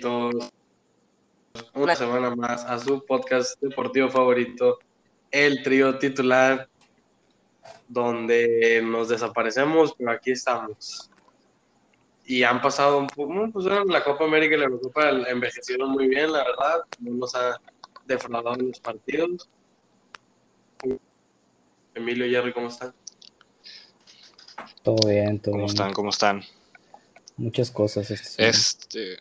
favoritos. 0.00 0.50
Una 1.74 1.96
semana 1.96 2.34
más 2.34 2.64
a 2.64 2.78
su 2.78 3.04
podcast 3.04 3.60
deportivo 3.60 4.08
favorito, 4.08 4.78
el 5.30 5.62
trío 5.62 5.98
titular, 5.98 6.68
donde 7.88 8.80
nos 8.84 9.08
desaparecemos, 9.08 9.94
pero 9.96 10.12
aquí 10.12 10.32
estamos. 10.32 11.10
Y 12.24 12.42
han 12.42 12.60
pasado 12.60 12.98
un 12.98 13.06
poco, 13.06 13.50
pues 13.52 13.64
la 13.64 14.04
Copa 14.04 14.24
América 14.24 14.54
y 14.56 14.58
la 14.58 14.68
Copa 14.70 15.10
envejecieron 15.10 15.90
muy 15.90 16.08
bien, 16.08 16.30
la 16.32 16.44
verdad, 16.44 16.82
no 17.00 17.12
nos 17.12 17.34
ha 17.34 17.60
defraudado 18.06 18.54
en 18.56 18.68
los 18.68 18.80
partidos. 18.80 19.48
Emilio 21.94 22.26
y 22.26 22.30
Jerry, 22.30 22.52
¿cómo 22.52 22.68
están? 22.68 22.94
Todo 24.82 25.08
bien, 25.08 25.40
todo 25.40 25.52
¿Cómo 25.52 25.64
bien. 25.64 25.74
están? 25.74 25.92
¿Cómo 25.92 26.10
están? 26.10 26.42
Muchas 27.36 27.70
cosas. 27.70 28.10
semana. 28.10 28.42
Este. 28.42 29.18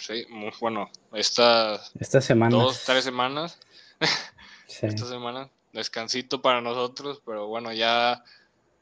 Sí, 0.00 0.24
muy 0.30 0.50
bueno. 0.60 0.90
Estas 1.12 1.92
Esta 2.00 2.20
semana. 2.20 2.56
dos, 2.56 2.84
tres 2.84 3.04
semanas. 3.04 3.58
Sí. 4.66 4.86
Esta 4.86 5.04
semana. 5.04 5.50
Descansito 5.72 6.40
para 6.42 6.60
nosotros, 6.60 7.20
pero 7.26 7.48
bueno, 7.48 7.72
ya 7.72 8.22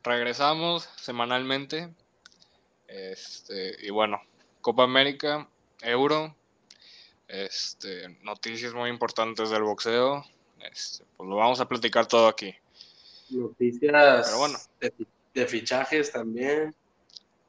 regresamos 0.04 0.86
semanalmente. 1.00 1.88
Este, 2.86 3.74
y 3.80 3.88
bueno, 3.88 4.20
Copa 4.60 4.82
América, 4.84 5.48
Euro. 5.80 6.36
Este, 7.26 8.10
noticias 8.22 8.74
muy 8.74 8.90
importantes 8.90 9.48
del 9.48 9.62
boxeo. 9.62 10.26
Este, 10.70 11.06
pues 11.16 11.26
lo 11.26 11.36
vamos 11.36 11.58
a 11.60 11.66
platicar 11.66 12.06
todo 12.06 12.28
aquí. 12.28 12.54
Noticias 13.30 14.26
Pero 14.26 14.38
bueno. 14.38 14.58
de, 14.80 14.92
de 15.32 15.46
fichajes 15.46 16.12
también. 16.12 16.74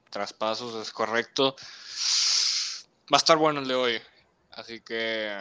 traspasos, 0.10 0.76
es 0.82 0.92
correcto. 0.94 1.58
Va 3.12 3.16
a 3.16 3.18
estar 3.18 3.38
bueno 3.38 3.60
el 3.62 3.68
de 3.68 3.76
hoy. 3.76 3.94
Así 4.52 4.82
que, 4.82 5.36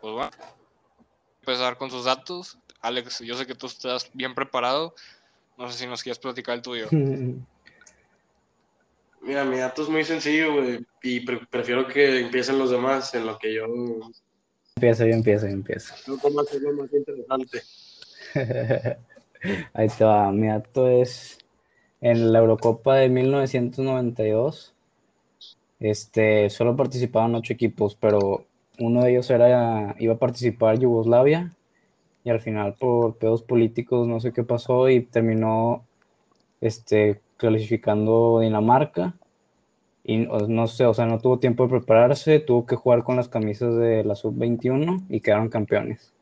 pues 0.00 0.14
bueno, 0.14 0.30
empezar 1.40 1.76
con 1.76 1.90
sus 1.90 2.04
datos. 2.04 2.58
Alex, 2.80 3.20
yo 3.20 3.34
sé 3.36 3.46
que 3.46 3.54
tú 3.54 3.66
estás 3.66 4.10
bien 4.14 4.34
preparado. 4.34 4.94
No 5.56 5.70
sé 5.70 5.78
si 5.78 5.86
nos 5.86 6.02
quieres 6.02 6.18
platicar 6.18 6.54
el 6.56 6.62
tuyo. 6.62 6.88
Mira, 9.20 9.44
mi 9.44 9.58
dato 9.58 9.82
es 9.82 9.88
muy 9.88 10.04
sencillo, 10.04 10.54
güey, 10.54 10.86
y 11.02 11.20
pre- 11.20 11.44
prefiero 11.50 11.86
que 11.88 12.20
empiecen 12.20 12.58
los 12.58 12.70
demás 12.70 13.12
en 13.14 13.26
lo 13.26 13.36
que 13.36 13.52
yo 13.52 13.66
empieza, 14.76 15.04
yo 15.06 15.12
empiezo, 15.14 15.46
yo 15.46 15.52
empiezo. 15.52 15.92
no 16.06 16.16
como 16.18 16.40
hacerlo 16.40 16.72
más 16.74 16.88
interesante. 16.92 17.62
Ahí 19.74 19.88
te 19.88 20.04
va. 20.04 20.30
Mi 20.30 20.46
dato 20.46 20.88
es 20.88 21.38
en 22.00 22.32
la 22.32 22.38
Eurocopa 22.38 22.94
de 22.96 23.08
1992. 23.08 24.72
Este, 25.80 26.50
solo 26.50 26.76
participaban 26.76 27.34
ocho 27.34 27.52
equipos, 27.52 27.94
pero 27.94 28.44
uno 28.78 29.02
de 29.02 29.10
ellos 29.12 29.30
era, 29.30 29.94
iba 29.98 30.14
a 30.14 30.18
participar 30.18 30.78
Yugoslavia 30.78 31.52
y 32.24 32.30
al 32.30 32.40
final 32.40 32.74
por 32.74 33.16
pedos 33.16 33.42
políticos 33.42 34.06
no 34.06 34.20
sé 34.20 34.32
qué 34.32 34.42
pasó 34.42 34.88
y 34.88 35.02
terminó 35.02 35.84
este, 36.60 37.20
clasificando 37.36 38.40
Dinamarca 38.40 39.14
y 40.04 40.16
no 40.16 40.66
sé, 40.66 40.86
o 40.86 40.94
sea, 40.94 41.04
no 41.04 41.20
tuvo 41.20 41.38
tiempo 41.38 41.64
de 41.64 41.70
prepararse, 41.70 42.40
tuvo 42.40 42.64
que 42.64 42.76
jugar 42.76 43.04
con 43.04 43.16
las 43.16 43.28
camisas 43.28 43.76
de 43.76 44.04
la 44.04 44.14
sub-21 44.14 45.04
y 45.10 45.20
quedaron 45.20 45.50
campeones. 45.50 46.14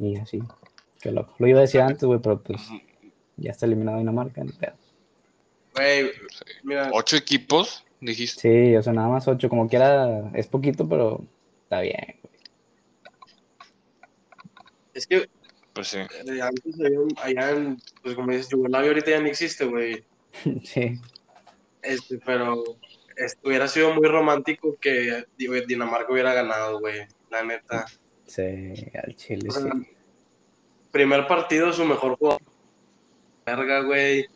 Y 0.00 0.16
así, 0.16 0.42
qué 1.00 1.12
loco. 1.12 1.34
Lo 1.38 1.46
iba 1.46 1.58
a 1.58 1.62
decir 1.62 1.80
antes, 1.80 2.02
güey, 2.02 2.18
pero 2.18 2.42
pues 2.42 2.60
ya 3.36 3.52
está 3.52 3.66
eliminado 3.66 3.98
Dinamarca, 3.98 4.42
ni 4.42 4.50
pedo. 4.50 4.72
Güey, 5.76 6.10
mira, 6.64 6.90
Ocho 6.92 7.16
equipos, 7.16 7.84
dijiste. 8.00 8.40
Sí, 8.40 8.76
o 8.76 8.82
sea, 8.82 8.92
nada 8.92 9.08
más 9.08 9.26
ocho, 9.28 9.48
como 9.48 9.68
quiera, 9.68 10.30
es 10.34 10.46
poquito, 10.46 10.88
pero 10.88 11.24
está 11.64 11.80
bien. 11.80 12.16
es 14.94 15.06
que 15.06 15.28
Pues 15.72 15.88
sí. 15.88 15.98
eh, 15.98 16.42
antes 16.42 16.80
había 16.84 17.00
un- 17.00 17.14
allá 17.22 17.50
en, 17.50 17.78
pues 18.02 18.14
como 18.16 18.32
dices, 18.32 18.48
Yugoslavia 18.48 18.88
ahorita 18.88 19.10
ya 19.10 19.20
no 19.20 19.26
existe, 19.28 19.64
güey. 19.64 20.04
Sí, 20.64 20.94
este, 21.82 22.18
pero 22.18 22.62
hubiera 23.44 23.68
sido 23.68 23.94
muy 23.94 24.08
romántico 24.08 24.76
que 24.80 25.24
Dinamarca 25.36 26.12
hubiera 26.12 26.34
ganado, 26.34 26.80
güey, 26.80 27.00
la 27.30 27.42
neta. 27.44 27.86
sí, 28.26 28.72
al 29.02 29.14
Chile, 29.16 29.48
O 29.48 29.52
sí. 29.52 29.68
primer 30.90 31.26
partido, 31.26 31.72
su 31.72 31.84
mejor 31.84 32.16
jugador. 32.16 32.42
Verga, 33.46 33.80
güey. 33.82 34.26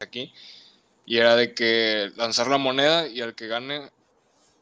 aquí, 0.01 0.33
y 1.07 1.19
era 1.19 1.37
de 1.37 1.55
que 1.55 2.13
lanzar 2.17 2.49
la 2.49 2.59
moneda 2.59 3.09
y 3.09 3.21
el 3.21 3.35
que 3.35 3.47
gane 3.47 3.91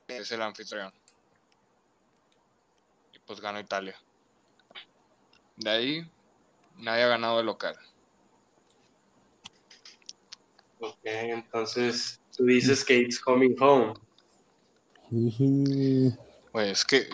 es 0.08 0.30
el 0.30 0.42
anfitrión. 0.42 0.92
Y 3.12 3.18
pues 3.20 3.40
ganó 3.40 3.58
Italia. 3.58 3.96
De 5.56 5.70
ahí 5.70 6.10
nadie 6.76 7.04
ha 7.04 7.08
ganado 7.08 7.38
de 7.38 7.44
local. 7.44 7.76
Ok, 10.80 10.98
entonces 11.04 12.20
tú 12.36 12.44
dices 12.44 12.84
que 12.84 12.98
it's 12.98 13.20
coming 13.20 13.54
home. 13.60 13.94
Pues 16.50 16.70
es 16.70 16.84
que 16.84 17.08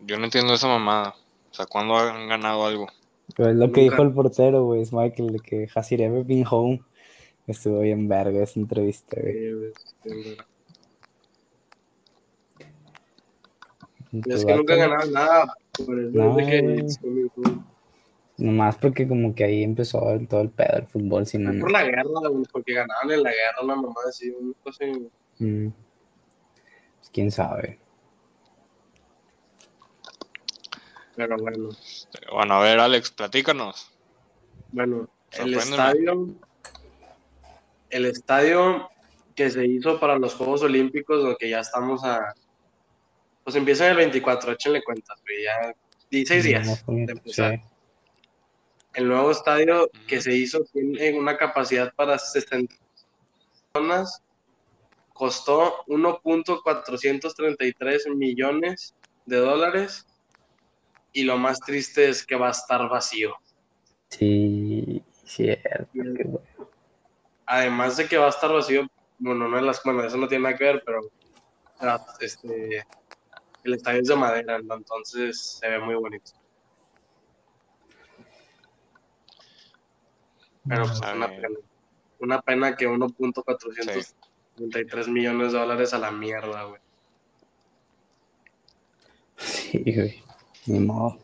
yo 0.00 0.18
no 0.18 0.24
entiendo 0.24 0.52
esa 0.52 0.68
mamada. 0.68 1.14
O 1.50 1.54
sea, 1.54 1.66
¿cuándo 1.66 1.96
han 1.96 2.28
ganado 2.28 2.66
algo? 2.66 2.88
Pero 3.36 3.50
es 3.50 3.56
lo 3.56 3.72
que 3.72 3.82
Nunca. 3.82 3.92
dijo 3.92 4.02
el 4.02 4.12
portero, 4.12 4.64
güey, 4.64 4.82
es 4.82 4.92
Michael, 4.92 5.28
de 5.32 5.38
que 5.40 5.68
has 5.74 5.92
it 5.92 6.00
ever 6.00 6.24
been 6.24 6.44
home. 6.50 6.82
Estuvo 7.46 7.80
bien 7.80 8.08
verga 8.08 8.42
esa 8.42 8.60
entrevista, 8.60 9.16
güey. 9.20 9.72
Eh, 10.04 10.36
Es 14.28 14.44
que 14.44 14.54
nunca 14.56 14.74
ganaron 14.76 15.12
nada. 15.12 15.54
Por 15.86 15.98
eso 16.00 16.10
No, 16.12 16.36
de 16.36 16.46
que. 16.46 16.86
Nomás 18.38 18.76
porque 18.76 19.06
como 19.06 19.34
que 19.34 19.44
ahí 19.44 19.62
empezó 19.62 20.10
el- 20.12 20.26
todo 20.26 20.40
el 20.40 20.48
pedo 20.50 20.76
del 20.76 20.86
fútbol, 20.86 21.26
si 21.26 21.36
no, 21.38 21.50
Fue 21.50 21.56
no. 21.56 21.60
por 21.60 21.70
la 21.72 21.84
guerra, 21.84 22.02
güey, 22.04 22.44
porque 22.50 22.72
ganaron 22.74 23.10
en 23.12 23.22
la 23.22 23.30
guerra 23.30 23.62
una 23.62 23.76
mamá 23.76 23.94
así, 24.08 24.30
una 24.30 24.54
cosa. 24.64 24.84
Mm. 25.38 25.68
Pues 26.98 27.10
quién 27.12 27.30
sabe. 27.30 27.78
Pero 31.16 31.36
bueno. 31.36 31.70
Bueno, 32.32 32.54
a 32.54 32.60
ver, 32.60 32.80
Alex, 32.80 33.10
platícanos. 33.10 33.90
Bueno, 34.72 35.08
el 35.32 35.54
estadio, 35.54 36.28
el 37.90 38.06
estadio 38.06 38.88
que 39.34 39.50
se 39.50 39.66
hizo 39.66 39.98
para 39.98 40.16
los 40.18 40.34
Juegos 40.34 40.62
Olímpicos, 40.62 41.24
lo 41.24 41.36
que 41.36 41.50
ya 41.50 41.58
estamos 41.60 42.04
a, 42.04 42.34
pues 43.44 43.56
empieza 43.56 43.90
el 43.90 43.96
24, 43.96 44.52
échenle 44.52 44.82
cuentas, 44.82 45.18
güey, 45.22 45.42
ya 45.44 45.74
16 46.10 46.44
días 46.44 46.84
de 46.86 47.12
empezar. 47.12 47.56
sí. 47.56 47.62
El 48.94 49.08
nuevo 49.08 49.30
estadio 49.30 49.88
que 50.08 50.20
se 50.20 50.34
hizo 50.34 50.64
tiene 50.72 51.16
una 51.16 51.36
capacidad 51.36 51.94
para 51.94 52.18
60 52.18 52.74
personas, 53.72 54.20
costó 55.12 55.84
1.433 55.86 58.16
millones 58.16 58.96
de 59.26 59.36
dólares 59.36 60.08
y 61.12 61.24
lo 61.24 61.38
más 61.38 61.60
triste 61.60 62.08
es 62.08 62.24
que 62.24 62.36
va 62.36 62.48
a 62.48 62.52
estar 62.52 62.88
vacío. 62.88 63.34
Sí, 64.08 65.02
Cierto, 65.30 65.88
qué 65.92 66.24
bueno. 66.24 66.40
Además 67.46 67.96
de 67.96 68.08
que 68.08 68.18
va 68.18 68.26
a 68.26 68.30
estar 68.30 68.52
vacío, 68.52 68.88
bueno, 69.18 69.48
no 69.48 69.58
en 69.58 69.66
las, 69.66 69.80
bueno, 69.84 70.02
eso 70.04 70.16
no 70.16 70.26
tiene 70.26 70.42
nada 70.44 70.56
que 70.56 70.64
ver, 70.64 70.82
pero 70.84 71.02
ah, 71.80 72.04
este, 72.20 72.84
el 73.62 73.74
estadio 73.74 74.00
es 74.00 74.08
de 74.08 74.16
madera, 74.16 74.58
¿no? 74.60 74.74
entonces 74.74 75.58
se 75.60 75.68
ve 75.68 75.78
muy 75.78 75.94
bonito. 75.94 76.32
Pero 80.68 80.82
pues, 80.82 81.00
una 81.00 81.28
bien. 81.28 81.42
pena. 81.42 81.58
Una 82.18 82.42
pena 82.42 82.76
que 82.76 82.88
1.433 82.88 85.08
millones 85.08 85.52
de 85.52 85.58
dólares 85.58 85.94
a 85.94 85.98
la 85.98 86.10
mierda, 86.10 86.64
güey. 86.64 86.80
Sí, 89.36 89.82
güey. 89.86 90.24
Ni 90.66 90.78
modo. 90.80 91.18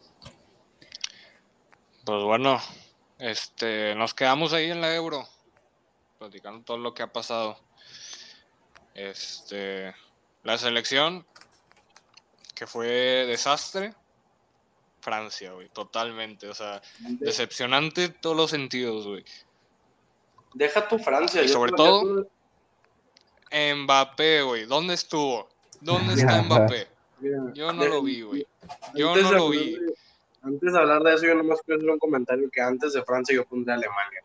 Pues 2.04 2.22
bueno, 2.22 2.60
este, 3.18 3.94
nos 3.94 4.14
quedamos 4.14 4.52
ahí 4.52 4.70
en 4.70 4.80
la 4.80 4.94
Euro, 4.94 5.26
platicando 6.18 6.64
todo 6.64 6.78
lo 6.78 6.94
que 6.94 7.02
ha 7.02 7.12
pasado. 7.12 7.58
Este, 8.94 9.94
la 10.44 10.56
selección, 10.56 11.26
que 12.54 12.66
fue 12.66 12.86
desastre, 13.26 13.92
Francia, 15.00 15.52
güey, 15.52 15.68
totalmente, 15.68 16.48
o 16.48 16.54
sea, 16.54 16.80
decepcionante 17.00 18.04
en 18.04 18.20
todos 18.20 18.36
los 18.36 18.50
sentidos, 18.50 19.06
güey. 19.06 19.24
Deja 20.54 20.88
tu 20.88 20.98
Francia. 20.98 21.42
Y 21.42 21.48
sobre 21.48 21.72
todo- 21.72 22.26
Mbappé, 23.52 24.42
güey, 24.42 24.64
¿dónde 24.66 24.94
estuvo? 24.94 25.48
¿Dónde 25.80 26.14
está 26.38 26.42
Mbappé? 26.42 26.88
Yo 27.54 27.72
no 27.72 27.84
lo 27.86 28.02
vi, 28.02 28.22
güey. 28.22 28.46
Yo 28.94 29.08
antes 29.10 29.24
no 29.24 29.30
de 29.30 29.36
lo 29.36 29.44
hablar 29.46 29.60
vi. 29.64 29.70
de- 29.78 29.94
antes 30.42 30.72
de 30.72 30.78
hablar 30.78 31.02
de 31.02 31.14
eso, 31.14 31.26
yo 31.26 31.34
nomás 31.34 31.60
quiero 31.62 31.78
hacer 31.80 31.90
un 31.90 31.98
comentario 31.98 32.48
que 32.50 32.60
antes 32.60 32.92
de 32.92 33.02
Francia 33.04 33.34
yo 33.34 33.44
pondría 33.44 33.74
Alemania. 33.74 34.22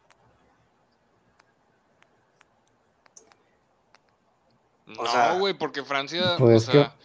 O 4.99 5.05
sea, 5.07 5.33
No, 5.33 5.39
güey, 5.39 5.53
porque 5.53 5.83
Francia, 5.83 6.35
pues 6.37 6.67
o 6.67 6.71
que- 6.71 6.77
sea, 6.79 6.95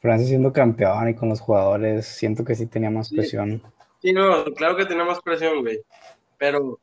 Francia 0.00 0.26
siendo 0.28 0.52
campeón 0.52 1.08
y 1.10 1.14
con 1.14 1.28
los 1.28 1.40
jugadores, 1.40 2.06
siento 2.06 2.44
que 2.44 2.54
sí 2.54 2.66
tenía 2.66 2.90
más 2.90 3.08
Sí. 3.08 3.16
presión. 3.16 3.62
Sí, 4.02 4.12
no, 4.12 4.44
claro 4.56 4.76
que 4.76 4.86
tenemos 4.86 5.20
presión, 5.20 5.60
güey. 5.60 5.80
Pero 6.38 6.78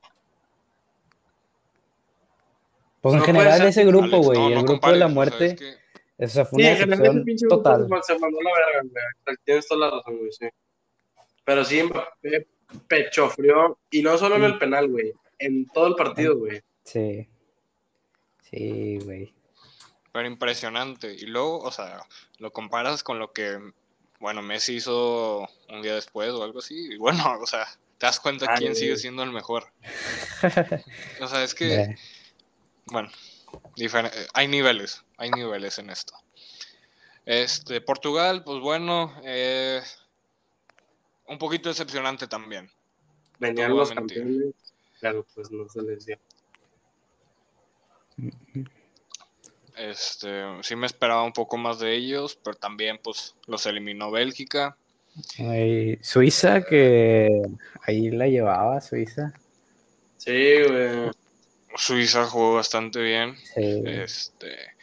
Pues 2.99 3.13
en 3.13 3.19
No 3.19 3.25
general 3.25 3.57
ser, 3.59 3.67
ese 3.67 3.85
grupo, 3.85 4.17
güey, 4.17 4.39
no, 4.39 4.47
el 4.49 4.53
no 4.55 4.59
grupo 4.61 4.73
compares, 4.73 4.95
de 4.95 4.99
la 4.99 5.05
o 5.05 5.09
sea, 5.09 5.13
muerte, 5.13 5.45
es 5.45 5.53
que- 5.55 5.75
esa 6.17 6.45
fue 6.45 6.63
sí, 6.63 6.69
una 6.69 6.85
decepción 6.85 7.23
pinche 7.23 7.47
total. 7.47 7.87
se 8.01 8.19
mandó 8.19 8.39
la 8.41 8.51
verga, 8.53 8.89
güey. 8.91 9.37
Tienes 9.43 9.67
toda 9.67 9.87
la 9.87 9.97
razón, 9.97 10.17
güey, 10.17 10.31
sí. 10.31 10.47
Pero 11.45 11.63
sí, 11.63 11.83
Mbappé 11.83 12.47
pecho 12.87 13.29
frío. 13.29 13.77
Y 13.91 14.01
no 14.01 14.17
solo 14.17 14.35
en 14.35 14.43
el 14.43 14.57
penal, 14.57 14.89
güey. 14.89 15.13
En 15.39 15.67
todo 15.69 15.87
el 15.87 15.95
partido, 15.95 16.37
güey. 16.37 16.61
Sí. 16.83 17.27
Sí, 18.49 18.99
güey. 19.03 19.33
Pero 20.11 20.27
impresionante. 20.27 21.13
Y 21.13 21.25
luego, 21.27 21.59
o 21.59 21.71
sea, 21.71 22.01
lo 22.39 22.51
comparas 22.51 23.03
con 23.03 23.19
lo 23.19 23.31
que, 23.31 23.59
bueno, 24.19 24.41
Messi 24.41 24.75
hizo 24.75 25.47
un 25.69 25.81
día 25.81 25.95
después 25.95 26.31
o 26.31 26.43
algo 26.43 26.59
así. 26.59 26.93
Y 26.93 26.97
bueno, 26.97 27.23
o 27.41 27.45
sea, 27.45 27.65
te 27.97 28.05
das 28.05 28.19
cuenta 28.19 28.45
Ay, 28.49 28.57
quién 28.57 28.71
güey. 28.71 28.81
sigue 28.81 28.97
siendo 28.97 29.23
el 29.23 29.31
mejor. 29.31 29.71
O 31.21 31.27
sea, 31.27 31.43
es 31.43 31.55
que, 31.55 31.95
bueno, 32.85 33.09
difer- 33.75 34.11
eh, 34.13 34.27
hay 34.33 34.47
niveles, 34.47 35.03
hay 35.17 35.29
niveles 35.31 35.79
en 35.79 35.89
esto. 35.89 36.13
Este, 37.25 37.81
Portugal, 37.81 38.43
pues 38.43 38.59
bueno, 38.61 39.13
eh, 39.23 39.81
un 41.27 41.37
poquito 41.37 41.69
decepcionante 41.69 42.27
también. 42.27 42.69
Venían 43.39 43.71
No 43.71 43.77
los 43.77 43.91
campeones. 43.91 44.53
Pero 44.99 45.25
pues 45.35 45.51
no 45.51 45.67
se 45.69 45.81
les 45.81 46.05
dio. 46.05 46.17
Este, 49.77 50.43
sí 50.63 50.75
me 50.75 50.87
esperaba 50.87 51.23
un 51.23 51.33
poco 51.33 51.57
más 51.57 51.79
de 51.79 51.93
ellos, 51.93 52.39
pero 52.43 52.57
también 52.57 52.99
pues 53.03 53.35
los 53.45 53.65
eliminó 53.67 54.09
Bélgica. 54.09 54.75
ay, 55.39 55.99
Suiza, 56.01 56.63
que 56.63 57.29
ahí 57.83 58.09
la 58.09 58.27
llevaba 58.27 58.81
Suiza. 58.81 59.33
Sí, 60.17 60.63
güey. 60.67 61.11
Suiza 61.77 62.25
jugó 62.25 62.55
bastante 62.55 62.99
bien. 63.01 63.37
Sí. 63.53 63.83
Este. 63.85 64.75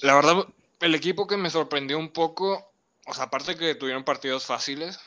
La 0.00 0.14
verdad, 0.14 0.46
el 0.80 0.94
equipo 0.94 1.26
que 1.26 1.36
me 1.36 1.50
sorprendió 1.50 1.98
un 1.98 2.10
poco, 2.10 2.72
o 3.06 3.14
sea, 3.14 3.24
aparte 3.24 3.56
que 3.56 3.74
tuvieron 3.74 4.04
partidos 4.04 4.46
fáciles, 4.46 4.98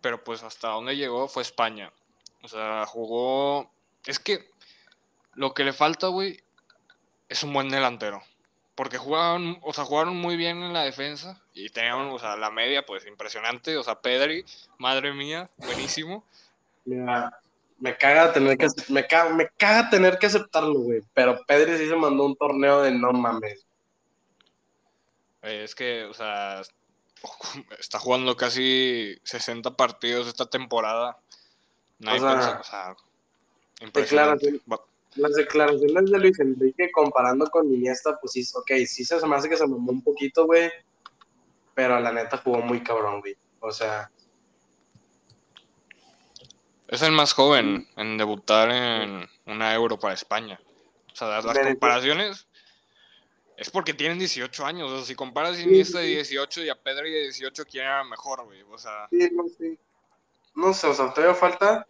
pero 0.00 0.24
pues 0.24 0.42
hasta 0.42 0.68
donde 0.68 0.96
llegó 0.96 1.28
fue 1.28 1.42
España. 1.42 1.92
O 2.42 2.48
sea, 2.48 2.86
jugó. 2.86 3.70
Es 4.06 4.18
que 4.18 4.48
lo 5.34 5.52
que 5.52 5.64
le 5.64 5.72
falta, 5.72 6.06
güey, 6.06 6.40
es 7.28 7.42
un 7.42 7.52
buen 7.52 7.68
delantero. 7.68 8.22
Porque 8.74 8.96
jugaron, 8.96 9.58
o 9.62 9.74
sea, 9.74 9.84
jugaron 9.84 10.16
muy 10.16 10.36
bien 10.36 10.62
en 10.62 10.72
la 10.72 10.84
defensa 10.84 11.38
y 11.52 11.68
tenían, 11.68 12.08
o 12.08 12.18
sea, 12.18 12.36
la 12.36 12.50
media, 12.50 12.86
pues 12.86 13.06
impresionante. 13.06 13.76
O 13.76 13.82
sea, 13.82 14.00
Pedri, 14.00 14.44
madre 14.78 15.12
mía, 15.12 15.50
buenísimo. 15.58 16.24
Me 17.80 17.96
caga 17.96 18.32
tener 18.32 18.56
que 18.58 18.68
me 18.88 19.06
caga, 19.06 19.34
me 19.34 19.48
caga 19.56 19.90
tener 19.90 20.18
que 20.18 20.26
aceptarlo, 20.26 20.80
güey. 20.80 21.00
Pero 21.14 21.40
Pedri 21.46 21.78
sí 21.78 21.88
se 21.88 21.96
mandó 21.96 22.24
un 22.26 22.36
torneo 22.36 22.82
de 22.82 22.92
no 22.92 23.12
mames. 23.12 23.66
Es 25.42 25.74
que, 25.74 26.04
o 26.04 26.12
sea, 26.12 26.60
está 27.78 27.98
jugando 27.98 28.36
casi 28.36 29.16
60 29.24 29.76
partidos 29.76 30.28
esta 30.28 30.46
temporada. 30.46 31.18
Nadie 31.98 32.18
O 32.18 32.20
sea, 32.20 32.60
o 32.60 32.64
sea, 32.64 32.96
impresionante. 33.80 34.60
Las 35.16 35.34
declaraciones 35.34 36.10
de 36.10 36.18
Luis 36.18 36.38
Enrique 36.38 36.90
comparando 36.92 37.46
con 37.46 37.72
Iniesta, 37.72 38.16
pues 38.20 38.32
sí, 38.32 38.44
ok, 38.54 38.86
sí 38.86 39.04
se 39.04 39.26
me 39.26 39.34
hace 39.34 39.48
que 39.48 39.56
se 39.56 39.66
mamó 39.66 39.90
un 39.90 40.02
poquito, 40.02 40.46
güey. 40.46 40.70
Pero 41.74 41.98
la 41.98 42.12
neta 42.12 42.36
jugó 42.36 42.60
muy 42.60 42.82
cabrón, 42.82 43.20
güey. 43.20 43.36
O 43.58 43.72
sea, 43.72 44.08
Es 46.90 47.02
el 47.02 47.12
más 47.12 47.32
joven 47.34 47.88
en 47.96 48.18
debutar 48.18 48.68
en 48.70 49.28
una 49.46 49.72
Euro 49.74 49.96
para 49.96 50.12
España. 50.14 50.60
O 51.12 51.16
sea, 51.16 51.40
las 51.40 51.56
comparaciones 51.58 52.48
es 53.56 53.70
porque 53.70 53.94
tienen 53.94 54.18
18 54.18 54.66
años. 54.66 54.90
O 54.90 54.96
sea, 54.96 55.06
si 55.06 55.14
comparas 55.14 55.56
a 55.56 55.60
Iniesta 55.60 56.00
de 56.00 56.06
18 56.06 56.64
y 56.64 56.68
a 56.68 56.74
Pedri 56.74 57.12
de 57.12 57.22
18, 57.22 57.64
¿quién 57.64 57.84
era 57.84 58.02
mejor, 58.02 58.44
güey? 58.44 58.62
O 58.62 58.76
sea, 58.76 59.06
sí, 59.08 59.28
no 59.32 59.44
sé. 59.56 59.78
No 60.56 60.74
sé, 60.74 60.88
o 60.88 60.94
sea, 60.94 61.14
todavía 61.14 61.36
falta 61.36 61.86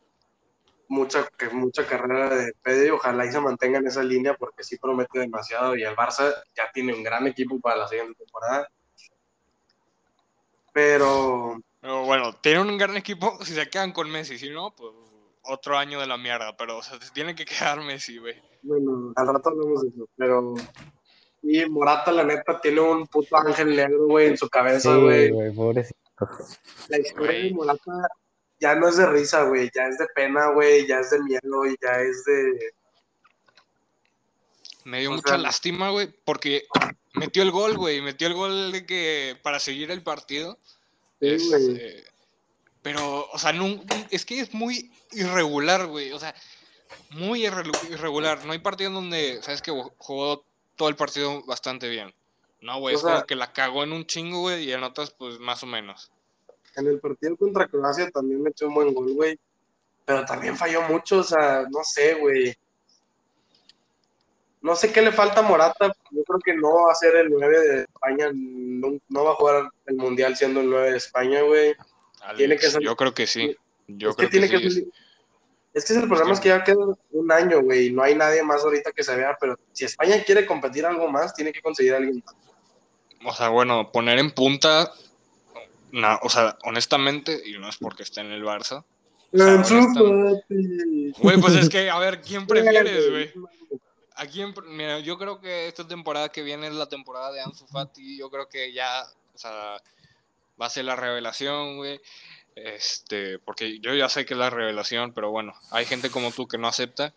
mucha, 0.89 1.27
que- 1.39 1.49
mucha 1.49 1.87
carrera 1.87 2.29
de 2.37 2.53
Pedri. 2.63 2.91
Ojalá 2.91 3.25
y 3.25 3.33
se 3.33 3.41
mantenga 3.41 3.79
en 3.79 3.87
esa 3.87 4.03
línea 4.03 4.35
porque 4.35 4.63
sí 4.65 4.77
promete 4.77 5.19
demasiado. 5.19 5.77
Y 5.77 5.83
el 5.83 5.97
Barça 5.97 6.31
ya 6.55 6.71
tiene 6.75 6.93
un 6.93 7.03
gran 7.03 7.27
equipo 7.27 7.59
para 7.59 7.77
la 7.77 7.89
siguiente 7.89 8.23
temporada. 8.23 8.69
Pero 10.73 11.61
pero 11.81 12.05
bueno, 12.05 12.35
tienen 12.41 12.69
un 12.69 12.79
gran 12.79 12.97
equipo 12.97 13.39
si 13.45 13.55
se 13.55 13.69
quedan 13.69 13.93
con 13.93 14.11
Messi. 14.11 14.39
Si 14.39 14.51
no, 14.51 14.75
pues 14.75 14.93
otro 15.43 15.77
año 15.79 16.01
de 16.01 16.07
la 16.07 16.17
mierda. 16.19 16.57
Pero, 16.57 16.79
o 16.79 16.83
sea, 16.83 17.01
se 17.01 17.11
tiene 17.13 17.35
que 17.35 17.45
quedar 17.45 17.81
Messi, 17.81 18.19
güey. 18.19 18.35
Bueno, 18.63 19.13
al 19.17 19.27
rato 19.27 19.49
hablamos 19.51 19.83
de 19.83 19.89
eso, 19.89 20.09
pero. 20.17 20.55
Y 21.43 21.65
Morata, 21.67 22.13
la 22.13 22.23
neta, 22.25 22.61
tiene 22.61 22.81
un 22.83 23.07
puto 23.07 23.35
ángel 23.39 23.75
negro, 23.75 24.07
güey, 24.09 24.27
en 24.29 24.37
su 24.37 24.49
cabeza, 24.51 24.95
Sí, 24.95 25.01
güey. 25.01 25.31
güey, 25.31 25.51
pobrecito. 25.55 25.97
la 26.89 26.99
historia 26.99 27.29
de 27.33 27.39
Güey. 27.51 27.55
Morata 27.55 27.93
ya 28.61 28.75
no 28.75 28.89
es 28.89 28.97
de 28.99 29.07
risa, 29.07 29.45
güey, 29.45 29.71
ya 29.75 29.85
es 29.87 29.97
de 29.97 30.07
pena, 30.15 30.49
güey, 30.51 30.87
ya 30.87 30.99
es 31.01 31.09
de 31.11 31.19
miedo 31.23 31.65
y 31.65 31.75
ya 31.81 31.93
es 32.01 32.25
de. 32.27 32.75
Me 34.85 35.01
dio 35.01 35.11
O 35.11 35.15
mucha 35.15 35.29
sea- 35.31 35.39
lástima, 35.39 35.89
güey, 35.91 36.09
porque 36.25 36.65
metió 37.15 37.43
el 37.43 37.51
gol, 37.51 37.77
güey. 37.79 38.03
Metió 38.03 38.27
el 38.29 38.35
gol 38.35 38.73
de 38.73 38.85
que 38.85 39.35
para 39.43 39.61
seguir 39.61 39.91
el 39.91 40.03
partido. 40.03 40.59
Güey. 41.21 41.35
Este, 41.35 42.05
pero, 42.83 43.29
o 43.31 43.39
sea, 43.39 43.53
no, 43.53 43.67
es 44.11 44.25
que 44.25 44.41
es 44.41 44.55
muy 44.55 44.91
irregular, 45.13 45.87
güey. 45.87 46.13
O 46.13 46.19
sea, 46.19 46.35
muy 47.11 47.45
irre- 47.47 47.91
irregular. 47.91 48.45
No 48.45 48.53
hay 48.53 48.59
partido 48.59 48.89
en 48.89 48.95
donde, 48.95 49.43
sabes 49.43 49.61
que 49.63 49.71
jugó 49.99 50.45
todo 50.77 50.89
el 50.89 50.97
partido 50.97 51.43
bastante 51.45 51.89
bien. 51.89 52.15
No, 52.63 52.79
güey, 52.81 52.95
O 52.95 52.99
es 52.99 53.03
sea- 53.03 53.13
como 53.15 53.27
que 53.27 53.37
la 53.37 53.53
cagó 53.53 53.85
en 53.85 53.93
un 53.93 54.07
chingo, 54.07 54.41
güey, 54.41 54.65
y 54.65 54.73
en 54.73 54.83
otras, 54.83 55.11
pues 55.11 55.39
más 55.39 55.63
o 55.63 55.67
menos. 55.67 56.11
En 56.77 56.87
el 56.87 57.01
partido 57.01 57.37
contra 57.37 57.67
Croacia 57.67 58.11
también 58.11 58.43
metió 58.43 58.69
un 58.69 58.75
buen 58.75 58.95
gol, 58.95 59.13
güey. 59.13 59.39
Pero 60.07 60.25
también 60.25 60.57
falló 60.57 60.83
mucho, 60.83 61.19
o 61.19 61.25
sea, 61.25 61.63
no 61.71 61.81
sé, 61.85 62.15
güey. 62.15 62.57
No 64.63 64.77
sé 64.77 64.93
qué 64.93 65.01
le 65.03 65.13
falta 65.13 65.41
a 65.41 65.43
Morata. 65.43 65.93
Yo 66.11 66.23
creo 66.25 66.39
que 66.45 66.55
no 66.55 66.85
va 66.87 66.93
a 66.93 66.95
ser 66.95 67.17
el 67.17 67.31
9 67.31 67.59
de 67.61 67.81
España. 67.83 68.31
No, 68.35 68.99
no 69.09 69.25
va 69.25 69.31
a 69.33 69.35
jugar 69.35 69.69
el 69.87 69.97
Mundial 69.97 70.37
siendo 70.37 70.61
el 70.61 70.69
9 70.71 70.91
de 70.93 70.97
España, 70.99 71.41
güey. 71.43 71.75
Tiene 72.37 72.57
que 72.57 72.71
ser- 72.71 72.83
Yo 72.83 72.95
creo 72.97 73.15
que 73.15 73.27
sí. 73.27 73.57
Yo 73.89 74.11
es 74.11 74.17
que 74.17 74.29
creo 74.29 74.31
tiene 74.31 74.51
que, 74.51 74.59
que 74.61 74.71
sí. 74.71 74.81
ser- 74.83 74.89
Es 75.73 75.85
que 75.87 75.95
el 75.95 76.09
problema 76.09 76.33
es 76.33 76.41
que 76.41 76.49
ya 76.51 76.63
queda 76.65 76.79
un 77.13 77.33
año, 77.33 77.63
güey, 77.63 77.87
y 77.87 77.93
no 77.93 78.03
hay 78.03 78.15
nadie 78.15 78.43
más 78.43 78.63
ahorita 78.65 78.93
que 78.93 79.03
se 79.05 79.15
vea, 79.17 79.37
pero 79.41 79.57
si 79.73 79.85
España 79.85 80.23
quiere 80.25 80.45
competir 80.45 80.85
algo 80.85 81.09
más, 81.09 81.33
tiene 81.35 81.53
que 81.53 81.63
conseguir 81.63 81.95
a 81.95 81.99
alguien 81.99 82.23
más. 82.25 82.35
O 83.25 83.33
sea, 83.35 83.49
bueno, 83.51 83.91
poner 83.93 84.19
en 84.19 84.31
punta, 84.33 84.93
na- 85.93 86.19
o 86.23 86.29
sea, 86.29 86.59
honestamente, 86.65 87.41
y 87.47 87.57
no 87.59 87.69
es 87.69 87.77
porque 87.79 88.03
esté 88.03 88.21
en 88.21 88.33
el 88.33 88.43
Barça, 88.45 88.85
O 89.33 89.39
sea, 89.39 89.47
Ansu 89.55 89.75
honesta- 89.77 90.41
Fati. 90.41 91.13
Güey, 91.19 91.41
pues 91.41 91.55
es 91.55 91.69
que, 91.69 91.89
a 91.89 91.99
ver, 92.01 92.21
¿quién 92.21 92.47
prefieres, 92.49 93.11
güey? 93.11 93.33
¿A 94.21 94.27
quién 94.27 94.53
pre- 94.53 94.67
Mira, 94.69 94.99
yo 94.99 95.17
creo 95.17 95.41
que 95.41 95.67
esta 95.67 95.89
temporada 95.89 96.29
que 96.29 96.43
viene 96.43 96.67
es 96.67 96.75
la 96.75 96.91
temporada 96.91 97.33
de 97.33 97.41
Ansu 97.41 97.67
Fati. 97.67 98.19
Yo 98.19 98.31
creo 98.31 98.49
que 98.51 98.71
ya, 98.71 99.03
o 99.35 99.39
sea, 99.39 99.83
va 100.61 100.67
a 100.67 100.71
ser 100.71 100.85
la 100.85 100.95
revelación, 100.95 101.79
güey. 101.79 102.01
Este, 102.55 103.39
porque 103.39 103.79
yo 103.81 103.95
ya 103.95 104.11
sé 104.11 104.27
que 104.27 104.35
es 104.35 104.39
la 104.39 104.51
revelación, 104.51 105.15
pero 105.15 105.31
bueno, 105.31 105.55
hay 105.71 105.87
gente 105.87 106.11
como 106.11 106.33
tú 106.33 106.47
que 106.47 106.59
no 106.59 106.69
acepta. 106.69 107.15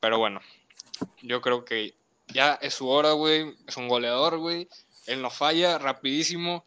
Pero 0.00 0.18
bueno, 0.18 0.40
yo 1.22 1.40
creo 1.40 1.64
que 1.64 1.94
ya 2.28 2.54
es 2.60 2.74
su 2.74 2.86
hora, 2.88 3.12
güey. 3.12 3.56
Es 3.66 3.78
un 3.78 3.88
goleador, 3.88 4.36
güey. 4.36 4.68
Él 5.06 5.22
no 5.22 5.30
falla, 5.30 5.78
rapidísimo. 5.78 6.66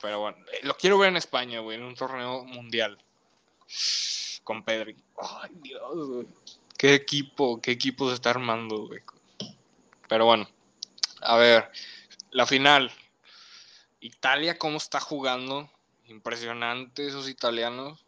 Pero 0.00 0.20
bueno, 0.20 0.38
eh, 0.52 0.60
lo 0.62 0.76
quiero 0.76 0.98
ver 0.98 1.10
en 1.10 1.16
España, 1.18 1.60
güey, 1.60 1.76
en 1.78 1.84
un 1.84 1.94
torneo 1.94 2.44
mundial. 2.44 2.98
Con 4.42 4.64
Pedri. 4.64 4.96
Ay, 5.20 5.50
Dios, 5.62 6.08
güey. 6.08 6.26
Qué 6.78 6.94
equipo, 6.94 7.60
qué 7.60 7.70
equipo 7.72 8.08
se 8.08 8.14
está 8.14 8.30
armando, 8.30 8.86
güey. 8.86 9.00
Pero 10.08 10.26
bueno, 10.26 10.48
a 11.22 11.36
ver, 11.36 11.70
la 12.30 12.46
final. 12.46 12.90
Italia, 14.00 14.58
¿cómo 14.58 14.76
está 14.76 15.00
jugando? 15.00 15.68
Impresionante 16.06 17.06
esos 17.06 17.28
italianos. 17.28 18.04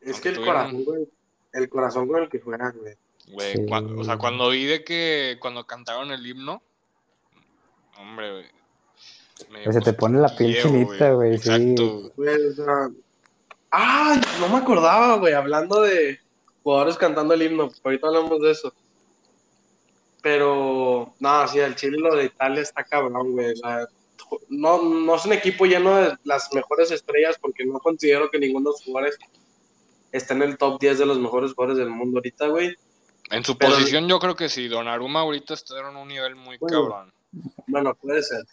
Es 0.00 0.20
que 0.20 0.28
el 0.28 0.36
Tuvieron- 0.36 0.44
corazón, 0.46 0.84
güey. 0.84 1.08
El 1.52 1.68
corazón 1.68 2.08
con 2.08 2.22
el 2.22 2.28
que 2.28 2.40
juegan, 2.40 2.74
güey. 2.78 2.94
Sí. 3.52 3.66
o 3.70 4.04
sea, 4.04 4.18
cuando 4.18 4.50
vi 4.50 4.66
de 4.66 4.84
que 4.84 5.36
cuando 5.40 5.66
cantaron 5.66 6.12
el 6.12 6.24
himno, 6.24 6.62
hombre, 7.98 8.30
güey. 8.32 8.46
me 9.50 9.60
dio 9.62 9.72
Se 9.72 9.80
te 9.80 9.92
pone 9.94 10.20
la 10.20 10.34
piel 10.36 10.62
chinita, 10.62 11.10
güey, 11.10 11.36
sí. 11.38 11.48
Exacto. 11.50 12.12
Güey, 12.16 12.46
o 12.46 12.52
sea, 12.52 12.88
Ah, 13.72 14.20
no 14.38 14.48
me 14.48 14.58
acordaba, 14.58 15.16
güey, 15.16 15.34
hablando 15.34 15.80
de 15.82 16.20
jugadores 16.66 16.96
cantando 16.96 17.32
el 17.34 17.42
himno. 17.42 17.70
Ahorita 17.84 18.08
hablamos 18.08 18.40
de 18.40 18.50
eso. 18.50 18.72
Pero, 20.20 21.14
no, 21.20 21.48
sí, 21.48 21.60
el 21.60 21.76
Chile 21.76 21.98
lo 21.98 22.16
de 22.16 22.24
Italia 22.24 22.60
está 22.62 22.82
cabrón, 22.82 23.32
güey. 23.32 23.52
O 23.52 23.56
sea, 23.56 23.86
no, 24.48 24.82
no 24.82 25.14
es 25.14 25.24
un 25.24 25.32
equipo 25.34 25.64
lleno 25.66 25.94
de 25.96 26.16
las 26.24 26.52
mejores 26.52 26.90
estrellas 26.90 27.36
porque 27.40 27.64
no 27.64 27.78
considero 27.78 28.28
que 28.30 28.40
ninguno 28.40 28.70
de 28.70 28.74
los 28.74 28.84
jugadores 28.84 29.16
esté 30.10 30.34
en 30.34 30.42
el 30.42 30.58
top 30.58 30.80
10 30.80 30.98
de 30.98 31.06
los 31.06 31.18
mejores 31.20 31.52
jugadores 31.52 31.78
del 31.78 31.90
mundo 31.90 32.18
ahorita, 32.18 32.48
güey. 32.48 32.74
En 33.30 33.44
su 33.44 33.56
Pero- 33.56 33.74
posición 33.74 34.08
yo 34.08 34.18
creo 34.18 34.34
que 34.34 34.48
sí, 34.48 34.66
Donnarumma 34.66 35.20
ahorita 35.20 35.54
está 35.54 35.78
en 35.78 35.94
un 35.96 36.08
nivel 36.08 36.34
muy 36.34 36.58
Bueno. 36.58 36.88
cabrón. 36.88 37.12
Bueno, 37.68 37.94
puede 37.94 38.22
ser. 38.24 38.44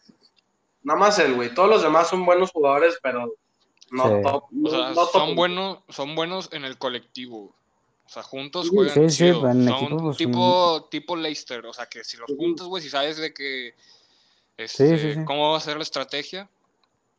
Nada 0.83 0.99
más 0.99 1.17
él, 1.17 1.33
güey. 1.33 1.51
Todos 1.55 1.69
los 1.69 1.81
demás 1.81 2.07
son 2.07 2.23
buenos 2.25 2.51
jugadores, 2.51 2.99
pero 3.01 3.33
no 3.89 4.03
Sí. 4.03 4.13
top. 4.23 4.43
No, 4.51 4.69
O 4.69 4.71
sea, 4.71 4.89
no 4.89 4.93
top. 4.95 5.11
son 5.11 5.35
buenos, 5.35 5.79
son 5.89 6.13
buenos 6.15 6.49
en 6.53 6.65
el 6.65 6.77
colectivo. 6.77 7.55
O 8.05 8.09
sea, 8.09 8.23
juntos 8.23 8.67
Sí, 8.67 8.75
juegan 8.75 9.09
sí, 9.09 9.09
sí, 9.09 9.23
chido. 9.25 9.49
en 9.49 9.65
Son 9.65 9.75
equipo, 9.75 9.97
pues, 10.03 10.17
tipo, 10.17 10.87
tipo 10.91 11.15
Leicester. 11.15 11.65
O 11.65 11.73
sea, 11.73 11.85
que 11.85 12.03
si 12.03 12.17
los 12.17 12.29
juntas, 12.37 12.67
güey, 12.67 12.83
si 12.83 12.89
sabes 12.89 13.17
de 13.17 13.33
que 13.33 13.73
este, 14.57 14.97
sí, 14.97 15.13
sí. 15.13 15.25
cómo 15.25 15.51
va 15.51 15.57
a 15.57 15.61
ser 15.61 15.77
la 15.77 15.83
estrategia, 15.83 16.49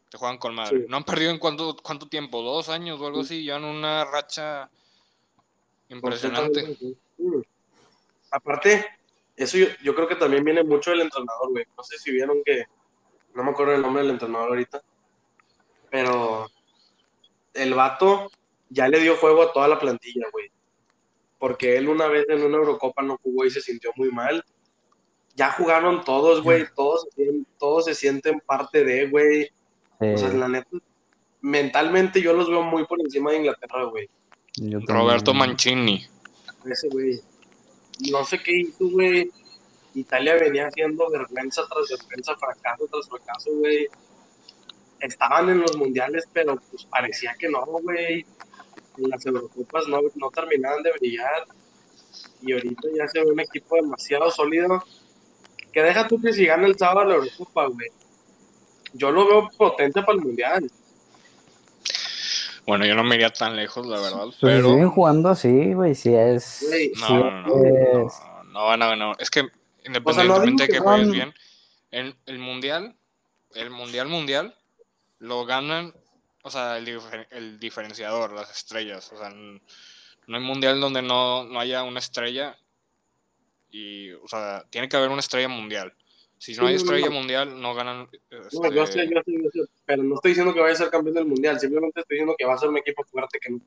te 0.08 0.18
juegan 0.18 0.38
con 0.38 0.54
madre. 0.54 0.80
Sí. 0.80 0.86
No 0.88 0.98
han 0.98 1.04
perdido 1.04 1.30
en 1.30 1.38
cuánto, 1.38 1.76
cuánto 1.82 2.08
tiempo, 2.08 2.42
dos 2.42 2.68
años 2.68 3.00
o 3.00 3.06
algo 3.06 3.22
así, 3.22 3.42
llevan 3.42 3.64
una 3.64 4.04
racha 4.04 4.70
impresionante. 5.88 6.76
Aparte, 8.30 8.86
eso 9.36 9.58
yo, 9.58 9.66
yo 9.82 9.94
creo 9.94 10.06
que 10.06 10.16
también 10.16 10.44
viene 10.44 10.62
mucho 10.62 10.90
del 10.90 11.00
entrenador, 11.00 11.50
güey. 11.50 11.64
No 11.76 11.82
sé 11.82 11.98
si 11.98 12.12
vieron 12.12 12.42
que, 12.44 12.64
no 13.34 13.42
me 13.42 13.50
acuerdo 13.50 13.74
el 13.74 13.82
nombre 13.82 14.02
del 14.02 14.12
entrenador 14.12 14.50
ahorita, 14.50 14.82
pero 15.90 16.48
el 17.52 17.74
vato 17.74 18.30
ya 18.68 18.88
le 18.88 19.00
dio 19.00 19.16
juego 19.16 19.42
a 19.42 19.52
toda 19.52 19.68
la 19.68 19.78
plantilla, 19.78 20.26
güey. 20.32 20.50
Porque 21.44 21.76
él 21.76 21.90
una 21.90 22.06
vez 22.08 22.24
en 22.30 22.42
una 22.42 22.56
Eurocopa 22.56 23.02
no 23.02 23.18
jugó 23.22 23.44
y 23.44 23.50
se 23.50 23.60
sintió 23.60 23.90
muy 23.96 24.10
mal. 24.10 24.42
Ya 25.36 25.50
jugaron 25.52 26.02
todos, 26.02 26.42
güey. 26.42 26.64
Todos, 26.74 27.02
se 27.02 27.22
sienten- 27.22 27.46
todos 27.58 27.84
se 27.84 27.94
sienten 27.94 28.40
parte 28.40 28.82
de, 28.82 29.08
güey. 29.10 29.50
O 30.00 30.16
sea, 30.16 30.30
la 30.30 30.48
neta, 30.48 30.70
mentalmente 31.42 32.22
yo 32.22 32.32
los 32.32 32.48
veo 32.48 32.62
muy 32.62 32.86
por 32.86 32.98
encima 32.98 33.30
de 33.30 33.36
Inglaterra, 33.40 33.84
güey. 33.84 34.08
Roberto 34.86 35.34
Mancini. 35.34 36.06
Ese 36.64 36.88
güey. 36.88 37.20
No 38.10 38.24
sé 38.24 38.38
qué 38.42 38.60
hizo, 38.60 38.88
güey. 38.88 39.30
Italia 39.94 40.36
venía 40.36 40.68
haciendo 40.68 41.10
vergüenza 41.10 41.60
tras 41.70 41.90
vergüenza, 41.90 42.34
fracaso 42.36 42.86
tras 42.90 43.06
fracaso, 43.06 43.50
güey. 43.56 43.86
Estaban 44.98 45.50
en 45.50 45.60
los 45.60 45.76
mundiales, 45.76 46.24
pero 46.32 46.56
pues 46.70 46.86
parecía 46.86 47.34
que 47.38 47.50
no, 47.50 47.66
güey. 47.66 48.24
En 48.98 49.10
las 49.10 49.24
Eurocopas 49.26 49.86
no, 49.88 50.00
no 50.14 50.30
terminaban 50.30 50.82
de 50.82 50.92
brillar. 50.92 51.44
Y 52.42 52.52
ahorita 52.52 52.88
ya 52.96 53.08
se 53.08 53.20
ve 53.20 53.26
un 53.32 53.40
equipo 53.40 53.76
demasiado 53.76 54.30
sólido. 54.30 54.84
Que 55.72 55.82
deja 55.82 56.06
tú 56.06 56.20
que 56.20 56.32
si 56.32 56.46
gana 56.46 56.66
el 56.66 56.78
sábado 56.78 57.04
la 57.08 57.14
Eurocopa, 57.16 57.66
güey. 57.66 57.88
Yo 58.92 59.10
lo 59.10 59.26
veo 59.26 59.50
potente 59.56 60.00
para 60.02 60.18
el 60.18 60.24
mundial. 60.24 60.70
Bueno, 62.66 62.86
yo 62.86 62.94
no 62.94 63.04
me 63.04 63.16
iría 63.16 63.30
tan 63.30 63.56
lejos, 63.56 63.86
la 63.86 64.00
verdad, 64.00 64.24
Pues 64.24 64.34
si 64.36 64.40
pero 64.46 64.70
siguen 64.70 64.90
jugando 64.90 65.28
así, 65.28 65.74
güey, 65.74 65.94
si 65.94 66.14
es. 66.14 66.62
No, 66.96 67.06
sí 67.06 67.12
no, 67.12 67.30
no, 67.42 67.56
es- 68.06 68.14
no, 68.20 68.44
no 68.44 68.64
van 68.66 68.82
a 68.82 68.86
ganar. 68.86 69.16
Es 69.18 69.28
que 69.30 69.46
independientemente 69.84 70.62
de 70.62 70.68
que 70.68 70.74
que 70.74 70.80
juegues 70.80 71.08
van- 71.08 71.12
bien, 71.12 71.34
el, 71.90 72.16
el 72.26 72.38
mundial, 72.38 72.94
el 73.54 73.70
mundial 73.70 74.08
mundial, 74.08 74.54
lo 75.18 75.44
ganan, 75.44 75.92
o 76.44 76.50
sea, 76.50 76.76
el, 76.76 76.86
difer- 76.86 77.26
el 77.30 77.58
diferenciador, 77.58 78.32
las 78.32 78.50
estrellas. 78.50 79.10
O 79.12 79.18
sea, 79.18 79.30
no 79.30 80.36
hay 80.36 80.42
mundial 80.42 80.78
donde 80.78 81.00
no, 81.00 81.44
no 81.44 81.58
haya 81.58 81.82
una 81.82 81.98
estrella 81.98 82.56
y, 83.70 84.12
o 84.12 84.28
sea, 84.28 84.64
tiene 84.70 84.88
que 84.88 84.96
haber 84.96 85.10
una 85.10 85.20
estrella 85.20 85.48
mundial. 85.48 85.92
Si 86.36 86.54
no 86.54 86.66
hay 86.66 86.74
estrella 86.74 87.08
mundial, 87.08 87.58
no 87.60 87.74
ganan. 87.74 88.10
No, 88.52 88.70
yo 88.70 88.82
este, 88.82 89.00
sé, 89.00 89.10
yo 89.10 89.20
sé, 89.24 89.32
yo 89.42 89.50
sé, 89.50 89.70
pero 89.86 90.02
no 90.02 90.16
estoy 90.16 90.32
diciendo 90.32 90.52
que 90.52 90.60
vaya 90.60 90.74
a 90.74 90.76
ser 90.76 90.90
campeón 90.90 91.14
del 91.14 91.24
mundial, 91.24 91.58
simplemente 91.58 92.00
estoy 92.00 92.16
diciendo 92.16 92.34
que 92.36 92.44
va 92.44 92.54
a 92.54 92.58
ser 92.58 92.68
un 92.68 92.76
equipo 92.76 93.02
fuerte 93.04 93.38
que 93.40 93.50
no. 93.52 93.60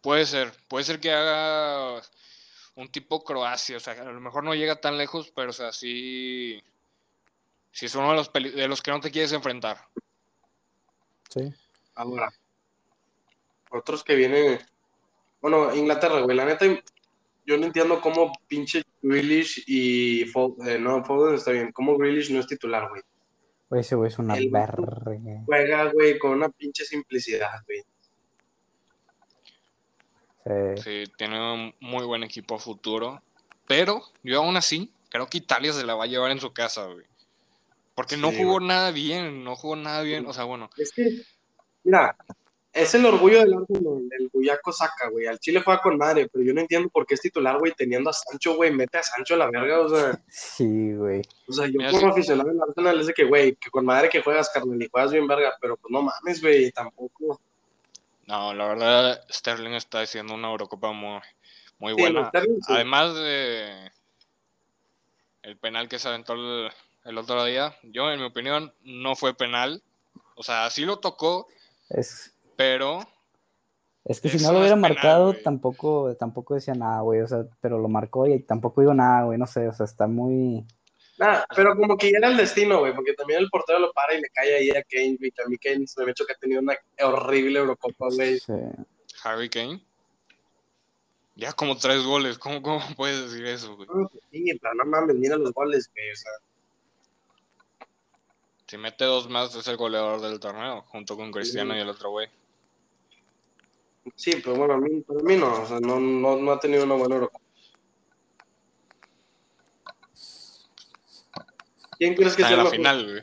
Puede 0.00 0.26
ser, 0.26 0.52
puede 0.66 0.84
ser 0.84 0.98
que 0.98 1.12
haga 1.12 2.02
un 2.74 2.88
tipo 2.90 3.22
Croacia, 3.22 3.76
o 3.76 3.80
sea, 3.80 3.92
a 3.92 4.10
lo 4.10 4.20
mejor 4.20 4.42
no 4.42 4.54
llega 4.54 4.80
tan 4.80 4.98
lejos, 4.98 5.30
pero 5.34 5.50
o 5.50 5.52
sea, 5.52 5.70
sí, 5.70 6.60
sí 7.70 7.86
es 7.86 7.94
uno 7.94 8.10
de 8.10 8.16
los, 8.16 8.32
de 8.32 8.68
los 8.68 8.82
que 8.82 8.90
no 8.90 9.00
te 9.00 9.12
quieres 9.12 9.32
enfrentar. 9.32 9.86
Sí. 11.28 11.52
Ahora, 11.94 12.30
otros 13.70 14.02
que 14.04 14.14
vienen, 14.14 14.58
bueno, 15.40 15.74
Inglaterra, 15.74 16.20
güey, 16.20 16.36
la 16.36 16.44
neta, 16.44 16.66
yo 17.46 17.58
no 17.58 17.66
entiendo 17.66 18.00
cómo 18.00 18.32
pinche 18.48 18.82
Grealish 19.02 19.64
y 19.66 20.24
Foden, 20.26 20.68
eh, 20.68 20.78
no, 20.78 21.04
Foden 21.04 21.34
está 21.34 21.50
bien, 21.50 21.72
cómo 21.72 21.96
Grealish 21.98 22.30
no 22.32 22.40
es 22.40 22.46
titular, 22.46 22.88
güey. 22.88 23.02
Güey, 23.68 23.80
ese 23.80 23.94
güey 23.96 24.08
es 24.08 24.18
una 24.18 24.36
El- 24.36 24.50
verga. 24.50 25.02
Juega, 25.46 25.90
güey, 25.92 26.18
con 26.18 26.32
una 26.32 26.48
pinche 26.48 26.84
simplicidad, 26.84 27.62
güey. 27.66 27.82
Sí. 30.76 30.82
Sí, 30.82 31.12
tiene 31.16 31.40
un 31.54 31.74
muy 31.80 32.04
buen 32.04 32.22
equipo 32.22 32.56
a 32.56 32.58
futuro, 32.58 33.22
pero 33.66 34.02
yo 34.22 34.42
aún 34.42 34.56
así 34.56 34.92
creo 35.08 35.26
que 35.26 35.38
Italia 35.38 35.72
se 35.72 35.84
la 35.86 35.94
va 35.94 36.04
a 36.04 36.06
llevar 36.08 36.30
en 36.32 36.40
su 36.40 36.52
casa, 36.52 36.84
güey. 36.84 37.06
Porque 37.94 38.16
no 38.16 38.32
jugó 38.32 38.60
nada 38.60 38.90
bien, 38.90 39.44
no 39.44 39.54
jugó 39.56 39.76
nada 39.76 40.02
bien, 40.02 40.26
o 40.26 40.32
sea, 40.32 40.44
bueno, 40.44 40.68
Es 40.76 40.90
que, 40.92 41.22
mira, 41.84 42.16
es 42.72 42.92
el 42.96 43.06
orgullo 43.06 43.38
del 43.38 43.54
Arsenal, 43.54 44.02
el 44.18 44.28
Buyaco 44.32 44.72
saca, 44.72 45.08
güey. 45.08 45.26
Al 45.26 45.38
Chile 45.38 45.62
juega 45.64 45.80
con 45.80 45.96
madre, 45.96 46.28
pero 46.28 46.44
yo 46.44 46.52
no 46.52 46.60
entiendo 46.60 46.88
por 46.88 47.06
qué 47.06 47.14
es 47.14 47.20
titular, 47.20 47.56
güey, 47.58 47.72
teniendo 47.72 48.10
a 48.10 48.12
Sancho, 48.12 48.56
güey. 48.56 48.72
Mete 48.72 48.98
a 48.98 49.02
Sancho 49.04 49.34
a 49.34 49.36
la 49.36 49.50
verga, 49.50 49.78
o 49.80 49.88
sea. 49.88 50.20
Sí, 50.28 50.92
güey. 50.94 51.22
O 51.46 51.52
sea, 51.52 51.66
yo 51.66 51.74
Mira, 51.78 51.90
como 51.92 52.00
sí. 52.02 52.08
aficionado 52.08 52.48
del 52.48 52.60
Arsenal 52.60 53.00
es 53.00 53.06
de 53.06 53.14
que, 53.14 53.24
güey, 53.24 53.54
que 53.54 53.70
con 53.70 53.84
madre 53.86 54.08
que 54.08 54.22
juegas, 54.22 54.50
carnal, 54.52 54.82
y 54.82 54.88
juegas 54.88 55.12
bien 55.12 55.28
verga, 55.28 55.54
pero 55.60 55.76
pues 55.76 55.92
no 55.92 56.02
mames, 56.02 56.42
güey, 56.42 56.72
tampoco. 56.72 57.40
no, 58.26 58.52
la 58.54 58.66
verdad 58.66 59.24
Sterling 59.30 59.74
está 59.74 60.00
haciendo 60.00 60.34
una 60.34 60.48
Eurocopa 60.50 60.90
muy, 60.90 61.20
muy 61.78 61.94
Sí, 61.94 62.00
buena. 62.00 62.28
Sterling, 62.30 62.60
sí. 62.60 62.72
Además 62.72 63.14
de 63.14 63.92
el 65.42 65.56
penal 65.58 65.88
que 65.88 66.00
se 66.00 66.08
aventó 66.08 66.32
el, 66.32 66.72
el 67.04 67.18
otro 67.18 67.44
día, 67.44 67.76
yo 67.82 68.10
en 68.10 68.20
mi 68.20 68.26
opinión 68.26 68.72
no 68.82 69.14
fue 69.16 69.34
penal. 69.34 69.82
O 70.36 70.42
sea, 70.42 70.68
sí 70.70 70.84
lo 70.84 70.98
tocó, 70.98 71.48
Es, 71.88 72.34
pero 72.56 73.06
es 74.04 74.20
que 74.20 74.28
si 74.28 74.42
no 74.42 74.52
lo 74.52 74.58
hubiera 74.58 74.74
penal, 74.74 74.92
marcado, 74.92 75.34
tampoco, 75.34 76.16
tampoco 76.16 76.54
decía 76.54 76.74
nada, 76.74 77.00
güey. 77.00 77.20
O 77.20 77.26
sea, 77.26 77.44
pero 77.60 77.78
lo 77.78 77.88
marcó 77.88 78.26
y 78.26 78.40
tampoco 78.40 78.80
digo 78.80 78.94
nada, 78.94 79.24
güey. 79.24 79.38
No 79.38 79.46
sé, 79.46 79.68
o 79.68 79.72
sea, 79.72 79.84
está 79.84 80.06
muy. 80.06 80.64
Nada, 81.18 81.46
pero 81.54 81.76
como 81.76 81.96
que 81.96 82.10
ya 82.10 82.18
era 82.18 82.28
el 82.28 82.36
destino, 82.36 82.80
güey, 82.80 82.92
porque 82.92 83.14
también 83.14 83.40
el 83.40 83.48
portero 83.48 83.78
lo 83.78 83.92
para 83.92 84.14
y 84.14 84.20
le 84.20 84.28
cae 84.30 84.56
ahí 84.56 84.70
a 84.70 84.82
Kane, 84.82 85.16
güey, 85.18 85.30
que 85.30 85.42
a 85.42 85.46
mí 85.46 85.56
Kane 85.58 85.86
se 85.86 86.02
me 86.02 86.08
ha 86.08 86.10
hecho 86.10 86.26
que 86.26 86.32
ha 86.32 86.36
tenido 86.36 86.60
una 86.60 86.76
horrible 87.02 87.60
Eurocopa, 87.60 88.08
güey. 88.10 88.38
Sí. 88.40 88.52
Harry 89.22 89.48
Kane 89.48 89.80
ya 91.36 91.52
como 91.52 91.76
tres 91.76 92.02
goles, 92.04 92.38
¿cómo, 92.38 92.62
cómo 92.62 92.80
puedes 92.96 93.30
decir 93.30 93.46
eso, 93.46 93.76
güey? 93.76 93.88
No, 93.92 94.10
Sí, 94.30 94.44
pero 94.60 94.74
no 94.74 94.84
mames, 94.84 95.16
mira 95.16 95.36
los 95.36 95.52
goles, 95.52 95.90
güey, 95.94 96.12
o 96.12 96.16
sea. 96.16 96.32
Si 98.74 98.78
mete 98.78 99.04
dos 99.04 99.28
más 99.28 99.54
es 99.54 99.68
el 99.68 99.76
goleador 99.76 100.20
del 100.20 100.40
torneo, 100.40 100.82
junto 100.88 101.16
con 101.16 101.30
Cristiano 101.30 101.74
Sí. 101.74 101.78
y 101.78 101.82
el 101.82 101.90
otro 101.90 102.10
güey. 102.10 102.28
Sí, 104.16 104.32
pero 104.42 104.56
bueno, 104.56 104.74
a 104.74 104.78
mí, 104.78 105.00
para 105.02 105.20
mí 105.20 105.36
no, 105.36 105.62
o 105.62 105.64
sea, 105.64 105.78
no, 105.78 106.00
no, 106.00 106.34
no 106.38 106.50
ha 106.50 106.58
tenido 106.58 106.82
una 106.82 106.96
buena 106.96 107.14
Eurocopa. 107.14 107.44
¿Quién 111.98 112.16
crees 112.16 112.34
que 112.34 112.42
Está 112.42 112.54
sea 112.56 112.64
la 112.64 112.70
final, 112.70 113.04
güey. 113.04 113.22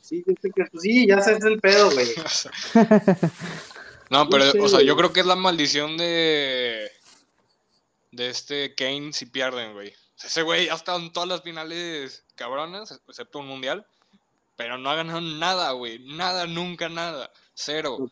Sí, 0.00 0.24
sí, 0.80 1.06
ya 1.06 1.20
sé 1.20 1.34
es 1.34 1.44
el 1.44 1.60
pedo, 1.60 1.90
güey. 1.90 2.08
No, 4.08 4.26
pero, 4.30 4.64
o 4.64 4.68
sea, 4.70 4.80
yo 4.80 4.96
creo 4.96 5.12
que 5.12 5.20
es 5.20 5.26
la 5.26 5.36
maldición 5.36 5.98
de. 5.98 6.90
De 8.10 8.30
este 8.30 8.74
Kane 8.74 9.12
si 9.12 9.26
pierden, 9.26 9.74
güey. 9.74 9.92
Ese 10.24 10.40
güey 10.40 10.70
ha 10.70 10.74
estado 10.76 10.98
en 10.98 11.12
todas 11.12 11.28
las 11.28 11.42
finales 11.42 12.24
cabronas, 12.36 12.98
excepto 13.06 13.40
un 13.40 13.48
mundial. 13.48 13.86
Pero 14.58 14.76
no 14.76 14.90
ha 14.90 14.96
ganado 14.96 15.20
nada, 15.20 15.70
güey. 15.70 16.00
Nada, 16.00 16.44
nunca 16.48 16.88
nada. 16.88 17.30
Cero. 17.54 18.10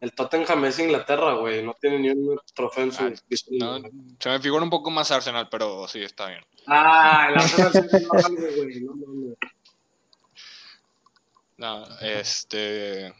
El 0.00 0.12
Tottenham 0.12 0.64
es 0.64 0.80
Inglaterra, 0.80 1.34
güey. 1.34 1.62
No 1.62 1.74
tiene 1.80 2.00
ni 2.00 2.10
un 2.10 2.40
trofeo 2.52 2.82
en 2.82 2.92
su 2.92 3.04
Ah, 3.04 3.10
no, 3.52 3.82
se 4.18 4.28
me 4.28 4.40
figura 4.40 4.64
un 4.64 4.70
poco 4.70 4.90
más 4.90 5.12
Arsenal, 5.12 5.48
pero 5.48 5.86
sí, 5.86 6.02
está 6.02 6.26
bien. 6.26 6.44
Ah, 6.66 7.28
el 7.30 7.36
Arsenal 7.36 7.72
sí 7.72 7.80
ganó 7.92 8.26
algo, 8.26 8.46
güey. 8.56 8.80
No. 8.80 8.94
No, 11.56 11.86
este. 12.00 13.14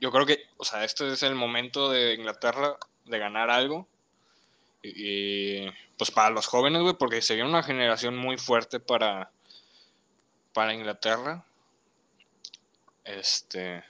Yo 0.00 0.10
creo 0.10 0.24
que, 0.24 0.46
o 0.56 0.64
sea, 0.64 0.82
este 0.84 1.12
es 1.12 1.22
el 1.22 1.34
momento 1.34 1.90
de 1.90 2.14
Inglaterra 2.14 2.78
de 3.04 3.18
ganar 3.18 3.50
algo. 3.50 3.86
Y, 4.82 5.66
y, 5.66 5.72
pues 5.98 6.10
para 6.10 6.30
los 6.30 6.46
jóvenes, 6.46 6.80
güey, 6.80 6.94
porque 6.94 7.20
sería 7.20 7.44
una 7.44 7.62
generación 7.62 8.16
muy 8.16 8.38
fuerte 8.38 8.80
para, 8.80 9.30
para 10.52 10.74
Inglaterra. 10.74 11.44
Este. 13.04 13.82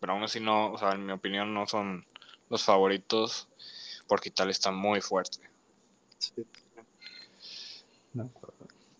Pero 0.00 0.12
aún 0.12 0.22
así 0.22 0.40
no, 0.40 0.72
o 0.72 0.78
sea, 0.78 0.90
en 0.92 1.04
mi 1.06 1.12
opinión 1.12 1.52
no 1.52 1.66
son 1.66 2.06
los 2.48 2.64
favoritos 2.64 3.48
porque 4.06 4.28
Italia 4.28 4.52
está 4.52 4.70
muy 4.70 5.00
fuerte. 5.00 5.38
Sí. 6.18 6.44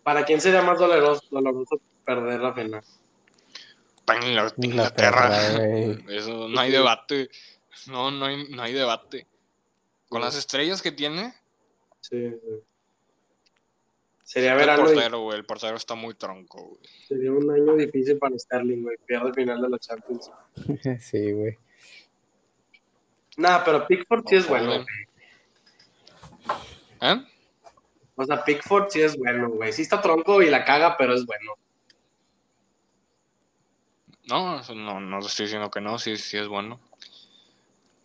¿Para 0.02 0.24
quién 0.24 0.40
sería 0.40 0.62
más 0.62 0.78
doloroso, 0.78 1.22
doloroso 1.30 1.80
perder 2.04 2.40
la 2.40 2.54
final? 2.54 2.84
Para 4.04 4.20
Ingl- 4.20 4.54
Inglaterra, 4.64 5.36
eso 6.08 6.48
no 6.48 6.60
hay 6.60 6.70
debate. 6.70 7.30
No, 7.86 8.10
no 8.10 8.26
hay, 8.26 8.48
no 8.48 8.62
hay 8.62 8.72
debate. 8.72 9.26
Con 10.08 10.22
las 10.22 10.34
estrellas 10.34 10.80
que 10.82 10.92
tiene, 10.92 11.34
Sí, 12.00 12.30
sí. 12.30 12.64
Sería 14.28 14.52
el 14.52 14.58
verano, 14.58 14.84
portero, 14.84 15.20
güey. 15.22 15.38
El 15.38 15.46
portero 15.46 15.74
está 15.74 15.94
muy 15.94 16.12
tronco, 16.12 16.62
güey. 16.62 16.80
sería 17.08 17.32
un 17.32 17.50
año 17.50 17.74
difícil 17.76 18.18
para 18.18 18.38
Sterling, 18.38 18.82
güey. 18.82 18.98
Pierde 19.06 19.28
el 19.28 19.34
final 19.34 19.62
de 19.62 19.70
la 19.70 19.78
Champions. 19.78 20.30
Sí, 21.00 21.32
güey. 21.32 21.56
Nah, 23.38 23.64
pero 23.64 23.86
Pickford 23.86 24.24
sí 24.28 24.36
es 24.36 24.46
bueno. 24.46 24.84
¿Eh? 27.00 27.24
O 28.16 28.24
sea, 28.26 28.44
Pickford 28.44 28.90
sí 28.90 29.00
es 29.00 29.16
bueno, 29.16 29.48
güey. 29.48 29.72
Sí 29.72 29.80
está 29.80 29.98
tronco 29.98 30.42
y 30.42 30.50
la 30.50 30.62
caga, 30.62 30.98
pero 30.98 31.14
es 31.14 31.24
bueno. 31.24 31.54
No, 34.24 34.60
eso 34.60 34.74
no, 34.74 35.00
no 35.00 35.20
estoy 35.20 35.46
diciendo 35.46 35.70
que 35.70 35.80
no, 35.80 35.98
sí, 35.98 36.18
sí 36.18 36.36
es 36.36 36.48
bueno. 36.48 36.78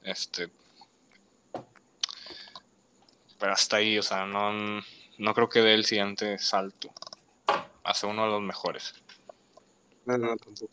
Este. 0.04 0.48
Pero 3.38 3.52
hasta 3.52 3.76
ahí, 3.76 4.00
o 4.00 4.04
sea, 4.04 4.26
no, 4.26 4.82
no 5.24 5.34
creo 5.34 5.48
que 5.48 5.62
dé 5.62 5.74
el 5.74 5.86
siguiente 5.86 6.38
salto. 6.38 6.90
Hace 7.86 8.08
uno 8.08 8.26
de 8.26 8.32
los 8.32 8.42
mejores. 8.42 8.94
No, 10.06 10.18
no, 10.18 10.36
tampoco. 10.36 10.68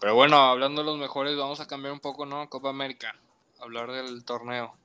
Pero 0.00 0.14
bueno, 0.14 0.36
hablando 0.36 0.82
de 0.82 0.86
los 0.86 0.96
mejores, 0.96 1.36
vamos 1.36 1.58
a 1.58 1.66
cambiar 1.66 1.92
un 1.92 1.98
poco, 1.98 2.24
¿no? 2.24 2.48
Copa 2.48 2.70
América. 2.70 3.16
Hablar 3.58 3.90
del 3.90 4.24
torneo. 4.24 4.76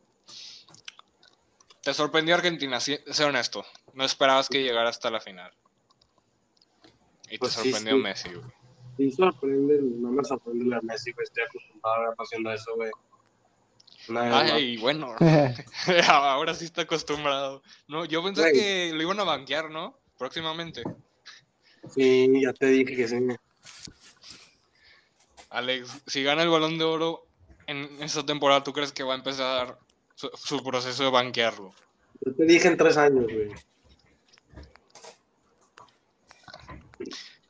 ¿Te 1.84 1.94
sorprendió 1.94 2.34
Argentina? 2.34 2.80
Sí, 2.80 2.98
sé 3.12 3.24
honesto. 3.24 3.64
No 3.94 4.04
esperabas 4.04 4.50
que 4.50 4.64
llegara 4.64 4.90
hasta 4.90 5.12
la 5.12 5.22
final. 5.22 5.52
Y 7.28 7.34
te 7.34 7.40
Pues 7.40 7.54
sí, 7.54 7.70
sorprendió 7.72 7.98
sí. 7.98 8.02
Messi, 8.02 8.34
güey. 8.34 8.52
Sí 8.98 9.12
sorprende, 9.12 9.80
no 9.82 10.12
me 10.12 10.24
sorprende 10.24 10.66
la 10.66 10.82
Messi, 10.82 11.12
güey. 11.12 11.26
Estoy 11.26 11.44
acostumbrado 11.44 11.96
a 11.96 12.00
ver 12.10 12.16
haciendo 12.18 12.52
eso, 12.52 12.76
güey. 12.76 12.90
Ay, 14.10 14.78
bueno. 14.78 15.16
Ahora 16.10 16.54
sí 16.54 16.66
está 16.66 16.84
acostumbrado. 16.84 17.62
No, 17.88 18.06
yo 18.06 18.24
pensé 18.24 18.52
que 18.52 18.92
lo 18.94 19.02
iban 19.02 19.20
a 19.20 19.24
banquear, 19.24 19.70
¿no? 19.70 19.98
Próximamente. 20.18 20.84
Sí, 21.94 22.32
ya 22.42 22.54
te 22.54 22.68
dije 22.68 22.96
que 22.96 23.08
sí. 23.08 23.18
Alex, 25.50 26.04
si 26.08 26.24
gana 26.24 26.44
el 26.44 26.50
balón 26.50 26.78
de 26.78 26.86
oro 26.86 27.26
en 27.68 28.02
esta 28.02 28.26
temporada, 28.26 28.64
¿tú 28.64 28.72
crees 28.72 28.92
que 28.92 29.04
va 29.04 29.14
a 29.14 29.18
empezar 29.18 29.78
su, 30.16 30.30
su 30.36 30.64
proceso 30.64 31.04
de 31.04 31.10
banquearlo? 31.10 31.74
Yo 32.22 32.34
te 32.34 32.46
dije 32.46 32.68
en 32.68 32.78
tres 32.78 32.98
años, 32.98 33.26
güey. 33.26 33.50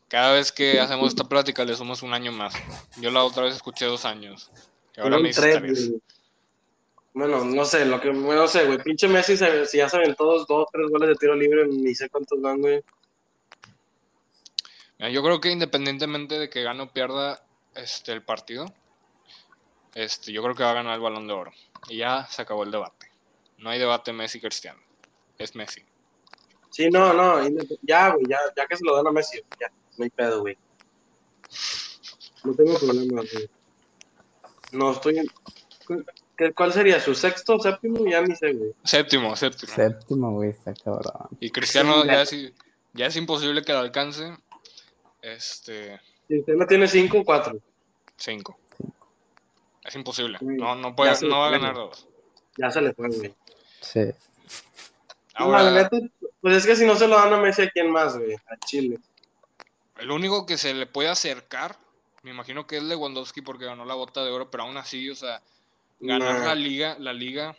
Cada 0.08 0.34
vez 0.34 0.52
que 0.52 0.80
hacemos 0.80 1.08
esta 1.10 1.24
plática 1.24 1.64
le 1.64 1.74
sumas 1.74 2.04
un 2.04 2.14
año 2.14 2.34
más. 2.34 2.54
Yo 2.98 3.12
la 3.12 3.24
otra 3.24 3.44
vez 3.44 3.56
escuché 3.56 3.86
dos 3.86 4.04
años. 4.04 4.52
Y 4.98 5.00
ahora 5.00 5.20
me 5.20 5.30
dices 5.30 5.42
tres, 5.42 5.62
tres. 5.62 5.92
Bueno, 7.13 7.43
no 7.43 7.65
sé, 7.65 7.86
lo 7.86 8.00
que, 8.00 8.10
bueno, 8.10 8.41
no 8.43 8.47
sé, 8.47 8.65
güey. 8.65 8.78
Pinche 8.78 9.08
Messi, 9.08 9.36
se- 9.36 9.65
si 9.65 9.78
ya 9.78 9.89
se 9.89 9.97
ven 9.97 10.15
todos 10.15 10.47
dos, 10.47 10.67
tres 10.71 10.89
goles 10.89 11.10
de 11.10 11.15
tiro 11.15 11.36
libre, 11.36 11.67
ni 11.67 11.93
sé 11.93 12.10
cuántos 12.10 12.39
van, 12.41 12.60
güey. 12.62 12.82
Mira, 14.97 15.12
Yo 15.12 15.21
creo 15.24 15.41
que 15.41 15.50
independientemente 15.52 16.39
de 16.39 16.50
que 16.50 16.63
gane 16.63 16.84
o 16.84 16.91
pierda 16.93 17.43
este, 17.76 18.13
el 18.13 18.24
partido, 18.24 18.65
este, 19.93 20.32
yo 20.32 20.41
creo 20.41 20.56
que 20.56 20.63
va 20.63 20.71
a 20.71 20.76
ganar 20.76 20.95
el 20.95 21.02
balón 21.02 21.28
de 21.28 21.34
oro. 21.34 21.52
Y 21.89 21.97
ya 21.97 22.26
se 22.28 22.41
acabó 22.41 22.63
el 22.63 22.71
debate. 22.71 23.08
No 23.58 23.69
hay 23.69 23.80
debate 23.80 24.13
Messi-Cristiano. 24.13 24.80
Es 25.38 25.56
Messi. 25.56 25.82
Sí, 26.69 26.89
no, 26.89 27.12
no, 27.13 27.41
ya, 27.82 28.12
güey, 28.13 28.26
ya, 28.30 28.38
ya 28.56 28.65
que 28.67 28.78
se 28.78 28.86
lo 28.86 28.95
dan 28.95 29.08
a 29.08 29.12
Messi, 29.12 29.41
ya, 29.60 29.67
no 29.97 30.04
hay 30.06 30.10
pedo, 30.10 30.39
güey. 30.41 30.58
No 32.45 32.54
tengo 32.56 32.80
problema, 32.80 33.21
güey. 33.34 33.50
No 34.71 34.91
estoy. 34.93 35.30
En- 36.42 36.48
¿Qué- 36.50 36.54
¿Cuál 36.54 36.74
sería? 36.74 37.00
¿Su 37.00 37.14
sexto, 37.16 37.60
séptimo? 37.60 38.06
Ya 38.10 38.22
ni 38.22 38.36
sé, 38.36 38.54
güey. 38.54 38.74
Séptimo, 38.84 39.36
séptimo. 39.36 39.74
Séptimo, 39.74 40.32
güey, 40.32 40.50
está 40.52 40.74
cabrón. 40.74 41.28
Y 41.40 41.50
Cristiano 41.52 42.02
Sí, 42.02 42.08
ya 42.08 42.22
es, 42.22 42.36
ya 42.94 43.06
es 43.08 43.16
imposible 43.16 43.64
que 43.64 43.74
lo 43.74 43.80
alcance. 43.80 44.36
Este, 45.22 46.00
Si 46.28 46.40
usted 46.40 46.54
no 46.56 46.66
tiene 46.66 46.88
cinco, 46.88 47.24
cuatro. 47.24 47.60
cinco. 48.18 48.58
Es 49.84 49.96
imposible. 49.96 50.38
Sí, 50.40 50.46
No, 50.46 50.76
no, 50.76 50.96
puede, 50.96 51.14
no 51.28 51.40
va 51.40 51.48
a 51.48 51.52
ganar 51.52 51.76
dos. 51.76 52.08
Ya 52.58 52.70
se 52.72 52.82
le 52.82 52.94
fue, 52.94 53.08
güey. 53.10 53.34
Sí. 53.82 54.00
No, 55.40 55.46
Ahora, 55.46 55.64
la 55.64 55.84
neta, 55.84 55.98
pues 56.42 56.58
es 56.58 56.66
que 56.66 56.76
si 56.76 56.86
no 56.86 56.96
se 56.96 57.08
lo 57.08 57.16
dan 57.16 57.34
a 57.34 57.38
Messi, 57.38 57.64
¿a 57.64 57.70
quién 57.70 57.90
más, 57.92 58.18
güey? 58.18 58.36
A 58.36 58.58
Chile. 58.66 59.00
el 59.98 60.12
único 60.12 60.46
que 60.46 60.58
se 60.58 60.74
le 60.74 60.86
puede 60.88 61.10
acercar, 61.10 61.78
me 62.24 62.32
imagino 62.32 62.66
que 62.68 62.78
es 62.78 62.84
Lewandowski 62.84 63.42
porque 63.42 63.66
ganó 63.66 63.86
la 63.86 63.94
bota 63.96 64.24
de 64.24 64.32
oro, 64.32 64.50
pero 64.52 64.64
aún 64.64 64.78
así, 64.78 65.10
o 65.10 65.16
sea, 65.16 65.42
ganar 66.02 66.40
Nah. 66.40 66.46
la 66.48 66.56
liga, 66.56 66.96
la 67.00 67.14
liga 67.14 67.56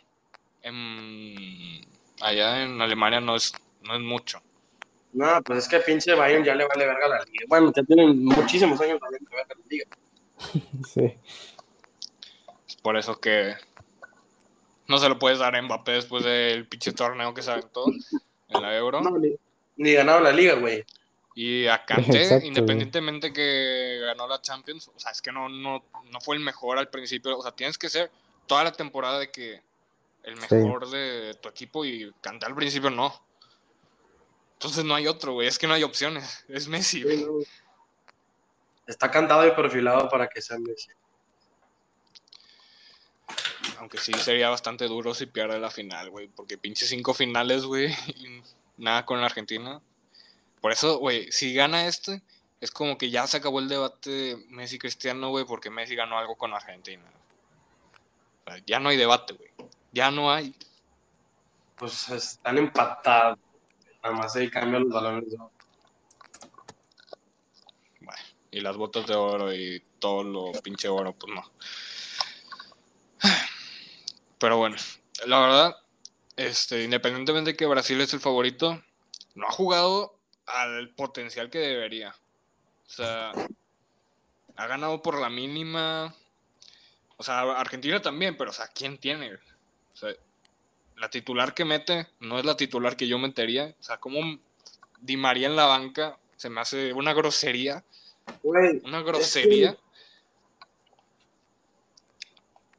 en- 0.61 1.85
allá 2.21 2.63
en 2.63 2.81
Alemania 2.81 3.19
no 3.19 3.35
es, 3.35 3.53
no 3.81 3.95
es 3.95 4.01
mucho. 4.01 4.41
No, 5.13 5.41
pues 5.43 5.59
es 5.59 5.67
que 5.67 5.79
pinche 5.79 6.13
Bayern 6.15 6.43
ya 6.43 6.55
le 6.55 6.65
vale 6.65 6.85
verga 6.87 7.07
la 7.07 7.23
liga. 7.23 7.45
Bueno, 7.47 7.71
ya 7.75 7.83
tienen 7.83 8.23
muchísimos 8.25 8.79
años 8.81 8.99
también 8.99 9.23
verga 9.29 9.55
la 9.55 9.65
liga. 9.69 9.85
Sí. 10.93 11.13
Es 12.67 12.75
por 12.77 12.97
eso 12.97 13.19
que 13.19 13.53
no 14.87 14.97
se 14.97 15.07
lo 15.09 15.17
puedes 15.19 15.39
dar 15.39 15.55
a 15.55 15.61
Mbappé 15.61 15.93
después 15.93 16.23
del 16.23 16.67
pinche 16.67 16.91
torneo 16.91 17.33
que 17.33 17.41
se 17.41 17.51
aventó 17.51 17.85
en 18.49 18.61
la 18.61 18.75
Euro. 18.75 19.01
No, 19.01 19.17
ni, 19.17 19.35
ni 19.77 19.93
ganaron 19.93 20.23
la 20.23 20.31
liga, 20.31 20.55
güey. 20.55 20.83
Y 21.35 21.65
a 21.67 21.83
Kanté, 21.85 22.45
independientemente 22.45 23.31
que 23.33 23.99
ganó 24.01 24.27
la 24.27 24.41
Champions, 24.41 24.89
o 24.93 24.99
sea, 24.99 25.11
es 25.11 25.21
que 25.21 25.31
no, 25.31 25.47
no, 25.49 25.83
no 26.11 26.21
fue 26.21 26.35
el 26.35 26.41
mejor 26.43 26.77
al 26.77 26.89
principio. 26.89 27.37
O 27.37 27.41
sea, 27.41 27.51
tienes 27.53 27.77
que 27.77 27.89
ser 27.89 28.11
toda 28.47 28.63
la 28.63 28.71
temporada 28.71 29.19
de 29.19 29.31
que 29.31 29.61
el 30.23 30.39
Sí. 30.41 30.55
mejor 30.55 30.89
de 30.89 31.37
tu 31.41 31.49
equipo 31.49 31.83
y 31.85 32.11
Kanté 32.21 32.45
al 32.45 32.55
principio 32.55 32.89
no. 32.89 33.13
Entonces 34.53 34.85
no 34.85 34.95
hay 34.95 35.07
otro, 35.07 35.33
güey. 35.33 35.47
Es 35.47 35.59
que 35.59 35.67
no 35.67 35.73
hay 35.73 35.83
opciones. 35.83 36.45
Es 36.47 36.67
Messi, 36.67 36.97
Sí, 36.99 37.03
güey. 37.03 37.23
no, 37.25 37.31
güey. 37.33 37.47
Está 38.87 39.09
cantado 39.11 39.45
y 39.47 39.51
perfilado 39.51 40.09
para 40.09 40.27
que 40.27 40.41
sea 40.41 40.57
Messi. 40.59 40.89
Aunque 43.79 43.97
sí 43.97 44.13
sería 44.13 44.49
bastante 44.49 44.85
duro 44.87 45.13
si 45.13 45.25
pierde 45.25 45.59
la 45.59 45.69
final, 45.69 46.09
güey. 46.09 46.27
Porque 46.27 46.57
pinche 46.57 46.85
cinco 46.85 47.13
finales, 47.13 47.63
güey. 47.65 47.87
Y 48.15 48.41
nada 48.77 49.05
con 49.05 49.19
la 49.19 49.25
Argentina. 49.27 49.81
Por 50.61 50.71
eso, 50.71 50.97
güey, 50.97 51.31
si 51.31 51.53
gana 51.53 51.87
este, 51.87 52.21
es 52.61 52.71
como 52.71 52.97
que 52.97 53.09
ya 53.09 53.27
se 53.27 53.37
acabó 53.37 53.59
el 53.59 53.67
debate 53.67 54.37
Messi-Cristiano, 54.49 55.29
güey, 55.29 55.45
porque 55.45 55.69
Messi 55.69 55.95
ganó 55.95 56.17
algo 56.17 56.35
con 56.37 56.53
Argentina. 56.53 57.03
Ya 58.65 58.79
no 58.79 58.89
hay 58.89 58.97
debate, 58.97 59.33
güey. 59.33 59.51
Ya 59.91 60.11
no 60.11 60.31
hay. 60.31 60.55
Pues 61.77 62.09
están 62.09 62.57
empatados. 62.57 63.39
Nada 64.03 64.15
más 64.15 64.35
ahí 64.35 64.49
cambian 64.49 64.83
los 64.83 64.93
balones. 64.93 65.29
de 65.29 65.37
oro. 65.37 65.51
Y 68.51 68.61
las 68.61 68.77
botas 68.77 69.07
de 69.07 69.15
oro 69.15 69.51
y 69.51 69.81
todo 69.97 70.23
lo 70.23 70.51
pinche 70.61 70.87
oro, 70.87 71.13
pues 71.13 71.33
no. 71.33 71.43
Pero 74.37 74.57
bueno, 74.57 74.75
la 75.25 75.39
verdad, 75.39 75.75
este, 76.35 76.83
independientemente 76.83 77.51
de 77.51 77.57
que 77.57 77.65
Brasil 77.65 77.99
es 78.01 78.13
el 78.13 78.19
favorito, 78.19 78.83
no 79.35 79.47
ha 79.47 79.51
jugado 79.51 80.15
al 80.45 80.89
potencial 80.89 81.49
que 81.49 81.59
debería. 81.59 82.15
O 82.85 82.89
sea, 82.89 83.31
ha 84.55 84.67
ganado 84.67 85.01
por 85.01 85.19
la 85.19 85.29
mínima. 85.29 86.13
O 87.23 87.25
sea, 87.25 87.39
Argentina 87.53 88.01
también, 88.01 88.35
pero 88.35 88.49
o 88.49 88.53
sea, 88.53 88.67
¿quién 88.67 88.97
tiene? 88.97 89.33
O 89.33 89.95
sea, 89.95 90.09
la 90.97 91.09
titular 91.09 91.53
que 91.53 91.63
mete 91.63 92.09
no 92.19 92.37
es 92.37 92.43
la 92.43 92.57
titular 92.57 92.97
que 92.97 93.07
yo 93.07 93.17
metería. 93.17 93.73
O 93.79 93.83
sea, 93.83 93.97
como 93.97 94.19
Di 94.99 95.15
María 95.15 95.47
en 95.47 95.55
la 95.55 95.65
banca 95.65 96.19
se 96.35 96.49
me 96.49 96.59
hace 96.59 96.91
una 96.91 97.13
grosería. 97.13 97.85
Una 98.41 99.01
grosería. 99.03 99.77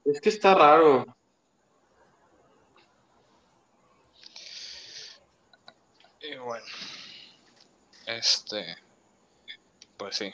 es 0.05 0.21
que 0.21 0.29
está 0.29 0.55
raro. 0.55 1.07
Y 6.21 6.37
bueno, 6.37 6.67
este, 8.07 8.77
pues 9.97 10.17
sí. 10.17 10.31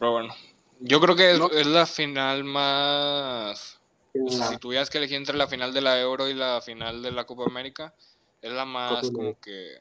Pero 0.00 0.12
bueno, 0.12 0.34
yo 0.80 1.00
creo 1.00 1.14
que 1.16 1.32
es, 1.32 1.38
No. 1.38 1.50
es 1.50 1.66
la 1.66 1.86
final 1.86 2.44
más... 2.44 3.78
o 4.14 4.30
sea, 4.30 4.38
La- 4.40 4.48
si 4.48 4.56
tuvieras 4.58 4.90
que 4.90 4.98
elegir 4.98 5.16
entre 5.16 5.36
la 5.36 5.46
final 5.46 5.72
de 5.72 5.80
la 5.80 6.00
Euro 6.00 6.28
y 6.28 6.34
la 6.34 6.60
final 6.60 7.02
de 7.02 7.12
la 7.12 7.24
Copa 7.24 7.44
América, 7.44 7.94
es 8.42 8.52
la 8.52 8.64
más 8.64 9.02
Copa 9.02 9.12
como 9.12 9.40
que 9.40 9.76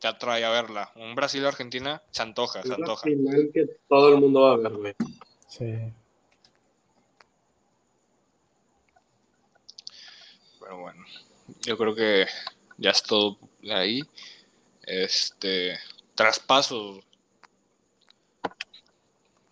te 0.00 0.08
atrae 0.08 0.44
a 0.44 0.50
verla. 0.50 0.92
Un 0.96 1.14
Brasil-Argentina 1.14 2.02
se 2.10 2.22
antoja, 2.22 2.60
se 2.62 2.68
Es 2.68 2.68
la 2.70 2.74
antoja. 2.76 3.02
final 3.04 3.50
que 3.52 3.66
todo 3.88 4.08
el 4.10 4.16
mundo 4.20 4.40
va 4.42 4.52
a 4.52 4.56
ver, 4.56 4.72
güey. 4.72 4.94
Sí. 5.48 5.92
Pero 10.60 10.78
bueno, 10.80 11.04
yo 11.62 11.78
creo 11.78 11.94
que 11.94 12.26
ya 12.76 12.90
es 12.90 13.02
todo 13.02 13.38
de 13.62 13.74
ahí. 13.74 14.02
Este, 14.82 15.78
traspasos. 16.14 17.00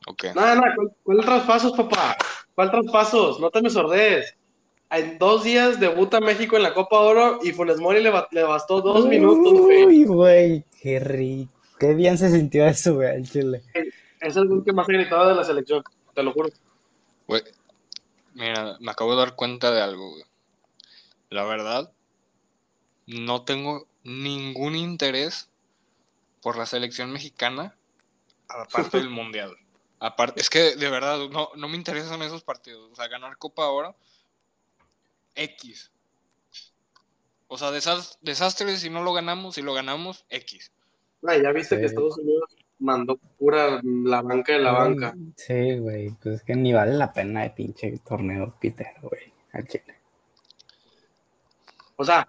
Ok. 0.06 0.24
No, 0.34 0.54
no, 0.54 0.62
¿cuál, 0.74 0.92
cuál 1.02 1.20
traspasos, 1.24 1.72
papá? 1.72 2.16
¿Cuál 2.54 2.70
traspasos? 2.70 3.40
No 3.40 3.50
te 3.50 3.60
me 3.62 3.70
sordes. 3.70 4.34
En 4.90 5.18
dos 5.18 5.42
días 5.42 5.80
debuta 5.80 6.20
México 6.20 6.56
en 6.56 6.62
la 6.62 6.72
Copa 6.72 7.00
Oro 7.00 7.40
y 7.42 7.50
Funes 7.52 7.80
Mori 7.80 8.02
le, 8.02 8.10
ba- 8.10 8.28
le 8.30 8.44
bastó 8.44 8.80
dos 8.80 9.06
minutos. 9.06 9.52
Uy, 9.52 10.04
güey, 10.04 10.64
qué 10.80 11.00
rico. 11.00 11.52
Qué 11.78 11.92
bien 11.94 12.16
se 12.16 12.30
sintió 12.30 12.64
eso, 12.66 12.94
güey, 12.94 13.08
al 13.16 13.28
chile. 13.28 13.62
Es 14.20 14.36
el 14.36 14.62
que 14.64 14.72
más 14.72 14.86
gritado 14.86 15.28
de 15.28 15.34
la 15.34 15.44
selección, 15.44 15.82
te 16.14 16.22
lo 16.22 16.32
juro. 16.32 16.48
Güey, 17.26 17.42
mira, 18.34 18.76
me 18.80 18.92
acabo 18.92 19.10
de 19.12 19.18
dar 19.18 19.34
cuenta 19.34 19.72
de 19.72 19.82
algo, 19.82 20.10
güey. 20.12 20.22
La 21.30 21.44
verdad, 21.44 21.92
no 23.06 23.42
tengo 23.42 23.86
ningún 24.04 24.76
interés 24.76 25.50
por 26.40 26.56
la 26.56 26.64
selección 26.64 27.10
mexicana 27.12 27.74
aparte 28.48 28.98
del 28.98 29.10
mundial. 29.10 29.50
Aparte, 29.98 30.40
es 30.40 30.50
que 30.50 30.76
de 30.76 30.90
verdad 30.90 31.18
no, 31.30 31.50
no 31.56 31.68
me 31.68 31.76
interesan 31.76 32.20
esos 32.22 32.42
partidos. 32.42 32.90
O 32.92 32.94
sea, 32.94 33.08
ganar 33.08 33.38
Copa 33.38 33.64
ahora, 33.64 33.94
X. 35.34 35.90
O 37.48 37.56
sea, 37.58 37.70
desas- 37.70 38.18
desastres 38.20 38.80
si 38.80 38.90
no 38.90 39.02
lo 39.02 39.12
ganamos, 39.12 39.54
si 39.54 39.62
lo 39.62 39.72
ganamos, 39.74 40.24
X. 40.28 40.72
Ay, 41.26 41.42
ya 41.42 41.52
viste 41.52 41.76
Sí. 41.76 41.80
que 41.80 41.86
Estados 41.86 42.18
Unidos 42.18 42.54
mandó 42.78 43.16
pura 43.38 43.80
la 43.82 44.20
banca 44.22 44.52
de 44.52 44.58
la 44.58 44.72
banca. 44.72 45.14
Sí, 45.36 45.78
güey, 45.78 46.10
pues 46.22 46.36
es 46.36 46.42
que 46.42 46.54
ni 46.56 46.72
vale 46.72 46.92
la 46.92 47.12
pena 47.12 47.42
de 47.42 47.50
pinche 47.50 47.98
torneo 48.06 48.54
pitero, 48.60 49.00
güey, 49.08 49.32
al 49.52 49.66
chile. 49.66 49.98
O 51.96 52.04
sea, 52.04 52.28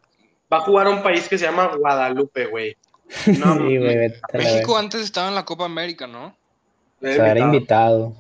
va 0.52 0.58
a 0.58 0.62
jugar 0.62 0.88
a 0.88 0.92
un 0.92 1.04
país 1.04 1.28
que 1.28 1.38
se 1.38 1.46
llama 1.46 1.76
Guadalupe, 1.76 2.46
güey. 2.46 2.78
No, 3.46 3.56
sí, 3.58 3.78
güey, 3.78 4.14
México 4.34 4.78
antes 4.78 5.02
estaba 5.02 5.28
en 5.30 5.36
la 5.36 5.46
Copa 5.46 5.66
América, 5.66 6.08
¿no? 6.08 6.36
O 7.02 7.06
sea, 7.06 7.32
era 7.32 7.40
invitado. 7.42 8.16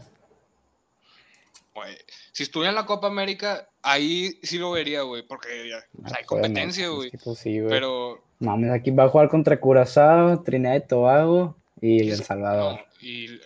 Si 2.32 2.44
estuviera 2.44 2.70
en 2.70 2.76
la 2.76 2.86
Copa 2.86 3.08
América, 3.08 3.68
ahí 3.82 4.40
sí 4.44 4.58
lo 4.60 4.72
vería, 4.72 5.02
güey, 5.02 5.24
porque 5.24 5.70
ya, 5.70 5.78
o 6.04 6.08
sea, 6.08 6.18
hay 6.20 6.24
competencia, 6.26 6.90
güey. 6.90 7.08
Es 7.08 7.12
que, 7.14 7.18
pues, 7.18 7.40
sí, 7.40 7.60
güey. 7.60 7.70
Pero, 7.70 8.24
Mames, 8.40 8.72
aquí 8.72 8.92
va 8.92 9.06
a 9.06 9.10
jugar 9.10 9.30
contra 9.30 9.60
Curazao, 9.60 10.42
Trinidad 10.44 10.76
y 10.76 10.82
Tobago 10.88 11.56
y 11.82 12.04
Y 12.04 12.10
El 12.12 12.20
es- 12.20 12.26
Salvador. 12.28 12.74
no, 12.76 12.80
y 13.02 13.34
eh, 13.34 13.40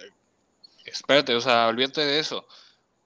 espérate, 0.86 1.34
o 1.36 1.42
sea, 1.42 1.68
olvídate 1.68 2.02
de 2.06 2.20
eso. 2.20 2.46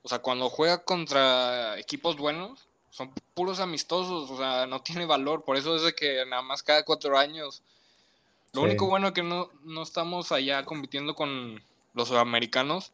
O 0.02 0.08
sea, 0.10 0.20
cuando 0.20 0.50
juega 0.50 0.84
contra 0.84 1.78
equipos 1.80 2.18
buenos, 2.18 2.68
son 2.90 3.12
puros 3.36 3.60
amistosos, 3.60 4.30
o 4.32 4.38
sea, 4.38 4.66
no 4.68 4.82
tiene 4.82 5.06
valor. 5.06 5.44
Por 5.44 5.58
eso 5.58 5.76
es 5.76 5.84
de 5.84 5.94
que 5.94 6.24
nada 6.28 6.42
más 6.42 6.64
cada 6.64 6.84
cuatro 6.84 7.18
años. 7.18 7.62
Lo 8.54 8.62
Sí. 8.62 8.68
único 8.68 8.88
bueno 8.88 9.14
que 9.14 9.22
no, 9.22 9.50
no 9.64 9.84
estamos 9.84 10.32
allá 10.32 10.64
compitiendo 10.64 11.14
con 11.16 11.62
los 11.96 12.10
sudamericanos 12.10 12.92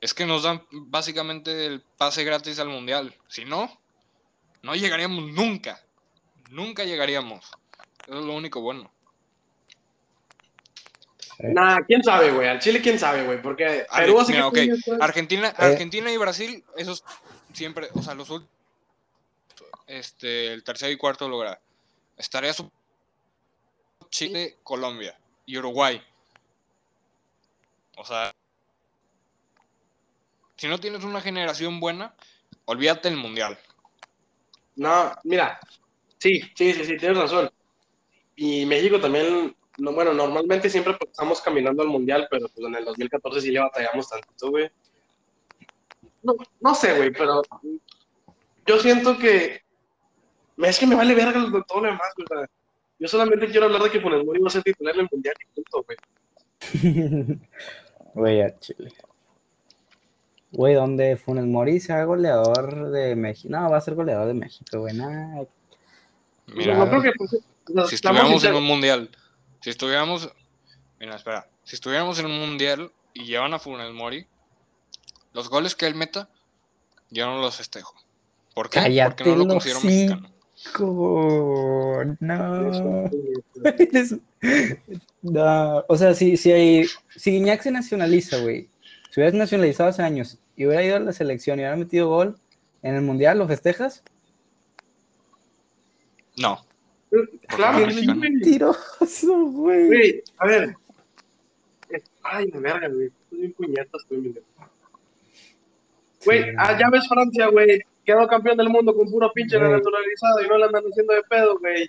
es 0.00 0.14
que 0.14 0.24
nos 0.24 0.44
dan 0.44 0.64
básicamente 0.70 1.66
el 1.66 1.82
pase 1.98 2.24
gratis 2.24 2.58
al 2.58 2.68
mundial. 2.68 3.14
Si 3.28 3.44
no, 3.44 3.78
no 4.62 4.74
llegaríamos 4.74 5.24
nunca. 5.32 5.82
Nunca 6.50 6.84
llegaríamos. 6.84 7.44
Eso 8.06 8.18
es 8.18 8.24
lo 8.24 8.34
único 8.34 8.60
bueno. 8.60 8.90
Nah, 11.38 11.80
quién 11.86 12.02
sabe, 12.02 12.30
güey. 12.32 12.48
Al 12.48 12.60
Chile, 12.60 12.80
quién 12.82 12.98
sabe, 12.98 13.24
güey. 13.24 13.40
Porque 13.40 13.86
Perú 13.94 14.18
mira, 14.28 14.50
Argentina, 15.00 15.48
Eh. 15.48 15.54
Argentina 15.64 16.10
y 16.10 16.16
Brasil, 16.16 16.64
esos 16.76 17.02
siempre, 17.52 17.88
o 17.94 18.02
sea, 18.02 18.14
los 18.14 18.28
últimos, 18.30 18.52
este, 19.86 20.52
el 20.52 20.62
tercer 20.62 20.90
y 20.92 20.96
cuarto 20.96 21.28
lugar. 21.28 21.60
Estaría 22.16 22.52
su 22.52 22.70
Chile, 24.10 24.58
Colombia 24.62 25.18
y 25.46 25.56
Uruguay. 25.56 26.02
O 28.00 28.04
sea, 28.04 28.32
si 30.56 30.66
no 30.68 30.78
tienes 30.78 31.04
una 31.04 31.20
generación 31.20 31.80
buena, 31.80 32.14
olvídate 32.64 33.10
del 33.10 33.18
mundial. 33.18 33.58
No, 34.76 35.12
mira. 35.24 35.60
Sí, 36.16 36.40
sí, 36.54 36.72
sí, 36.72 36.84
sí, 36.84 36.96
tienes 36.96 37.18
razón. 37.18 37.50
Y 38.36 38.64
México 38.64 38.98
también, 38.98 39.54
no, 39.76 39.92
bueno, 39.92 40.14
normalmente 40.14 40.70
siempre 40.70 40.94
pues, 40.94 41.10
estamos 41.10 41.42
caminando 41.42 41.82
al 41.82 41.88
mundial, 41.88 42.26
pero 42.30 42.48
pues 42.48 42.66
en 42.66 42.74
el 42.74 42.86
2014 42.86 43.40
sí 43.42 43.50
le 43.50 43.60
batallamos 43.60 44.08
tantito, 44.08 44.48
güey. 44.48 44.70
No, 46.22 46.34
no 46.60 46.74
sé, 46.74 46.96
güey, 46.96 47.10
pero 47.12 47.42
yo 48.66 48.78
siento 48.80 49.18
que 49.18 49.62
es 50.56 50.78
que 50.78 50.86
me 50.86 50.94
vale 50.94 51.14
verga 51.14 51.38
lo- 51.38 51.62
todo 51.64 51.82
lo 51.82 51.86
demás, 51.88 52.08
güey. 52.16 52.26
o 52.30 52.38
sea, 52.38 52.50
yo 52.98 53.08
solamente 53.08 53.46
quiero 53.48 53.66
hablar 53.66 53.82
de 53.82 53.90
que 53.90 54.00
Funes 54.00 54.24
Mori 54.24 54.40
va 54.40 54.48
a 54.48 54.50
ser 54.52 54.62
titular 54.62 54.94
en 54.94 55.02
el 55.02 55.08
mundial 55.12 55.34
y 55.38 55.54
punto, 55.54 55.84
güey. 55.84 55.98
Güey, 58.14 58.42
al 58.42 58.58
chile. 58.60 58.92
Güey, 60.52 60.74
donde 60.74 61.16
Funes 61.16 61.44
Mori 61.44 61.78
sea 61.80 62.04
goleador 62.04 62.90
de 62.90 63.14
México. 63.14 63.48
No, 63.50 63.70
va 63.70 63.76
a 63.76 63.80
ser 63.80 63.94
goleador 63.94 64.26
de 64.26 64.34
México, 64.34 64.80
güey. 64.80 64.94
Nah, 64.94 65.44
Mira, 66.46 66.76
no 66.76 66.88
creo 66.88 67.02
que 67.02 67.12
pues, 67.16 67.34
o 67.34 67.36
sea, 67.72 67.86
si 67.86 67.94
estuviéramos 67.94 68.42
en 68.44 68.54
un 68.54 68.64
mundial, 68.64 69.10
si 69.60 69.70
estuviéramos, 69.70 70.28
mira, 70.98 71.14
espera, 71.14 71.48
si 71.62 71.76
estuviéramos 71.76 72.18
en 72.18 72.26
un 72.26 72.40
mundial 72.40 72.92
y 73.14 73.24
llevan 73.24 73.54
a 73.54 73.58
Funes 73.58 73.92
Mori, 73.92 74.26
los 75.32 75.48
goles 75.48 75.76
que 75.76 75.86
él 75.86 75.94
meta, 75.94 76.28
yo 77.10 77.26
no 77.26 77.40
los 77.40 77.56
festejo. 77.56 77.94
¿Por 78.54 78.68
qué? 78.68 78.80
Cállate 78.80 79.24
Porque 79.24 79.30
no 79.30 79.44
lo 79.44 79.46
considero 79.46 79.80
mexicano. 79.80 80.30
No. 82.20 83.10
No, 85.22 85.84
O 85.88 85.96
sea, 85.96 86.14
si, 86.14 86.36
si, 86.36 86.52
hay, 86.52 86.86
si 87.16 87.30
Guiñac 87.32 87.62
se 87.62 87.70
nacionaliza, 87.70 88.38
güey. 88.38 88.68
Si 89.10 89.20
hubieras 89.20 89.34
nacionalizado 89.34 89.90
hace 89.90 90.02
años 90.02 90.38
y 90.56 90.66
hubiera 90.66 90.84
ido 90.84 90.96
a 90.96 91.00
la 91.00 91.12
selección 91.12 91.58
y 91.58 91.62
hubiera 91.62 91.76
metido 91.76 92.08
gol 92.08 92.38
en 92.82 92.94
el 92.94 93.02
mundial, 93.02 93.38
¿lo 93.38 93.48
festejas? 93.48 94.02
No. 96.36 96.64
Claro 97.48 97.86
Qué 97.86 97.92
güey. 97.92 98.06
Mentiroso, 98.14 99.46
güey. 99.46 99.86
Güey, 99.88 100.22
a 100.38 100.46
ver. 100.46 100.74
Ay, 102.22 102.48
la 102.50 102.60
verga, 102.60 102.88
güey. 102.88 103.06
Estoy 103.06 103.38
bien 103.40 103.52
puñetas, 103.54 104.02
estoy 104.02 104.20
bien. 104.20 104.38
Güey, 106.24 106.42
Sí, 106.44 106.50
ah, 106.58 106.72
no. 106.72 106.78
ya 106.78 106.90
ves 106.90 107.08
Francia, 107.08 107.46
güey. 107.48 107.80
Quedó 108.04 108.26
campeón 108.26 108.56
del 108.56 108.68
mundo 108.70 108.94
con 108.94 109.10
puro 109.10 109.30
pinche 109.32 109.58
naturalizado 109.58 110.42
y 110.44 110.48
no 110.48 110.58
la 110.58 110.66
andan 110.66 110.84
haciendo 110.84 111.12
de 111.14 111.22
pedo, 111.22 111.58
güey. 111.58 111.88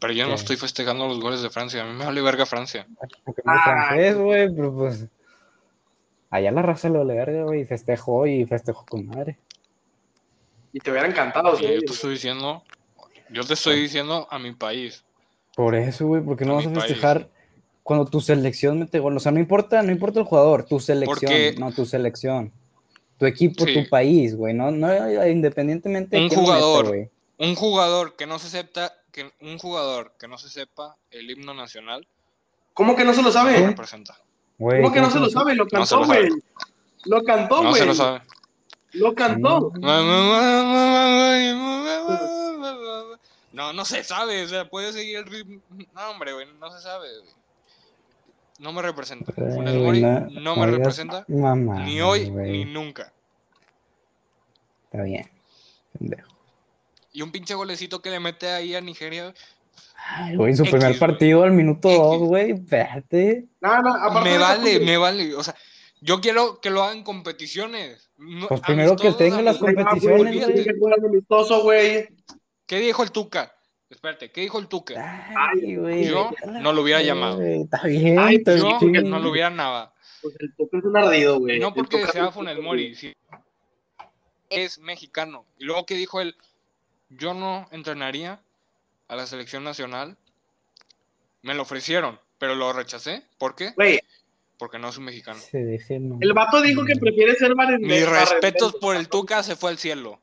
Pero 0.00 0.12
yo 0.14 0.26
no 0.26 0.34
estoy 0.34 0.56
festejando 0.56 1.06
los 1.08 1.20
goles 1.20 1.42
de 1.42 1.50
Francia. 1.50 1.82
A 1.82 1.86
mí 1.86 1.92
me 1.92 2.04
vale 2.06 2.22
verga 2.22 2.46
Francia. 2.46 2.86
Porque 3.24 3.42
no 3.44 3.52
es 3.54 3.60
Ah. 3.60 3.64
francés, 3.64 4.16
güey, 4.16 4.54
pero 4.54 4.74
pues. 4.74 5.06
Allá 6.30 6.50
la 6.52 6.62
raza 6.62 6.88
lo 6.88 7.04
le 7.04 7.14
verga, 7.14 7.42
güey, 7.42 7.62
y 7.62 7.64
festejó 7.64 8.26
y 8.26 8.46
festejó 8.46 8.86
con 8.86 9.06
madre. 9.06 9.38
Y 10.72 10.78
te 10.78 10.90
hubiera 10.90 11.08
encantado, 11.08 11.50
güey. 11.52 11.74
yo 11.74 11.80
te 11.82 11.92
estoy 11.92 12.12
diciendo, 12.12 12.62
yo 13.30 13.44
te 13.44 13.54
estoy 13.54 13.80
diciendo 13.80 14.26
a 14.30 14.38
mi 14.38 14.52
país. 14.52 15.04
Por 15.56 15.74
eso, 15.74 16.06
güey, 16.06 16.22
porque 16.22 16.44
no 16.44 16.52
A 16.52 16.56
vas 16.56 16.66
a 16.66 16.70
país. 16.70 16.84
festejar 16.84 17.28
cuando 17.82 18.06
tu 18.06 18.20
selección 18.20 18.78
mete 18.78 19.00
gol. 19.00 19.16
O 19.16 19.20
sea, 19.20 19.32
no 19.32 19.40
importa, 19.40 19.82
no 19.82 19.90
importa 19.90 20.20
el 20.20 20.24
jugador, 20.26 20.64
tu 20.64 20.78
selección, 20.78 21.16
Porque- 21.18 21.54
no 21.58 21.72
tu 21.72 21.84
selección. 21.84 22.52
Tu 23.20 23.26
equipo, 23.26 23.64
Sí. 23.64 23.74
tu 23.74 23.88
país, 23.88 24.34
güey. 24.34 24.52
No, 24.54 24.70
no, 24.72 24.88
independientemente 25.26 26.16
de 26.16 26.22
Un 26.22 26.28
quién 26.28 26.40
lo 26.40 26.46
meta, 26.48 26.58
jugador. 26.64 26.88
güey. 26.88 27.10
Un 27.38 27.54
jugador 27.54 28.16
que 28.16 28.26
no 28.26 28.38
se 28.40 28.48
sepa, 28.48 28.92
que 29.12 29.30
un 29.40 29.58
jugador 29.58 30.14
que 30.18 30.26
no 30.26 30.38
se 30.38 30.48
sepa 30.48 30.96
el 31.12 31.30
himno 31.30 31.54
nacional 31.54 32.06
¿Cómo 32.74 32.96
que 32.96 33.04
no 33.04 33.12
se 33.12 33.18
lo 33.20 33.24
no 33.28 33.32
sabe? 33.32 33.58
representa. 33.66 34.16
Güey, 34.58 34.80
¿Cómo 34.80 34.92
que 34.92 35.00
no 35.00 35.06
se 35.08 35.12
¿cómo 35.14 35.24
lo 35.26 35.30
sabe? 35.30 35.54
Lo 35.54 35.64
No 35.64 35.64
lo 35.64 35.70
cantó, 35.70 36.04
güey. 36.06 36.28
Lo 37.04 37.22
cantó, 37.24 37.62
No 37.62 37.68
güey. 37.70 37.80
se 37.80 37.86
lo 37.86 37.94
sabe. 37.94 38.22
Lo 38.92 39.14
cantó. 39.14 39.72
No, 43.52 43.72
no 43.72 43.84
se 43.84 44.04
sabe, 44.04 44.44
o 44.44 44.48
sea, 44.48 44.68
puede 44.68 44.92
seguir 44.92 45.16
el 45.18 45.26
ritmo. 45.26 45.60
No, 45.94 46.10
hombre, 46.10 46.32
güey, 46.32 46.46
no 46.60 46.70
se 46.72 46.80
sabe. 46.80 47.08
güey. 47.18 47.30
No 48.60 48.72
me 48.74 48.82
representa. 48.82 49.32
Funes 49.32 49.74
Mori 49.74 50.02
no- 50.02 50.20
no 50.40 50.56
me 50.56 50.66
representa 50.66 51.24
Mamá, 51.28 51.82
ni 51.82 52.00
hoy 52.02 52.30
ni 52.30 52.66
nunca. 52.66 53.10
Está 54.84 55.02
bien. 55.02 55.30
Pendejo. 55.98 56.28
Y 57.12 57.22
un 57.22 57.32
pinche 57.32 57.54
golecito 57.54 58.02
que 58.02 58.10
le 58.10 58.20
mete 58.20 58.48
ahí 58.50 58.74
a 58.74 58.80
Nigeria. 58.80 59.32
Ay, 59.96 60.36
güey, 60.36 60.54
su 60.54 60.62
X, 60.64 60.72
primer 60.72 60.98
partido 60.98 61.42
al 61.42 61.52
minuto 61.52 61.88
X. 61.88 61.98
2, 61.98 62.18
güey. 62.28 62.50
Espérate. 62.52 63.46
No, 63.62 63.80
no, 63.82 64.20
Me 64.22 64.36
vale, 64.38 64.80
me 64.80 64.96
vale. 64.98 65.34
O 65.34 65.42
sea, 65.42 65.54
yo 66.02 66.20
quiero 66.20 66.60
que 66.60 66.68
lo 66.70 66.82
hagan 66.82 67.02
competiciones. 67.02 68.10
No- 68.18 68.46
Pues 68.48 68.60
primero 68.60 68.94
que 68.96 69.08
amistosos, 69.08 69.18
tenga 69.18 69.42
las 69.42 69.56
competiciones, 69.58 70.46
amistoso, 71.02 71.62
güey. 71.62 72.08
¿Qué 72.66 72.78
dijo 72.78 73.02
el 73.02 73.10
Tuca? 73.10 73.54
Espérate, 73.90 74.30
¿qué 74.30 74.42
dijo 74.42 74.58
el 74.60 74.68
Tuca? 74.68 74.94
Ay, 75.36 75.74
güey. 75.76 76.06
Yo 76.08 76.30
no 76.46 76.72
lo 76.72 76.82
hubiera 76.82 77.02
llamado. 77.02 77.36
güey, 77.38 77.62
Está 77.62 77.82
bien. 77.86 78.18
Ay, 78.18 78.36
está 78.36 78.56
Yo 78.56 78.78
bien. 78.80 79.10
no 79.10 79.18
lo 79.18 79.30
hubiera 79.30 79.50
nada. 79.50 79.92
Pues 80.22 80.36
el 80.38 80.54
toque 80.54 80.78
es 80.78 80.84
un 80.84 80.96
ardido, 80.96 81.38
güey. 81.40 81.58
No 81.58 81.74
porque 81.74 82.06
sea 82.06 82.26
ardido. 82.26 82.62
Mori, 82.62 82.94
sí. 82.94 83.14
es 84.48 84.78
mexicano. 84.78 85.44
Y 85.58 85.64
luego 85.64 85.86
que 85.86 85.94
dijo 85.96 86.20
él, 86.20 86.36
yo 87.08 87.34
no 87.34 87.66
entrenaría 87.72 88.40
a 89.08 89.16
la 89.16 89.26
selección 89.26 89.64
nacional. 89.64 90.16
Me 91.42 91.54
lo 91.54 91.62
ofrecieron, 91.62 92.20
pero 92.38 92.54
lo 92.54 92.72
rechacé. 92.72 93.24
¿Por 93.38 93.56
qué? 93.56 93.72
Güey, 93.74 93.98
Porque 94.58 94.78
no 94.78 94.92
soy 94.92 95.02
mexicano. 95.04 95.40
Se 95.40 95.58
deje, 95.64 95.98
no. 95.98 96.18
el 96.20 96.32
vato 96.32 96.60
dijo 96.60 96.84
que 96.84 96.94
prefiere 96.96 97.34
ser 97.34 97.54
barrendero. 97.54 97.92
Mis 97.92 98.08
respetos 98.08 98.74
por 98.76 98.94
el 98.94 99.08
Tuca 99.08 99.42
se 99.42 99.56
fue 99.56 99.70
al 99.70 99.78
cielo. 99.78 100.20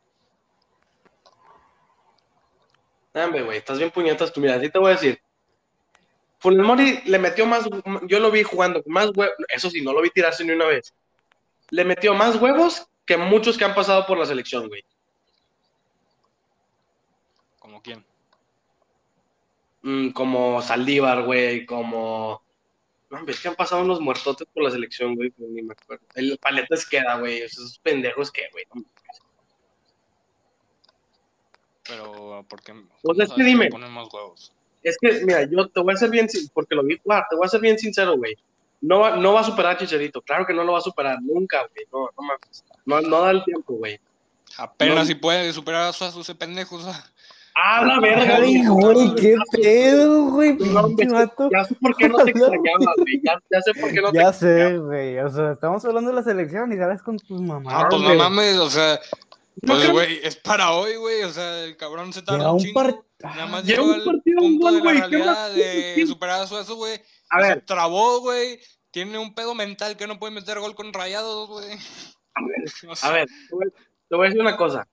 Dame, 3.17 3.41
güey, 3.41 3.57
estás 3.57 3.79
bien 3.79 3.89
puñetas 3.89 4.31
tú. 4.31 4.39
Mira, 4.39 4.55
así 4.55 4.69
te 4.69 4.77
voy 4.77 4.91
a 4.91 4.95
decir. 4.95 5.19
Funes 6.37 6.63
Mori 6.63 7.01
le 7.05 7.17
metió 7.17 7.47
más. 7.47 7.67
Yo 8.03 8.19
lo 8.19 8.29
vi 8.29 8.43
jugando 8.43 8.83
más 8.85 9.09
huevos. 9.15 9.35
Eso 9.49 9.71
sí, 9.71 9.81
no 9.81 9.91
lo 9.91 10.03
vi 10.03 10.11
tirarse 10.11 10.45
ni 10.45 10.51
una 10.51 10.65
vez. 10.65 10.93
Le 11.71 11.83
metió 11.83 12.13
más 12.13 12.35
huevos 12.39 12.87
que 13.07 13.17
muchos 13.17 13.57
que 13.57 13.65
han 13.65 13.73
pasado 13.73 14.05
por 14.05 14.19
la 14.19 14.27
selección, 14.27 14.67
güey. 14.67 14.85
¿Como 17.57 17.81
quién? 17.81 18.05
Mm, 19.81 20.09
como 20.09 20.61
Saldívar, 20.61 21.23
güey, 21.23 21.65
como. 21.65 22.43
No, 23.09 23.25
es 23.27 23.39
que 23.39 23.47
han 23.47 23.55
pasado 23.55 23.81
unos 23.81 23.99
muertotes 23.99 24.47
por 24.53 24.61
la 24.61 24.69
selección, 24.69 25.15
güey, 25.15 25.33
ni 25.37 25.63
me 25.63 25.73
acuerdo. 25.73 26.05
El 26.13 26.37
paleta 26.37 26.75
queda, 26.87 27.17
güey, 27.17 27.39
esos 27.39 27.79
pendejos 27.79 28.31
que, 28.31 28.47
güey. 28.51 28.65
no 28.75 28.83
Pero, 31.87 32.45
¿por 32.49 32.61
qué? 32.61 32.73
Pues 33.01 33.19
es 33.19 33.25
que 33.29 33.29
¿Sabes 33.41 33.45
dime. 33.45 33.69
más 33.69 34.07
huevos? 34.13 34.51
Es 34.83 34.97
que, 34.99 35.25
mira, 35.25 35.43
yo 35.49 35.67
te 35.67 35.79
voy 35.81 35.93
a 35.93 35.97
ser 35.97 36.09
bien, 36.09 36.29
sin- 36.29 36.47
porque 36.49 36.75
lo 36.75 36.83
vi 36.83 36.97
jugar, 37.03 37.25
te 37.29 37.35
voy 37.35 37.45
a 37.45 37.49
ser 37.49 37.61
bien 37.61 37.77
sincero, 37.77 38.15
güey. 38.17 38.35
No 38.81 38.99
va, 38.99 39.15
no 39.15 39.33
va 39.33 39.41
a 39.41 39.43
superar 39.43 39.73
a 39.73 39.77
Chicharito, 39.77 40.21
claro 40.21 40.45
que 40.45 40.53
no 40.53 40.63
lo 40.63 40.73
va 40.73 40.77
a 40.77 40.81
superar, 40.81 41.17
nunca, 41.21 41.59
güey. 41.73 41.85
No, 41.91 42.09
no 42.15 42.27
mames. 42.27 42.63
No, 42.85 43.01
no 43.01 43.21
da 43.21 43.31
el 43.31 43.43
tiempo, 43.43 43.73
güey. 43.73 43.99
Apenas 44.57 44.95
No. 44.99 45.05
si 45.05 45.15
puede 45.15 45.51
superar 45.51 45.83
a 45.89 45.93
su- 45.93 46.05
a 46.05 46.11
sus 46.11 46.27
pendejos. 46.35 46.85
¡Ah, 47.59 47.83
la 47.83 47.99
verga, 47.99 48.35
Ay, 48.35 48.63
güey, 48.67 49.15
qué 49.15 49.35
pedo, 49.51 50.25
güey. 50.29 50.53
No. 50.57 50.89
Ya 51.51 51.63
sé 51.65 51.73
por 51.81 51.95
qué 51.97 52.07
no 52.07 52.17
te 52.23 52.29
extrañaba, 52.29 52.93
güey. 52.97 53.19
Ya, 53.23 53.33
ya 53.49 53.61
sé 53.63 53.73
por 53.81 53.91
qué 53.91 53.99
no 53.99 54.11
te 54.11 54.19
Ya 54.19 54.31
sé, 54.31 54.77
güey. 54.77 55.17
O 55.19 55.29
sea, 55.29 55.53
estamos 55.53 55.83
hablando 55.83 56.11
de 56.11 56.15
la 56.17 56.23
selección 56.23 56.71
y 56.71 56.77
sales 56.77 57.01
con 57.01 57.17
tus 57.17 57.41
mamás. 57.41 57.73
Ah, 57.75 57.87
pues 57.89 57.99
no 58.03 58.13
mames, 58.13 58.57
o 58.57 58.69
sea, 58.69 58.99
pues 59.65 59.79
creo- 59.79 59.91
güey, 59.91 60.19
es 60.23 60.35
para 60.35 60.71
hoy, 60.73 60.95
güey. 60.97 61.23
O 61.23 61.31
sea, 61.31 61.63
el 61.63 61.75
cabrón 61.77 62.13
se 62.13 62.21
tarda 62.21 62.39
Llega 62.39 62.51
un 62.51 62.59
chingo. 62.59 62.73
par- 62.73 63.03
Nada 63.19 63.45
más 63.47 63.63
Llega 63.65 63.81
llegó 63.81 63.93
un 63.93 63.99
al 63.99 64.05
partido, 64.05 64.41
un 64.43 64.59
punto 64.59 64.65
gol, 64.65 64.73
de 64.73 64.77
la 64.77 64.83
güey, 64.83 64.95
¿qué 64.95 65.07
realidad 65.17 65.25
más 65.33 65.55
de 65.55 65.61
quieres? 65.95 66.09
superar 66.09 66.41
a 66.41 66.47
su 66.47 66.57
eso, 66.59 66.75
güey. 66.75 67.01
A 67.29 67.41
Se 67.41 67.47
ver, 67.47 67.65
trabó, 67.65 68.19
güey. 68.21 68.59
Tiene 68.91 69.17
un 69.17 69.33
pedo 69.33 69.55
mental 69.55 69.97
que 69.97 70.05
no 70.07 70.19
puede 70.19 70.33
meter 70.33 70.59
gol 70.59 70.75
con 70.75 70.93
rayados, 70.93 71.49
güey. 71.49 71.65
a 71.71 72.41
ver, 72.45 72.63
O 72.89 72.95
sea, 72.95 73.09
a 73.09 73.11
ver, 73.13 73.27
te 73.27 73.55
voy, 73.55 73.65
te 74.09 74.15
voy 74.15 74.25
a 74.25 74.29
decir 74.29 74.41
una 74.41 74.55
cosa. 74.57 74.87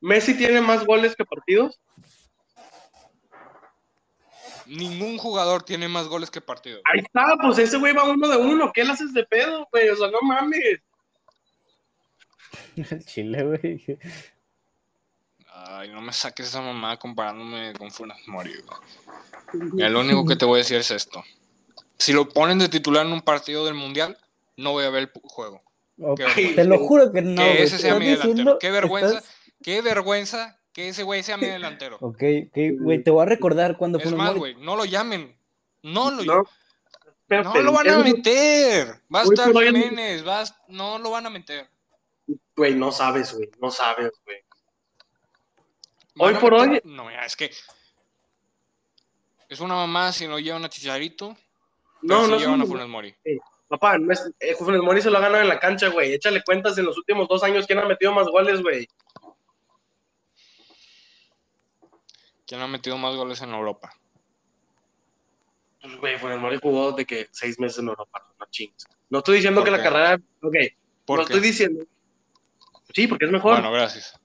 ¿Messi 0.00 0.34
tiene 0.36 0.60
más 0.62 0.86
goles 0.86 1.14
que 1.14 1.24
partidos? 1.26 1.78
Ningún 4.66 5.18
jugador 5.18 5.62
tiene 5.62 5.88
más 5.88 6.06
goles 6.06 6.30
que 6.30 6.40
partidos. 6.40 6.80
Ahí 6.92 7.00
está, 7.00 7.36
pues 7.42 7.58
ese 7.58 7.76
güey 7.76 7.92
va 7.92 8.04
uno 8.04 8.28
de 8.28 8.36
uno. 8.36 8.70
¿Qué 8.72 8.84
le 8.84 8.92
haces 8.92 9.12
de 9.12 9.24
pedo, 9.24 9.66
güey? 9.72 9.88
O 9.88 9.96
sea, 9.96 10.10
no 10.10 10.20
mames. 10.22 10.80
El 12.76 13.04
Chile, 13.04 13.42
güey. 13.44 13.98
Ay, 15.52 15.90
no 15.90 16.00
me 16.00 16.12
saques 16.12 16.46
esa 16.48 16.60
mamá 16.60 16.96
comparándome 16.98 17.72
con 17.74 17.90
Funes 17.90 18.16
Mori, 18.28 18.52
güey. 19.52 19.90
Lo 19.90 20.00
único 20.00 20.24
que 20.24 20.36
te 20.36 20.44
voy 20.44 20.56
a 20.56 20.62
decir 20.62 20.76
es 20.78 20.90
esto. 20.90 21.22
Si 21.98 22.12
lo 22.12 22.28
ponen 22.28 22.58
de 22.58 22.68
titular 22.68 23.04
en 23.04 23.12
un 23.12 23.20
partido 23.20 23.64
del 23.66 23.74
Mundial, 23.74 24.16
no 24.56 24.72
voy 24.72 24.84
a 24.84 24.90
ver 24.90 25.02
el 25.02 25.10
juego. 25.24 25.62
Te 26.54 26.64
lo 26.64 26.78
juro 26.78 27.12
que 27.12 27.20
no. 27.20 27.42
que 27.42 27.62
ese 27.64 27.78
sea 27.78 27.94
mi 27.98 28.06
delantero. 28.06 28.30
diciendo- 28.32 28.58
Qué 28.58 28.70
vergüenza, 28.70 29.18
estás- 29.18 29.34
qué 29.62 29.82
vergüenza 29.82 30.58
que 30.72 30.88
ese 30.88 31.02
güey 31.02 31.22
sea 31.22 31.36
mi 31.36 31.46
delantero. 31.46 31.96
Ok, 32.00 32.22
ok, 32.48 32.58
güey, 32.80 33.02
te 33.02 33.10
voy 33.10 33.22
a 33.22 33.26
recordar 33.26 33.76
cuando 33.76 33.98
Es 33.98 34.04
Funes 34.04 34.18
más, 34.18 34.28
güey, 34.38 34.54
no 34.54 34.76
lo 34.76 34.84
llamen. 34.84 35.34
No 35.82 36.10
lo, 36.10 36.22
No, 37.44 37.54
no 37.54 37.62
lo 37.62 37.72
van 37.72 37.86
a 37.88 37.98
meter. 38.04 38.86
Va 39.14 39.20
a 39.20 39.24
estar 39.24 39.52
Jiménez, 39.88 40.26
va 40.26 40.40
a- 40.42 40.56
no 40.68 40.98
lo 40.98 41.10
van 41.10 41.26
a 41.26 41.30
meter. 41.30 41.68
Güey, 42.60 42.74
no 42.74 42.92
sabes, 42.92 43.32
güey. 43.32 43.50
No 43.58 43.70
sabes, 43.70 44.12
güey. 44.26 44.36
Hoy 46.18 46.34
por 46.34 46.52
hoy- 46.52 46.78
No, 46.84 47.06
mira, 47.06 47.24
es 47.24 47.34
que. 47.34 47.50
Es 49.48 49.60
una 49.60 49.76
mamá 49.76 50.12
si 50.12 50.28
no 50.28 50.38
llevan 50.38 50.66
a 50.66 50.68
Chicharito. 50.68 51.34
No, 52.02 52.26
sí 52.26 52.30
no. 52.32 52.38
llevan 52.38 52.60
a 52.60 52.64
sí, 52.64 52.70
Funes 52.70 52.86
Mori. 52.86 53.16
Papá, 53.66 53.96
no 53.96 54.12
es, 54.12 54.30
eh, 54.40 54.54
Funes 54.56 54.82
Mori 54.82 55.00
se 55.00 55.10
lo 55.10 55.16
ha 55.16 55.22
ganado 55.22 55.40
en 55.42 55.48
la 55.48 55.58
cancha, 55.58 55.88
güey. 55.88 56.12
Échale 56.12 56.42
cuentas 56.44 56.76
en 56.76 56.84
los 56.84 56.98
últimos 56.98 57.28
dos 57.28 57.42
años 57.44 57.66
quién 57.66 57.78
ha 57.78 57.86
metido 57.86 58.12
más 58.12 58.26
goles, 58.28 58.60
güey. 58.60 58.86
¿Quién 62.46 62.60
ha 62.60 62.66
metido 62.66 62.98
más 62.98 63.16
goles 63.16 63.40
en 63.40 63.54
Europa? 63.54 63.90
Pues, 65.80 65.96
güey, 65.96 66.18
Funes 66.18 66.38
Mori 66.38 66.58
jugó 66.62 66.92
de 66.92 67.06
que 67.06 67.28
seis 67.30 67.58
meses 67.58 67.78
en 67.78 67.88
Europa. 67.88 68.22
No 68.38 68.44
chingues. 68.50 68.86
No 69.08 69.20
estoy 69.20 69.36
diciendo 69.36 69.62
¿Por 69.62 69.70
que 69.70 69.76
la 69.78 69.82
carrera. 69.82 70.20
Ok, 70.42 70.56
¿Por 71.06 71.20
no 71.20 71.24
qué? 71.24 71.32
estoy 71.32 71.48
diciendo. 71.48 71.86
Sí, 72.94 73.06
porque 73.06 73.26
es 73.26 73.30
mejor. 73.30 73.54
Bueno, 73.54 73.72
gracias. 73.72 74.18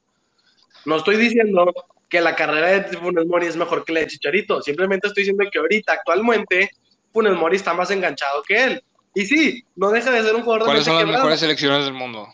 No 0.85 0.97
estoy 0.97 1.17
diciendo 1.17 1.73
que 2.09 2.21
la 2.21 2.35
carrera 2.35 2.67
de 2.67 2.97
Funes 2.97 3.25
Mori 3.25 3.47
es 3.47 3.55
mejor 3.55 3.83
que 3.83 3.93
la 3.93 4.01
de 4.01 4.07
Chicharito. 4.07 4.61
Simplemente 4.61 5.07
estoy 5.07 5.21
diciendo 5.23 5.43
que 5.51 5.59
ahorita, 5.59 5.93
actualmente, 5.93 6.69
Funes 7.11 7.33
Mori 7.33 7.55
está 7.55 7.73
más 7.73 7.89
enganchado 7.91 8.43
que 8.43 8.63
él. 8.63 8.83
Y 9.13 9.25
sí, 9.25 9.65
no 9.75 9.89
deja 9.89 10.11
de 10.11 10.23
ser 10.23 10.35
un 10.35 10.43
jugador 10.43 10.63
de 10.63 10.65
¿Cuáles 10.67 10.85
son 10.85 10.95
las 10.97 11.07
mejores 11.07 11.39
selecciones 11.39 11.85
del 11.85 11.93
mundo? 11.93 12.27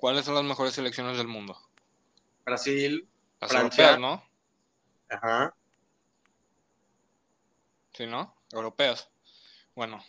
¿Cuáles 0.00 0.24
son 0.24 0.34
las 0.34 0.44
mejores 0.44 0.74
selecciones 0.74 1.16
del 1.18 1.28
mundo? 1.28 1.56
Brasil, 2.44 3.06
Las 3.40 3.50
Francia. 3.50 3.90
europeas, 3.90 4.00
¿no? 4.00 4.24
ajá. 5.10 5.54
Sí, 7.92 8.06
¿no? 8.06 8.34
Europeas. 8.52 9.08
Bueno. 9.74 10.02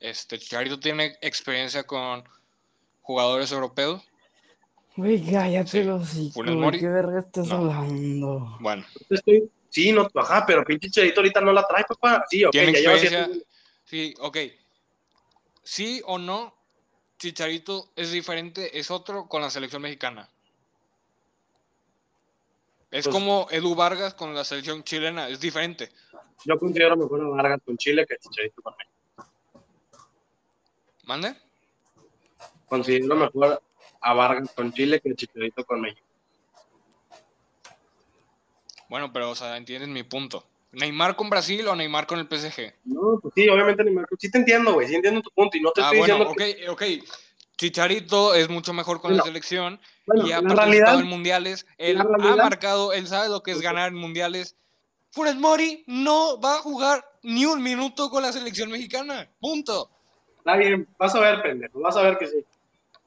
Este, 0.00 0.38
Chicharito 0.38 0.80
tiene 0.80 1.18
experiencia 1.20 1.84
con 1.84 2.24
jugadores 3.10 3.50
europeos. 3.50 4.02
Güey, 4.96 5.20
cállate 5.32 5.70
Sí. 5.70 5.82
los 5.82 6.14
Mori. 6.36 6.78
¿Qué 6.78 6.88
verga 6.88 7.18
estás 7.20 7.48
No. 7.48 7.56
hablando? 7.56 8.56
Bueno, 8.60 8.84
Estoy, 9.08 9.50
sí, 9.68 9.90
no, 9.92 10.08
ajá, 10.14 10.44
pero 10.46 10.64
pinche 10.64 10.86
Chicharito 10.88 11.20
ahorita 11.20 11.40
no 11.40 11.52
la 11.52 11.66
trae, 11.66 11.84
papá. 11.88 12.24
Sí, 12.30 12.44
ok, 12.44 12.52
tiene 12.52 12.72
ya 12.72 12.78
lleva 12.80 12.92
experiencia. 12.94 13.44
Sí, 13.84 14.14
ok. 14.20 14.36
Sí 15.64 16.02
o 16.06 16.18
no, 16.18 16.54
Chicharito 17.18 17.90
es 17.96 18.12
diferente, 18.12 18.78
es 18.78 18.90
otro 18.90 19.26
con 19.26 19.42
la 19.42 19.50
selección 19.50 19.82
mexicana. 19.82 20.28
Es 22.90 23.04
Pues- 23.06 23.14
como 23.14 23.46
Edu 23.50 23.74
Vargas 23.74 24.14
con 24.14 24.34
la 24.34 24.44
selección 24.44 24.82
chilena, 24.84 25.28
es 25.28 25.40
diferente. 25.40 25.90
Yo 26.44 26.58
considero 26.58 26.96
mejor 26.96 27.20
a 27.22 27.28
Vargas 27.28 27.60
con 27.64 27.76
Chile 27.76 28.06
que 28.06 28.14
a 28.14 28.18
Chicharito 28.18 28.62
con 28.62 28.74
México. 28.76 29.30
¿Mande? 31.04 31.34
Considero 32.70 33.16
mejor 33.16 33.60
a 34.00 34.14
Vargas 34.14 34.52
con 34.54 34.72
Chile 34.72 35.00
que 35.00 35.10
a 35.10 35.14
Chicharito 35.14 35.64
con 35.64 35.80
México. 35.80 36.06
Bueno, 38.88 39.12
pero, 39.12 39.30
o 39.30 39.34
sea, 39.34 39.56
entiendes 39.56 39.88
mi 39.88 40.04
punto. 40.04 40.46
¿Neymar 40.72 41.16
con 41.16 41.28
Brasil 41.28 41.66
o 41.66 41.74
Neymar 41.74 42.06
con 42.06 42.20
el 42.20 42.28
PSG? 42.28 42.72
No, 42.84 43.18
pues 43.20 43.34
sí, 43.34 43.48
obviamente 43.48 43.82
Marco. 43.90 44.14
Sí 44.18 44.30
te 44.30 44.38
entiendo, 44.38 44.74
güey, 44.74 44.86
sí 44.86 44.94
entiendo 44.94 45.20
tu 45.20 45.30
punto 45.30 45.56
y 45.56 45.60
no 45.60 45.72
te 45.72 45.82
Ah, 45.82 45.86
estoy 45.86 45.98
bueno, 45.98 46.32
diciendo 46.34 46.70
ok, 46.70 46.80
ok. 47.00 47.08
Chicharito 47.56 48.34
es 48.34 48.48
mucho 48.48 48.72
mejor 48.72 49.00
con 49.00 49.16
la 49.16 49.22
selección 49.24 49.80
Bueno, 50.06 50.26
y 50.26 50.32
ha 50.32 50.36
participado 50.40 50.70
realidad, 50.70 51.00
en 51.00 51.06
mundiales. 51.08 51.66
Él 51.76 52.00
ha 52.00 52.36
marcado, 52.36 52.92
él 52.92 53.08
sabe 53.08 53.28
lo 53.28 53.42
que 53.42 53.50
es 53.50 53.60
ganar 53.60 53.88
en 53.88 53.96
mundiales. 53.96 54.56
Funes 55.10 55.34
Mori 55.34 55.82
no 55.88 56.40
va 56.40 56.54
a 56.54 56.62
jugar 56.62 57.04
ni 57.22 57.44
un 57.46 57.62
minuto 57.62 58.10
con 58.10 58.22
la 58.22 58.32
selección 58.32 58.70
mexicana. 58.70 59.28
Punto. 59.40 59.90
está 60.38 60.56
bien, 60.56 60.88
vas 60.98 61.14
a 61.16 61.20
ver, 61.20 61.42
pendejo, 61.42 61.80
vas 61.80 61.96
a 61.96 62.02
ver 62.02 62.16
que 62.16 62.28
sí. 62.28 62.44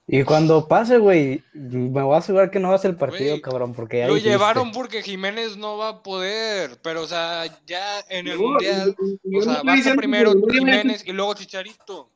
Y 0.05 0.23
cuando 0.23 0.67
pase, 0.67 0.97
güey, 0.97 1.41
me 1.53 2.01
voy 2.03 2.13
a 2.15 2.17
asegurar 2.17 2.51
que 2.51 2.59
no 2.59 2.69
va 2.69 2.75
a 2.75 2.79
ser 2.79 2.91
el 2.91 2.97
partido, 2.97 3.39
cabrón, 3.41 3.73
porque 3.73 3.99
ya 3.99 4.07
Lo 4.07 4.15
dijiste. 4.15 4.31
llevaron 4.31 4.71
porque 4.73 5.01
Jiménez 5.01 5.55
no 5.55 5.77
va 5.77 5.87
a 5.89 6.03
poder. 6.03 6.77
Pero, 6.81 7.03
o 7.03 7.07
sea, 7.07 7.45
ya 7.65 8.01
en 8.09 8.27
el 8.27 8.35
No, 8.35 8.49
mundial. 8.49 8.95
O 8.99 9.03
no 9.23 9.41
sea, 9.41 9.53
estoy 9.53 9.67
va 9.67 9.71
a 9.71 9.75
ser 9.75 9.75
diciendo 9.75 9.99
primero 10.01 10.33
no 10.35 10.47
Jiménez 10.53 11.03
y 11.05 11.11
luego 11.13 11.33
Chicharito. 11.35 12.09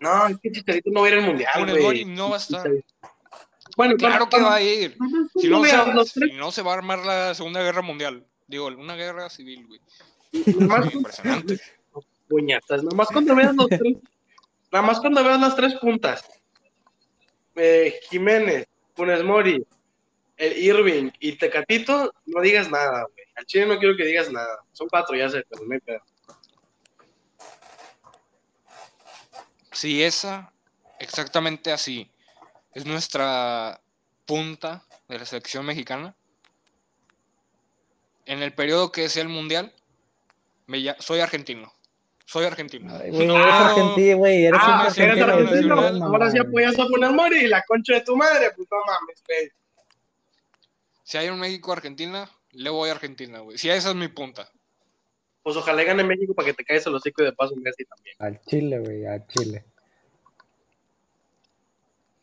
No, 0.00 0.26
es 0.26 0.38
que 0.42 0.50
Chicharito 0.52 0.90
no 0.90 1.02
va 1.02 1.06
a 1.06 1.10
ir 1.10 1.18
al 1.18 1.26
mundial, 1.26 1.80
güey. 1.82 2.04
No 2.06 2.30
va 2.30 2.36
a 2.36 2.38
estar. 2.38 2.70
Bueno, 3.76 3.96
Claro 3.96 4.28
que 4.28 4.40
va 4.40 4.54
a 4.54 4.62
ir. 4.62 4.96
Si 5.36 5.48
no, 5.48 5.62
se, 5.64 5.70
tres, 5.70 6.10
si 6.30 6.32
no, 6.36 6.50
se 6.50 6.62
va 6.62 6.72
a 6.72 6.76
armar 6.76 6.98
la 7.04 7.34
Segunda 7.34 7.62
Guerra 7.62 7.82
Mundial. 7.82 8.24
Digo, 8.46 8.66
una 8.68 8.96
guerra 8.96 9.28
civil, 9.28 9.66
güey. 9.66 9.80
nomás- 10.58 10.92
Impresionante. 10.94 11.60
puñetas, 12.28 12.82
nomás 12.82 13.08
cuando 13.08 13.34
veas 13.34 13.54
los 13.54 13.68
tres, 13.68 13.96
nada 14.72 14.86
más 14.86 14.98
cuando 15.00 15.22
veas 15.22 15.38
las 15.38 15.54
tres 15.54 15.74
puntas, 15.74 16.24
eh, 17.56 18.00
Jiménez, 18.10 18.66
Funes 18.94 19.22
Mori, 19.22 19.64
el 20.36 20.56
Irving 20.58 21.10
y 21.20 21.36
Tecatito, 21.36 22.12
no 22.26 22.40
digas 22.40 22.70
nada, 22.70 23.04
güey. 23.04 23.26
Al 23.36 23.46
Chile 23.46 23.66
no 23.66 23.78
quiero 23.78 23.96
que 23.96 24.04
digas 24.04 24.30
nada. 24.30 24.60
Son 24.72 24.88
cuatro, 24.88 25.16
ya 25.16 25.28
sé, 25.28 25.44
pero 25.48 25.62
pedo. 25.84 26.02
Si 29.72 30.02
esa, 30.02 30.52
exactamente 30.98 31.72
así, 31.72 32.10
es 32.74 32.86
nuestra 32.86 33.80
punta 34.26 34.84
de 35.08 35.18
la 35.18 35.26
selección 35.26 35.64
mexicana, 35.64 36.14
en 38.26 38.42
el 38.42 38.52
periodo 38.52 38.92
que 38.92 39.08
sea 39.08 39.22
el 39.22 39.28
mundial, 39.28 39.74
me 40.66 40.94
soy 41.00 41.20
argentino. 41.20 41.72
Soy 42.32 42.46
argentino. 42.46 42.90
Ay, 42.96 43.10
No, 43.10 43.36
eres 43.36 43.54
argentino, 43.54 44.16
güey, 44.16 44.46
eres 44.46 44.60
Ah, 44.62 44.86
un 44.88 44.94
si 44.94 45.02
eres 45.02 45.20
argentino, 45.22 45.74
ahora 46.06 46.30
sí 46.30 46.38
apoyas 46.38 46.78
a 46.78 46.86
Funes 46.86 47.12
Mori 47.12 47.40
y 47.40 47.46
la 47.46 47.62
concha 47.64 47.92
de 47.92 48.00
tu 48.00 48.16
madre, 48.16 48.50
pues 48.56 48.66
no 48.70 48.78
mames, 48.86 49.22
güey. 49.28 49.50
Si 51.02 51.18
hay 51.18 51.28
un 51.28 51.38
México-Argentina, 51.38 52.30
le 52.52 52.70
voy 52.70 52.88
a 52.88 52.92
Argentina, 52.92 53.40
güey. 53.40 53.58
Si 53.58 53.68
esa 53.68 53.90
es 53.90 53.94
mi 53.96 54.08
punta. 54.08 54.50
Pues 55.42 55.58
ojalá 55.58 55.82
gane 55.84 56.04
México 56.04 56.32
para 56.32 56.46
que 56.46 56.54
te 56.54 56.64
caigas 56.64 56.86
el 56.86 56.94
hocico 56.94 57.20
y 57.20 57.26
de 57.26 57.32
paso 57.34 57.54
Messi 57.56 57.84
también. 57.84 58.16
Al 58.18 58.40
Chile, 58.46 58.78
güey, 58.78 59.04
al 59.04 59.26
Chile. 59.26 59.66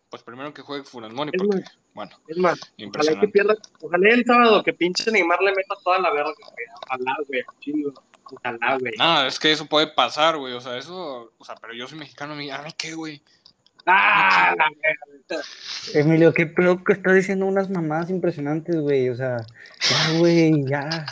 Pues 0.10 0.24
primero 0.24 0.52
que 0.56 0.64
juegue 0.64 0.86
Funes 0.86 1.14
Mori, 1.14 1.32
porque, 1.38 1.58
más, 1.58 1.78
bueno, 1.94 2.12
Es 2.28 2.38
más, 2.38 2.60
ojalá 2.84 3.20
que 3.20 3.28
pierda, 3.28 3.56
ojalá 3.80 4.10
el 4.10 4.26
sábado 4.26 4.64
que 4.64 4.74
pinche 4.74 5.12
Neymar 5.12 5.40
le 5.44 5.52
meta 5.52 5.76
toda 5.84 6.00
la 6.00 6.12
verga, 6.12 6.32
güey. 6.34 6.66
Ojalá, 6.88 7.16
güey. 7.28 7.44
Ojalá, 8.32 8.78
güey. 8.80 8.94
No, 8.98 9.26
es 9.26 9.40
que 9.40 9.52
eso 9.52 9.66
puede 9.66 9.88
pasar, 9.88 10.38
güey. 10.38 10.54
O 10.54 10.62
sea, 10.62 10.78
eso. 10.78 11.32
O 11.38 11.46
sea, 11.46 11.56
pero 11.56 11.74
yo 11.74 11.88
soy 11.88 11.98
mexicano, 11.98 12.34
a 12.34 12.36
mí, 12.36 12.50
¿a 12.50 12.62
mí 12.62 12.72
qué, 12.78 12.94
güey? 12.94 13.22
Ah, 13.86 14.54
la 14.58 14.66
verga. 14.82 15.44
Emilio, 15.94 16.34
qué 16.34 16.46
pedo 16.46 16.84
que 16.84 16.94
está 16.94 17.14
diciendo 17.14 17.46
unas 17.46 17.70
mamadas 17.70 18.10
impresionantes, 18.10 18.76
güey. 18.76 19.10
O 19.10 19.16
sea, 19.16 19.38
ya, 19.82 20.18
güey, 20.20 20.66
ya. 20.66 21.06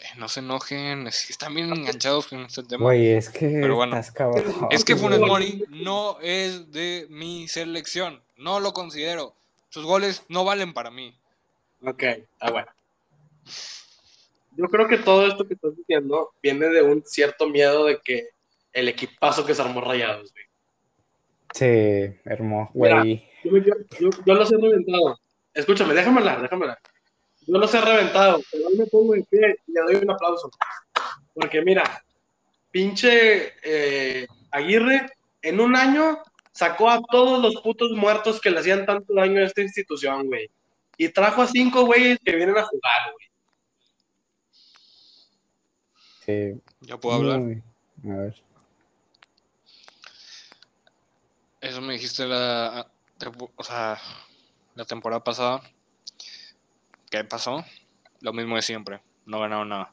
Eh, 0.00 0.08
no 0.16 0.28
se 0.28 0.40
enojen, 0.40 1.06
es 1.06 1.26
que 1.26 1.32
están 1.32 1.54
bien 1.54 1.72
enganchados 1.72 2.26
con 2.28 2.40
este 2.40 2.62
tema. 2.62 2.84
Güey, 2.84 3.12
es 3.12 3.30
que 3.30 3.46
Pero 3.48 3.76
bueno. 3.76 3.96
estás 3.96 4.12
cabrón. 4.12 4.68
es 4.70 4.84
que. 4.84 4.96
Funes 4.96 5.20
Mori 5.20 5.64
no 5.70 6.18
es 6.20 6.70
de 6.72 7.06
mi 7.08 7.48
selección. 7.48 8.20
No 8.36 8.60
lo 8.60 8.72
considero. 8.72 9.34
Sus 9.70 9.84
goles 9.84 10.24
no 10.28 10.44
valen 10.44 10.74
para 10.74 10.90
mí. 10.90 11.16
Ok, 11.84 12.02
está 12.02 12.50
bueno. 12.50 12.68
Yo 14.56 14.66
creo 14.66 14.86
que 14.86 14.98
todo 14.98 15.26
esto 15.26 15.46
que 15.46 15.54
estás 15.54 15.76
diciendo 15.76 16.30
viene 16.42 16.68
de 16.68 16.82
un 16.82 17.02
cierto 17.04 17.48
miedo 17.48 17.86
de 17.86 17.98
que 18.02 18.28
el 18.72 18.88
equipazo 18.88 19.44
que 19.44 19.54
se 19.54 19.62
armó 19.62 19.80
Rayados, 19.80 20.32
güey. 20.32 20.44
Sí, 21.54 22.20
hermoso, 22.24 22.70
güey. 22.74 23.28
Yo, 23.44 23.56
yo, 23.58 23.74
yo, 24.00 24.10
yo 24.24 24.34
los 24.34 24.52
he 24.52 24.56
reventado. 24.56 25.18
Escúchame, 25.54 25.94
déjame 25.94 26.20
hablar, 26.20 26.42
déjame 26.42 26.64
hablar. 26.64 26.78
Yo 27.46 27.58
los 27.58 27.74
he 27.74 27.80
reventado, 27.80 28.40
pero 28.50 28.68
hoy 28.68 28.76
me 28.76 28.86
pongo 28.86 29.14
en 29.14 29.24
pie 29.24 29.56
y 29.66 29.72
le 29.72 29.80
doy 29.80 29.94
un 29.96 30.10
aplauso. 30.10 30.50
Porque 31.34 31.60
mira, 31.62 31.82
pinche 32.70 33.52
eh, 33.62 34.26
Aguirre 34.50 35.10
en 35.42 35.60
un 35.60 35.74
año 35.74 36.18
sacó 36.52 36.90
a 36.90 37.00
todos 37.10 37.42
los 37.42 37.60
putos 37.62 37.90
muertos 37.92 38.40
que 38.40 38.50
le 38.50 38.60
hacían 38.60 38.86
tanto 38.86 39.14
daño 39.14 39.40
a 39.40 39.44
esta 39.44 39.62
institución, 39.62 40.26
güey. 40.26 40.48
Y 40.96 41.08
trajo 41.08 41.42
a 41.42 41.46
cinco 41.46 41.84
güeyes 41.84 42.18
que 42.24 42.36
vienen 42.36 42.56
a 42.56 42.62
jugar, 42.62 43.12
güey. 43.12 43.31
¿Ya 46.80 46.96
puedo 46.98 47.16
hablar? 47.16 47.40
Muy- 47.40 47.62
A 48.04 48.16
ver. 48.16 48.42
Eso 51.60 51.80
me 51.80 51.92
dijiste 51.92 52.26
la, 52.26 52.90
o 53.56 53.62
sea, 53.64 53.98
la 54.74 54.84
temporada 54.84 55.22
pasada. 55.22 55.62
¿Qué 57.10 57.22
pasó? 57.24 57.64
Lo 58.20 58.32
mismo 58.32 58.56
de 58.56 58.62
siempre. 58.62 59.00
No 59.26 59.40
ganaron 59.40 59.68
nada. 59.68 59.92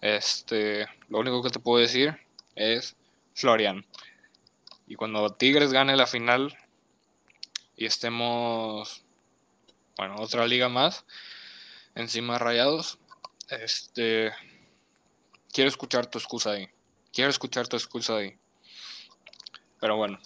Este, 0.00 0.86
lo 1.08 1.18
único 1.20 1.42
que 1.42 1.50
te 1.50 1.60
puedo 1.60 1.80
decir 1.80 2.18
es 2.54 2.94
Florian. 3.34 3.86
Y 4.86 4.96
cuando 4.96 5.30
Tigres 5.30 5.72
gane 5.72 5.96
la 5.96 6.06
final 6.06 6.56
y 7.76 7.86
estemos, 7.86 9.04
bueno, 9.96 10.16
otra 10.18 10.46
liga 10.46 10.68
más, 10.68 11.04
encima 11.94 12.38
rayados, 12.38 12.98
este, 13.50 14.32
quiero 15.52 15.68
escuchar 15.68 16.06
tu 16.06 16.18
excusa 16.18 16.50
ahí. 16.52 16.68
Quiero 17.12 17.30
escuchar 17.30 17.66
tu 17.68 17.76
excusa 17.76 18.16
ahí. 18.16 18.36
Pero 19.80 19.96
bueno. 19.96 20.18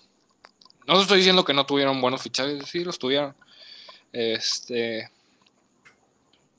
No 0.87 1.01
estoy 1.01 1.19
diciendo 1.19 1.45
que 1.45 1.55
no 1.55 1.65
tuvieron 1.67 2.01
buenos 2.01 2.23
fichajes, 2.23 2.65
sí 2.69 2.85
los 2.85 2.99
tuvieron. 2.99 3.35
Este, 4.13 5.09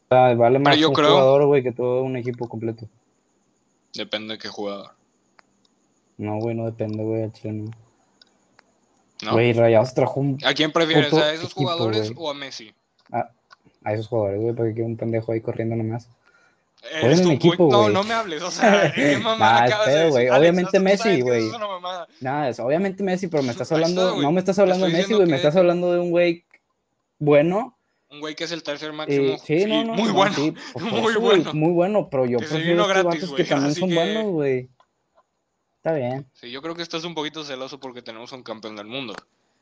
sea, 0.10 0.34
vale 0.36 0.60
más 0.60 0.78
yo 0.78 0.89
un 0.89 0.95
creo- 0.95 1.10
jugador, 1.12 1.45
güey, 1.45 1.63
que 1.63 1.71
todo 1.71 2.04
un 2.04 2.15
equipo 2.17 2.47
completo. 2.47 2.88
depende 3.93 4.34
de 4.36 4.39
qué 4.39 4.47
jugador. 4.49 4.91
No, 6.17 6.38
güey, 6.39 6.56
no 6.56 6.65
depende, 6.65 7.04
güey, 7.04 7.23
al 7.23 7.32
no. 9.21 9.32
Güey, 9.34 9.54
Rayados 9.54 9.93
trajo 9.93 10.19
un- 10.19 10.38
¿A 10.43 10.54
quién 10.54 10.71
prefieres? 10.71 11.13
¿A 11.13 11.34
esos 11.34 11.52
equipo, 11.52 11.62
jugadores 11.62 12.12
o 12.15 12.30
a 12.30 12.34
Messi? 12.34 12.73
a 13.86 13.93
esos 13.93 14.08
jugadores, 14.08 14.41
güey, 14.41 14.56
porque 14.56 14.82
un 14.82 14.95
pendejo 14.97 15.32
ahí 15.32 15.41
corriendo 15.41 15.76
nomás. 15.76 16.08
Eres 16.91 17.26
mi 17.26 17.34
equipo, 17.36 17.69
No, 17.72 17.89
no 17.89 18.04
me 18.04 18.13
hables, 18.13 18.41
o 18.43 18.52
sea, 18.52 18.91
¿qué 18.96 19.17
mamada 19.17 19.60
Nah, 19.62 19.65
acabas 19.65 19.88
de 19.88 20.00
decir? 20.06 20.32
obviamente 20.32 20.80
Messi, 20.80 21.22
güey. 21.22 21.50
Nada, 22.19 22.50
es 22.50 22.60
obviamente 22.60 23.04
Messi, 23.04 23.28
pero 23.28 23.41
me 23.43 23.52
estás 23.52 23.72
Ahí 23.72 23.82
está, 23.82 23.88
hablando, 23.89 24.13
güey. 24.15 24.26
no 24.26 24.32
me 24.34 24.39
estás 24.39 24.60
hablando 24.60 24.86
de 24.86 24.91
Messi, 24.91 25.13
güey, 25.13 25.26
me 25.26 25.32
que- 25.32 25.36
estás 25.38 25.56
hablando 25.56 25.93
de 25.93 26.00
un 26.00 26.12
güey 26.12 26.46
bueno. 27.19 27.78
Un 28.10 28.19
güey 28.19 28.36
que 28.36 28.43
es 28.43 28.52
el 28.52 28.62
tercer 28.63 28.89
eh, 28.89 28.93
máximo. 28.93 29.38
sí, 29.39 29.65
no, 29.65 29.84
no, 29.86 29.93
muy 29.93 30.10
no, 30.10 30.13
bueno. 30.13 30.36
sí, 30.36 30.54
por 30.74 30.84
muy 30.84 31.12
eso, 31.12 31.19
bueno. 31.22 31.54
muy 31.54 31.72
bueno, 31.72 32.10
pero 32.12 32.26
yo 32.26 32.38
Que 32.39 32.46
prefiero 32.48 32.82
estos 32.82 33.04
gratis, 33.04 33.30
que 33.32 33.43
también 33.46 33.76
son 33.76 33.90
que- 33.90 33.96
buenos, 33.96 34.25
güey. 34.25 34.69
Está 35.77 35.94
bien. 35.94 36.25
Sí, 36.34 36.52
yo 36.52 36.62
creo 36.62 36.75
que 36.75 36.81
estás 36.84 37.04
un 37.06 37.13
poquito 37.15 37.44
celoso 37.44 37.79
porque 37.79 38.02
tenemos 38.02 38.31
un 38.34 38.44
campeón 38.44 38.75
del 38.75 38.86
mundo. 38.88 39.15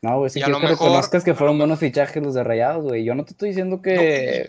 No, 0.04 0.18
güey, 0.18 0.32
sí 0.32 0.39
Y 0.39 0.41
a 0.41 0.45
quiero 0.45 0.60
lo 0.60 0.66
que 0.66 0.72
mejor- 0.72 0.88
reconozcas 0.88 1.24
que 1.24 1.36
fueron 1.36 1.60
buenos 1.60 1.78
fichajes 1.80 2.24
los 2.24 2.34
de 2.34 2.43
Rayados, 2.43 2.84
güey. 2.86 3.04
Yo 3.04 3.14
no 3.14 3.24
te 3.24 3.32
estoy 3.32 3.49
diciendo 3.49 3.82
que... 3.84 3.93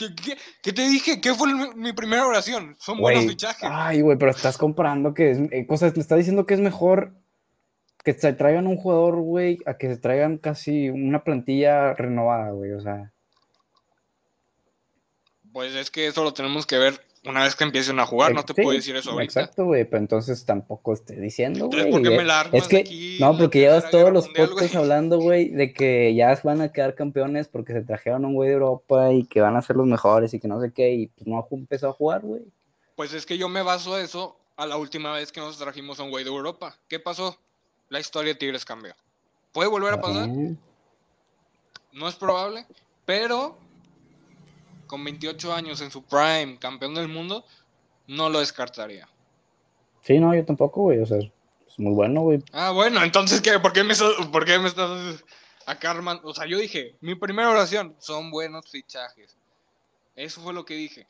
No, 0.01 0.07
¿qué, 0.09 0.15
qué- 0.25 0.39
qué 0.63 0.73
te 0.73 0.89
dije? 0.89 1.21
¿Qué 1.21 1.35
fue 1.35 1.51
el- 1.51 1.75
mi 1.77 1.93
primera 1.93 2.27
oración? 2.27 2.75
Son 2.81 2.99
buenos 2.99 3.27
fichajes. 3.27 3.69
Ay, 3.71 4.01
güey, 4.01 4.17
pero 4.17 4.31
estás 4.31 4.57
comparando 4.57 5.13
que 5.13 5.31
es... 5.33 5.39
eh, 5.51 5.67
cosas, 5.67 5.95
me 5.95 6.01
está 6.01 6.17
diciendo 6.17 6.47
que 6.47 6.55
es 6.55 6.61
mejor 6.61 7.13
que 8.03 8.15
se 8.15 8.33
traigan 8.33 8.67
un 8.67 8.77
jugador, 8.79 9.17
güey, 9.21 9.59
a 9.67 9.77
que 9.77 9.89
se 9.89 9.99
traigan 9.99 10.39
casi 10.39 10.89
una 10.89 11.23
plantilla 11.23 11.93
renovada, 11.95 12.51
güey, 12.53 12.73
o 12.73 12.81
sea... 12.81 13.13
Pues 15.53 15.75
es 15.75 15.91
que 15.91 16.07
eso 16.07 16.25
lo 16.25 16.33
tenemos 16.33 16.67
que 16.67 16.79
ver 16.79 16.99
una 17.25 17.45
vez 17.45 17.55
que 17.55 17.65
empiecen 17.65 18.01
a 18.01 18.07
jugar. 18.07 18.35
No 18.35 18.45
te 18.45 18.53
Sí, 18.53 18.63
puedo 18.63 18.77
decir 18.77 18.97
eso 18.97 19.13
ahorita. 19.13 19.41
Exacto, 19.41 19.65
güey, 19.65 19.85
pero 19.85 19.99
entonces 19.99 20.45
tampoco 20.45 20.93
esté 20.93 21.21
diciendo, 21.21 21.67
güey. 21.69 21.91
¿por 21.91 22.03
qué 22.03 22.11
me 22.11 22.25
la 22.25 22.41
armas 22.41 22.55
Es 22.63 22.69
que, 22.69 22.79
aquí 22.79 23.19
no, 23.21 23.37
porque 23.37 23.61
llevas 23.61 23.91
todos 23.91 24.13
los 24.13 24.29
podcasts 24.29 24.75
hablando, 24.75 25.19
güey, 25.19 25.49
de 25.51 25.73
que 25.73 26.15
ya 26.15 26.39
van 26.43 26.61
a 26.61 26.73
quedar 26.73 26.95
campeones 26.95 27.49
porque 27.49 27.73
se 27.73 27.83
trajeron 27.83 28.25
a 28.25 28.29
un 28.29 28.35
güey 28.35 28.49
de 28.49 28.55
Europa 28.55 29.13
y 29.13 29.25
que 29.25 29.41
van 29.41 29.57
a 29.57 29.63
ser 29.63 29.77
los 29.77 29.87
mejores 29.87 30.35
y 30.35 30.41
que 30.41 30.49
no 30.49 30.61
sé 30.61 30.73
qué, 30.73 30.93
y 30.93 31.07
pues 31.09 31.27
no 31.27 31.47
empezó 31.53 31.89
a 31.89 31.93
jugar, 31.93 32.23
güey. 32.23 32.43
Pues 32.97 33.13
es 33.13 33.25
que 33.25 33.39
yo 33.39 33.49
me 33.49 33.63
baso 33.63 33.99
eso 33.99 34.37
a 34.57 34.67
la 34.67 34.77
última 34.77 35.13
vez 35.13 35.33
que 35.33 35.41
nos 35.41 35.59
trajimos 35.59 36.01
a 36.01 36.03
un 36.03 36.11
güey 36.11 36.25
de 36.25 36.31
Europa. 36.31 36.77
¿Qué 36.89 36.99
pasó? 36.99 37.39
La 37.89 38.01
historia 38.01 38.33
de 38.33 38.39
Tigres 38.39 38.65
cambió. 38.65 38.95
¿Puede 39.53 39.69
volver 39.69 39.95
a 39.95 40.01
pasar? 40.01 40.29
Eh, 40.29 40.57
No 41.93 42.09
es 42.09 42.15
probable, 42.15 42.67
pero 43.05 43.59
con 44.93 45.03
28 45.05 45.55
años 45.55 45.81
en 45.81 45.91
su 45.91 46.03
prime, 46.03 46.59
campeón 46.61 46.95
del 46.95 47.09
mundo, 47.09 47.47
no 48.09 48.29
lo 48.29 48.41
descartaría. 48.41 49.09
Sí, 50.03 50.19
no, 50.19 50.35
yo 50.35 50.45
tampoco, 50.45 50.83
güey, 50.83 50.99
o 51.01 51.07
sea, 51.07 51.17
Es 51.17 51.79
muy 51.79 51.95
bueno, 51.95 52.21
güey. 52.21 52.45
Ah, 52.53 52.73
bueno, 52.73 53.03
entonces, 53.03 53.41
¿qué? 53.41 53.59
¿Por 53.59 53.73
qué 53.73 53.83
me, 53.85 53.95
estás- 53.95 54.27
por 54.31 54.45
qué 54.45 54.59
me 54.59 54.69
estás 54.69 55.25
acá 55.65 55.93
armando? 55.93 56.29
O 56.29 56.35
sea, 56.35 56.45
yo 56.45 56.59
dije, 56.59 56.95
mi 57.01 57.15
primera 57.15 57.49
oración, 57.49 57.97
son 58.01 58.31
buenos 58.31 58.71
fichajes. 58.71 59.35
Eso 60.15 60.43
fue 60.43 60.53
lo 60.53 60.67
que 60.67 60.75
dije. 60.75 61.07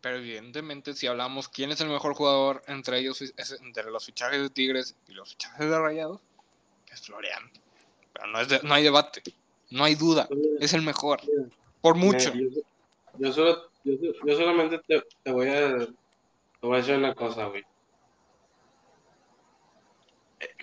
Pero 0.00 0.16
evidentemente, 0.16 0.94
si 0.94 1.06
hablamos 1.06 1.50
quién 1.50 1.70
es 1.70 1.82
el 1.82 1.90
mejor 1.90 2.14
jugador 2.14 2.62
entre 2.66 2.98
ellos, 3.00 3.20
es- 3.20 3.58
entre 3.60 3.90
los 3.90 4.06
fichajes 4.06 4.40
de 4.40 4.48
Tigres 4.48 4.96
y 5.06 5.12
los 5.12 5.28
fichajes 5.28 5.68
de 5.68 5.78
Rayados, 5.78 6.22
es 6.90 7.02
Florian. 7.02 7.50
Pero 8.14 8.26
no, 8.28 8.40
es 8.40 8.48
de- 8.48 8.60
no 8.62 8.72
hay 8.72 8.84
debate, 8.84 9.22
no 9.68 9.84
hay 9.84 9.96
duda, 9.96 10.26
es 10.60 10.72
el 10.72 10.80
mejor. 10.80 11.20
Por 11.80 11.94
mucho. 11.96 12.32
Yo, 12.34 12.48
yo 13.18 13.32
solo, 13.32 13.70
yo, 13.84 13.94
yo 14.24 14.36
solamente 14.36 14.78
te, 14.86 15.02
te 15.22 15.32
voy 15.32 15.48
a, 15.48 15.78
te 15.78 15.86
voy 16.62 16.74
a 16.74 16.76
decir 16.78 16.96
una 16.96 17.14
cosa, 17.14 17.46
güey. 17.46 17.64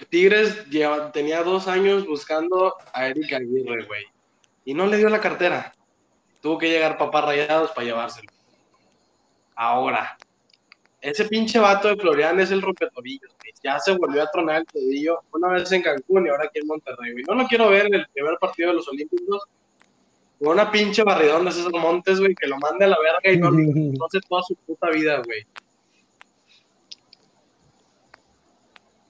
Tigres 0.09 0.65
lleva- 0.70 1.11
tenía 1.11 1.43
dos 1.43 1.68
años 1.68 2.05
buscando 2.07 2.76
a 2.93 3.07
Eric 3.07 3.34
Aguirre, 3.34 3.86
güey. 3.86 4.05
Y 4.65 4.74
no 4.74 4.88
le 4.88 4.97
dio 4.97 5.09
la 5.09 5.22
cartera. 5.22 5.72
Tuvo 6.41 6.57
que 6.57 6.70
llegar 6.70 6.97
papá 6.97 7.22
rayados 7.22 7.72
para 7.72 7.86
llevárselo. 7.86 8.32
Ahora, 9.55 10.18
ese 11.01 11.26
pinche 11.26 11.59
vato 11.59 11.88
de 11.89 11.95
Florian 11.97 12.39
es 12.39 12.51
el 12.51 12.61
rompetobillos, 12.61 13.36
güey. 13.39 13.53
Ya 13.63 13.80
se 13.80 13.95
volvió 13.97 14.24
a 14.24 14.32
tronar 14.32 14.57
el 14.57 14.65
tobillo 14.65 15.22
una 15.32 15.49
vez 15.49 15.72
en 15.72 15.82
Cancún 15.82 16.26
y 16.26 16.30
ahora 16.30 16.45
aquí 16.45 16.59
en 16.59 16.68
Monterrey, 16.68 17.11
güey. 17.13 17.24
No 17.26 17.36
lo 17.36 17.47
quiero 17.47 17.70
ver 17.70 17.88
en 17.88 17.95
el 17.95 18.07
primer 18.09 18.38
partido 18.39 18.70
de 18.70 18.76
los 18.76 18.88
Olímpicos 18.88 19.43
con 20.39 20.49
una 20.49 20.71
pinche 20.71 21.03
barridón 21.03 21.45
de 21.45 21.51
César 21.51 21.71
Montes, 21.71 22.19
güey, 22.19 22.35
que 22.35 22.47
lo 22.47 22.57
mande 22.57 22.85
a 22.85 22.89
la 22.89 22.97
verga 22.99 23.31
y 23.31 23.38
no, 23.38 23.47
hace 24.05 24.19
toda 24.27 24.43
su 24.43 24.55
puta 24.55 24.89
vida, 24.89 25.21
güey. 25.25 25.45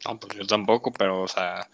No, 0.06 0.20
pues 0.20 0.38
yo 0.38 0.48
tampoco, 0.48 0.92
pero, 0.92 1.24
o 1.24 1.28
sea, 1.28 1.68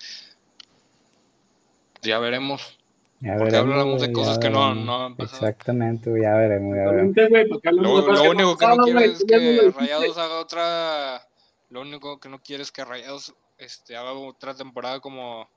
ya 2.02 2.20
veremos. 2.20 2.80
Ya 3.20 3.38
Porque 3.38 3.52
veremos, 3.54 3.74
hablamos 3.74 4.02
de 4.02 4.12
cosas 4.12 4.40
que 4.40 4.50
no- 4.50 4.74
no 4.76 5.06
han 5.06 5.16
pasado. 5.16 5.48
Exactamente, 5.48 6.10
ya 6.22 6.34
veremos, 6.34 6.76
ya 6.76 6.92
veremos. 6.92 7.16
Lo, 7.64 8.32
único 8.32 8.58
que 8.58 8.66
no 8.66 8.76
pasaron, 8.76 8.84
quiere 8.84 9.00
güey, 9.00 9.12
es 9.12 9.24
que. 9.24 9.72
Rayados 9.72 10.18
haga 10.18 10.40
otra. 10.40 11.28
Lo 11.70 11.82
único 11.82 12.20
que 12.20 12.30
no 12.30 12.42
quiere 12.42 12.64
es 12.64 12.72
que 12.72 12.84
Rayados 12.84 13.34
este, 13.58 13.96
haga 13.96 14.12
otra 14.14 14.56
temporada 14.56 15.00
como 15.00 15.48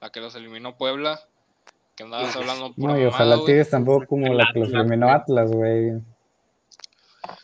la 0.00 0.10
que 0.10 0.20
los 0.20 0.34
eliminó 0.34 0.76
Puebla. 0.76 1.20
Que 1.96 2.02
andabas 2.02 2.34
hablando 2.36 2.74
por 2.74 2.84
No, 2.90 2.98
y 2.98 3.04
ojalá 3.04 3.36
Tigres 3.44 3.70
tampoco 3.70 4.06
como 4.06 4.32
la 4.34 4.48
que 4.52 4.58
los 4.60 4.68
eliminó 4.72 5.08
Atlas, 5.10 5.50
güey. 5.50 5.92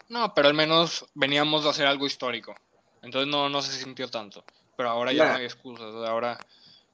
No, 0.08 0.34
pero 0.34 0.48
al 0.48 0.54
menos 0.54 1.06
veníamos 1.14 1.62
de 1.64 1.70
hacer 1.70 1.86
algo 1.86 2.06
histórico. 2.06 2.54
Entonces 3.02 3.30
no, 3.30 3.48
no 3.48 3.62
se 3.62 3.72
sintió 3.72 4.08
tanto. 4.10 4.44
Pero 4.76 4.90
ahora 4.90 5.12
ya 5.12 5.24
Nah. 5.26 5.32
no 5.32 5.38
hay 5.38 5.44
excusas. 5.44 5.94
Ahora, 6.08 6.38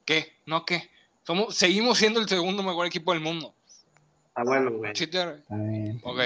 ¿qué? 0.05 0.33
¿No 0.45 0.65
qué? 0.65 0.89
Somos, 1.25 1.55
seguimos 1.55 1.97
siendo 1.97 2.19
el 2.19 2.29
segundo 2.29 2.61
mejor 2.63 2.85
equipo 2.85 3.11
del 3.11 3.21
mundo. 3.21 3.53
Ah, 4.35 4.43
bueno, 4.45 4.71
güey. 4.71 4.95
Sí 4.95 5.07
te- 5.07 5.19
Está 5.21 5.55
bien. 5.55 5.99
Ok. 6.03 6.19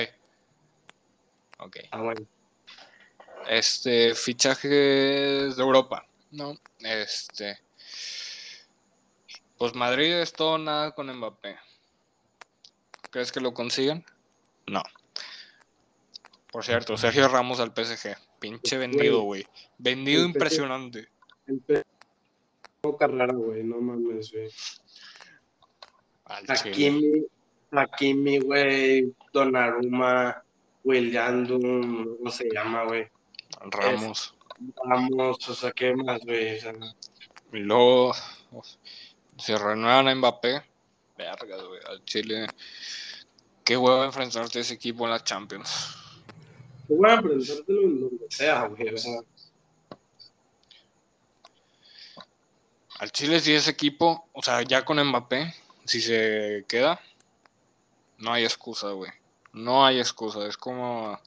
Ok. 1.59 1.77
Ah, 1.91 2.01
bueno. 2.01 2.21
Este, 3.47 4.13
fichajes 4.13 5.55
de 5.55 5.63
Europa, 5.63 6.05
¿no? 6.31 6.55
Este. 6.79 7.57
Pues 9.61 9.75
Madrid 9.75 10.11
es 10.13 10.33
todo 10.33 10.57
nada 10.57 10.89
con 10.89 11.15
Mbappé. 11.15 11.55
¿Crees 13.11 13.31
que 13.31 13.39
lo 13.39 13.53
consigan? 13.53 14.03
No. 14.65 14.81
Por 16.51 16.65
cierto, 16.65 16.97
Sergio 16.97 17.27
Ramos 17.27 17.59
al 17.59 17.71
PSG. 17.71 18.17
Pinche 18.39 18.79
vendido, 18.79 19.21
güey. 19.21 19.45
Vendido 19.77 20.21
El 20.21 20.29
impresionante. 20.29 21.09
El 21.45 21.61
No, 22.81 22.97
Carrera, 22.97 23.35
güey, 23.35 23.63
no 23.63 23.79
mames, 23.79 24.31
güey. 24.31 24.49
Hakimi, 26.25 27.27
Hakimi, 27.71 28.39
güey, 28.39 29.13
Donnarumma, 29.31 30.43
Williandum, 30.83 32.17
¿cómo 32.17 32.31
se 32.31 32.49
llama, 32.51 32.85
güey? 32.85 33.07
Ramos. 33.59 34.35
Vamos, 34.85 35.47
o 35.47 35.53
sea, 35.53 35.71
¿qué 35.71 35.95
más, 35.95 36.19
güey? 36.21 36.57
O 36.57 36.61
sea, 36.61 36.73
Y 37.53 37.59
luego. 37.59 38.13
Se 39.41 39.57
renuevan 39.57 40.07
a 40.07 40.13
Mbappé. 40.13 40.63
Verga, 41.17 41.57
güey. 41.63 41.79
Al 41.89 42.05
Chile. 42.05 42.47
Qué 43.63 43.75
huevo 43.75 44.03
enfrentarte 44.03 44.59
a 44.59 44.61
ese 44.61 44.75
equipo 44.75 45.05
en 45.05 45.11
la 45.11 45.23
Champions. 45.23 45.95
Tú 46.87 46.97
voy 46.97 47.09
a 47.09 47.13
aprendértelo 47.15 47.81
en 47.81 48.01
donde 48.01 48.25
sea, 48.29 48.67
güey, 48.67 48.93
o 48.93 48.97
sea. 48.97 49.21
Al 52.99 53.11
Chile 53.11 53.39
si 53.39 53.53
ese 53.53 53.71
equipo, 53.71 54.29
o 54.31 54.43
sea, 54.43 54.61
ya 54.61 54.85
con 54.85 55.03
Mbappé, 55.03 55.55
si 55.85 56.01
se 56.01 56.63
queda, 56.67 57.01
no 58.19 58.33
hay 58.33 58.43
excusa, 58.43 58.91
güey. 58.91 59.11
No 59.53 59.83
hay 59.83 59.99
excusa, 59.99 60.45
es 60.45 60.55
como... 60.55 61.19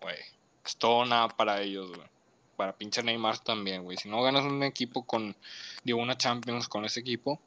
Güey, 0.00 0.18
es 0.64 0.76
todo 0.76 1.04
nada 1.04 1.26
para 1.26 1.60
ellos, 1.60 1.88
güey. 1.88 2.08
Para 2.56 2.76
pinche 2.76 3.02
Neymar 3.02 3.38
también, 3.40 3.84
güey. 3.84 3.96
Si 3.96 4.08
no 4.08 4.22
ganas 4.22 4.44
un 4.44 4.62
equipo 4.62 5.04
con, 5.04 5.36
digo, 5.84 6.00
una 6.00 6.16
Champions 6.16 6.68
con 6.68 6.84
ese 6.84 7.00
equipo, 7.00 7.40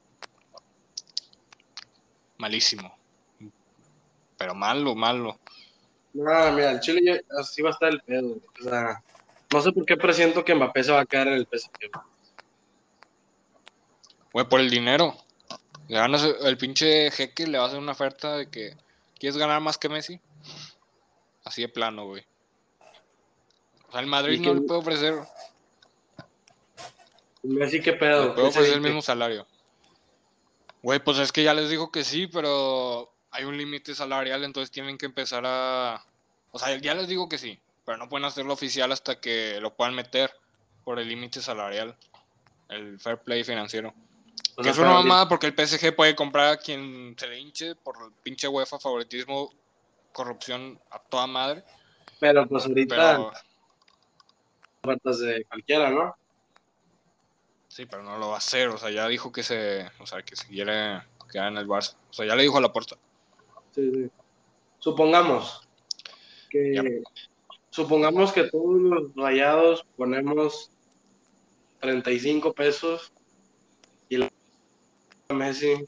malísimo. 2.37 2.95
Pero 4.37 4.55
malo, 4.55 4.95
malo. 4.95 5.39
No, 6.13 6.51
mira, 6.51 6.71
el 6.71 6.79
Chile 6.79 7.01
ya, 7.03 7.39
así 7.39 7.61
va 7.61 7.69
a 7.69 7.73
estar 7.73 7.89
el 7.89 8.01
pedo, 8.01 8.27
güey. 8.27 8.41
O 8.59 8.63
sea, 8.63 9.03
no 9.51 9.61
sé 9.61 9.71
por 9.71 9.85
qué 9.85 9.97
presiento 9.97 10.45
que 10.45 10.55
Mbappé 10.55 10.83
se 10.83 10.91
va 10.91 11.01
a 11.01 11.05
quedar 11.05 11.27
en 11.27 11.33
el 11.33 11.47
PSG, 11.47 11.91
güey. 11.91 12.05
Güey, 14.31 14.47
por 14.47 14.59
el 14.59 14.69
dinero. 14.69 15.15
Le 15.87 15.97
ganas 15.97 16.23
el 16.23 16.57
pinche 16.57 17.09
jeque, 17.09 17.47
le 17.47 17.57
va 17.57 17.63
a 17.63 17.67
hacer 17.67 17.79
una 17.79 17.93
oferta 17.93 18.37
de 18.37 18.47
que 18.47 18.77
quieres 19.19 19.37
ganar 19.37 19.59
más 19.59 19.79
que 19.79 19.89
Messi. 19.89 20.21
Así 21.43 21.63
de 21.63 21.69
plano, 21.69 22.05
güey. 22.05 22.28
O 23.89 23.91
sea, 23.91 24.01
el 24.01 24.07
Madrid 24.07 24.39
no 24.39 24.53
que- 24.53 24.59
le 24.59 24.61
puede 24.61 24.79
ofrecer, 24.79 25.15
Messi, 27.43 27.81
¿qué 27.81 27.91
le 27.91 27.97
pedo? 27.97 28.35
puede 28.35 28.47
¿Qué 28.47 28.53
se 28.53 28.59
ofrecer 28.59 28.75
el 28.77 28.81
mismo 28.81 29.01
salario. 29.01 29.47
Güey, 30.81 30.99
pues 30.99 31.17
es 31.19 31.31
que 31.31 31.43
ya 31.43 31.53
les 31.53 31.69
dijo 31.69 31.91
que 31.91 32.03
sí, 32.03 32.27
pero 32.27 33.11
hay 33.31 33.45
un 33.45 33.57
límite 33.57 33.95
salarial, 33.95 34.43
entonces 34.43 34.71
tienen 34.71 34.97
que 34.97 35.05
empezar 35.05 35.43
a... 35.45 36.03
O 36.51 36.59
sea, 36.59 36.75
ya 36.77 36.93
les 36.93 37.07
digo 37.07 37.27
que 37.29 37.37
sí, 37.37 37.59
pero 37.85 37.97
no 37.97 38.09
pueden 38.09 38.25
hacerlo 38.25 38.53
oficial 38.53 38.91
hasta 38.91 39.19
que 39.19 39.59
lo 39.61 39.75
puedan 39.75 39.95
meter 39.95 40.31
por 40.83 40.99
el 40.99 41.07
límite 41.07 41.41
salarial, 41.41 41.95
el 42.69 42.99
fair 42.99 43.17
play 43.19 43.43
financiero. 43.43 43.93
Que 44.61 44.69
es 44.69 44.77
una 44.77 44.93
mamada 44.93 45.27
porque 45.29 45.47
el 45.47 45.53
PSG 45.53 45.95
puede 45.95 46.15
comprar 46.15 46.53
a 46.53 46.57
quien 46.57 47.15
se 47.17 47.27
le 47.27 47.39
hinche 47.39 47.75
por 47.75 47.95
el 48.03 48.11
pinche 48.23 48.47
UEFA, 48.47 48.79
favoritismo, 48.79 49.53
corrupción 50.11 50.79
a 50.91 50.99
toda 50.99 51.27
madre. 51.27 51.63
Pero 52.19 52.47
pues 52.47 52.65
ahorita 52.65 52.95
Pero 52.95 53.31
ofertas 54.83 55.19
de 55.19 55.45
cualquiera, 55.45 55.89
¿no? 55.91 56.15
sí, 57.67 57.85
pero 57.85 58.01
no 58.03 58.17
lo 58.17 58.29
va 58.29 58.35
a 58.35 58.37
hacer. 58.39 58.67
O 58.69 58.77
sea, 58.77 58.89
ya 58.89 59.07
dijo 59.07 59.31
que 59.31 59.43
se, 59.43 59.85
o 59.99 60.05
sea, 60.05 60.23
que 60.23 60.35
se 60.35 60.47
quiere 60.47 61.01
quedar 61.31 61.51
en 61.51 61.57
el 61.59 61.67
Barça. 61.67 61.95
O 62.09 62.13
sea, 62.13 62.25
ya 62.25 62.35
le 62.35 62.41
dijo 62.43 62.57
a 62.57 62.61
la 62.61 62.73
puerta. 62.73 62.97
Sí, 63.73 63.91
sí. 63.93 64.09
Supongamos 64.79 65.67
que 66.49 66.73
Ya. 66.73 66.81
supongamos 67.69 68.31
que 68.33 68.45
todos 68.45 68.81
los 68.81 69.15
rayados 69.15 69.85
ponemos 69.95 70.71
35 71.79 72.53
pesos 72.53 73.13
y 74.09 74.17
la 74.17 74.29
Messi 75.29 75.85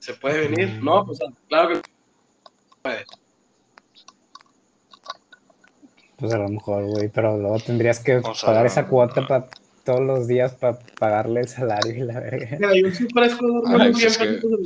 se 0.00 0.14
puede 0.14 0.48
venir. 0.48 0.82
No, 0.82 1.06
pues 1.06 1.20
claro 1.48 1.80
que 2.82 3.04
Pues 6.22 6.34
a 6.34 6.38
lo 6.38 6.48
mejor, 6.48 6.84
güey, 6.84 7.08
pero 7.08 7.36
luego 7.36 7.58
tendrías 7.58 7.98
que 7.98 8.16
O 8.18 8.34
sea, 8.34 8.46
pagar 8.46 8.64
esa 8.66 8.86
cuota 8.86 9.20
no. 9.22 9.26
para 9.26 9.48
todos 9.84 10.00
los 10.00 10.28
días 10.28 10.54
para 10.54 10.78
pagarle 10.98 11.40
el 11.40 11.48
salario 11.48 11.92
y 11.92 11.98
la 12.06 12.20
verga. 12.20 12.56
Mira, 12.60 12.74
yo 12.76 12.90
sí 12.94 13.06
ofrezco 13.10 13.44
dos 13.46 13.68
Alex, 13.68 13.96
millones 13.96 14.04
es 14.04 14.16
cien 14.16 14.28
que- 14.28 14.34
pesos 14.36 14.52
al 14.52 14.60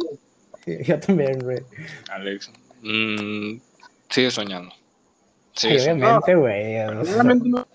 mes. 0.76 0.86
Yo 0.86 1.00
también, 1.00 1.38
güey. 1.38 1.62
Alex, 2.10 2.50
mm, 2.82 3.56
sigue 4.10 4.30
soñando. 4.30 4.74
Sigue 5.54 5.80
obviamente, 5.80 6.34
güey. 6.34 6.80
o 6.82 7.04
sea, 7.04 7.14
Realmente 7.14 7.48
no 7.48 7.66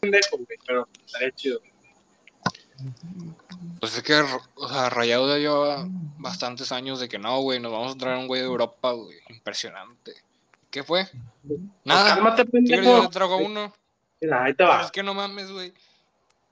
pendejo, 0.00 0.36
güey, 0.36 0.58
pero 0.66 0.86
estaría 1.06 1.30
chido. 1.30 1.60
Pues 3.80 3.96
es 3.96 4.02
que, 4.02 4.14
o 4.56 4.68
sea, 4.68 4.90
Rayado 4.90 5.28
ya 5.28 5.38
lleva 5.38 5.88
bastantes 6.18 6.72
años 6.72 7.00
de 7.00 7.08
que 7.08 7.18
no, 7.18 7.40
güey, 7.40 7.58
nos 7.60 7.72
vamos 7.72 7.94
a 7.94 7.98
traer 7.98 8.18
un 8.18 8.26
güey 8.26 8.40
de 8.42 8.46
Europa, 8.48 8.92
güey. 8.92 9.16
Impresionante. 9.30 10.12
¿Qué 10.72 10.82
fue? 10.82 11.06
Nada. 11.84 12.14
Cálmate, 12.14 12.46
Tigres 12.46 12.86
ya 13.12 13.22
a 13.22 13.36
uno. 13.36 13.72
Mira, 14.22 14.44
ahí 14.44 14.52
te 14.52 14.56
Pero 14.56 14.70
va. 14.70 14.82
es 14.82 14.90
que 14.90 15.02
no 15.02 15.12
mames, 15.12 15.52
güey. 15.52 15.74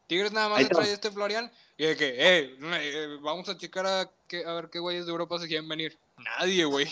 Tigres 0.06 0.30
nada 0.30 0.50
más 0.50 0.68
trae 0.68 0.92
este 0.92 1.10
Florian. 1.10 1.50
Y 1.78 1.86
de 1.86 1.96
que, 1.96 2.08
eh, 2.08 2.56
eh, 2.60 3.18
vamos 3.22 3.48
a 3.48 3.56
checar 3.56 3.86
a, 3.86 4.10
que, 4.28 4.44
a 4.44 4.52
ver 4.52 4.68
qué 4.68 4.78
güeyes 4.78 5.06
de 5.06 5.12
Europa 5.12 5.38
se 5.38 5.48
quieren 5.48 5.66
venir. 5.66 5.98
Nadie, 6.18 6.66
güey. 6.66 6.86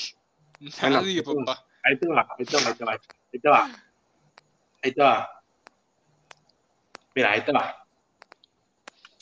Nadie, 0.81 1.23
papá. 1.23 1.67
Ahí 1.85 1.99
te 1.99 2.09
va, 2.09 2.27
ahí 2.39 2.45
te 2.47 2.57
va, 2.57 2.69
ahí 2.69 2.75
te 2.75 2.85
va. 2.85 2.93
Ahí 2.93 3.41
te 3.41 3.49
va. 3.49 3.71
Ahí 4.83 4.93
te 4.93 5.03
va. 5.03 5.43
Mira, 7.15 7.33
ahí 7.33 7.45
te 7.45 7.53
va. 7.53 7.85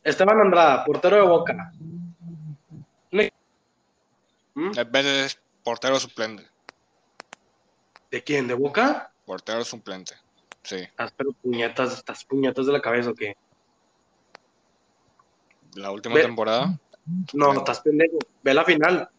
Esteban 0.05 0.41
Andrada, 0.41 0.85
portero 0.85 1.17
de 1.17 1.23
Boca. 1.23 1.73
¿Mm? 4.55 4.71
En 4.79 4.93
vez 4.93 5.05
de 5.05 5.41
portero 5.65 5.99
suplente. 5.99 6.47
¿De 8.17 8.23
quién? 8.25 8.49
¿De 8.49 8.55
Boca? 8.55 9.13
Portero 9.27 9.63
suplente. 9.63 10.15
Sí. 10.63 10.77
Estás 10.77 11.13
pero 11.15 11.33
puñetas, 11.33 11.93
estás 11.93 12.25
puñetas 12.25 12.65
de 12.65 12.73
la 12.73 12.81
cabeza 12.81 13.11
o 13.11 13.15
qué? 13.15 13.37
La 15.75 15.91
última 15.91 16.15
Ve- 16.15 16.23
temporada. 16.23 16.79
No, 17.35 17.53
estás 17.53 17.81
pendejo. 17.83 18.17
Ve 18.43 18.55
la 18.55 18.65
final. 18.65 19.11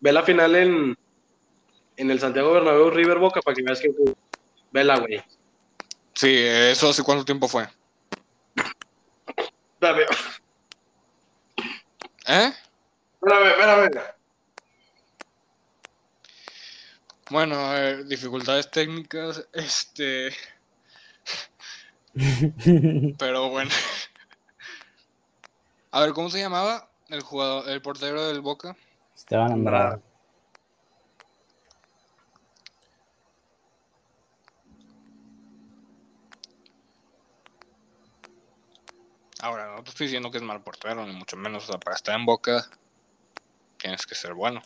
Ve 0.00 0.12
la 0.12 0.22
final 0.22 0.54
en, 0.54 0.98
en 1.96 2.10
el 2.10 2.20
Santiago 2.20 2.52
Bernabéu 2.52 2.90
River 2.90 3.18
Boca 3.20 3.40
para 3.40 3.54
que 3.54 3.62
veas 3.62 3.80
que. 3.80 3.88
Vela, 4.70 4.98
güey. 4.98 5.24
Sí, 6.12 6.36
eso 6.36 6.90
hace 6.90 7.02
cuánto 7.02 7.24
tiempo 7.24 7.48
fue. 7.48 7.66
Dame, 9.80 10.02
¿Eh? 12.26 12.52
espérame, 13.14 13.46
espérame. 13.48 13.90
Bueno, 17.32 17.54
a 17.54 17.72
ver, 17.72 18.04
dificultades 18.04 18.70
técnicas, 18.70 19.48
este. 19.54 20.32
Pero 23.18 23.48
bueno. 23.48 23.70
A 25.92 26.02
ver, 26.02 26.12
¿cómo 26.12 26.28
se 26.28 26.40
llamaba 26.40 26.90
el 27.08 27.22
jugador, 27.22 27.70
el 27.70 27.80
portero 27.80 28.28
del 28.28 28.42
Boca? 28.42 28.76
Esteban 29.16 29.50
Andrada. 29.50 29.98
Ahora, 39.40 39.74
no 39.74 39.82
te 39.82 39.88
estoy 39.88 40.08
diciendo 40.08 40.30
que 40.30 40.36
es 40.36 40.44
mal 40.44 40.62
portero, 40.62 41.06
ni 41.06 41.14
mucho 41.14 41.38
menos. 41.38 41.64
O 41.64 41.66
sea, 41.68 41.80
para 41.80 41.96
estar 41.96 42.14
en 42.14 42.26
Boca 42.26 42.68
tienes 43.78 44.04
que 44.04 44.14
ser 44.14 44.34
bueno. 44.34 44.60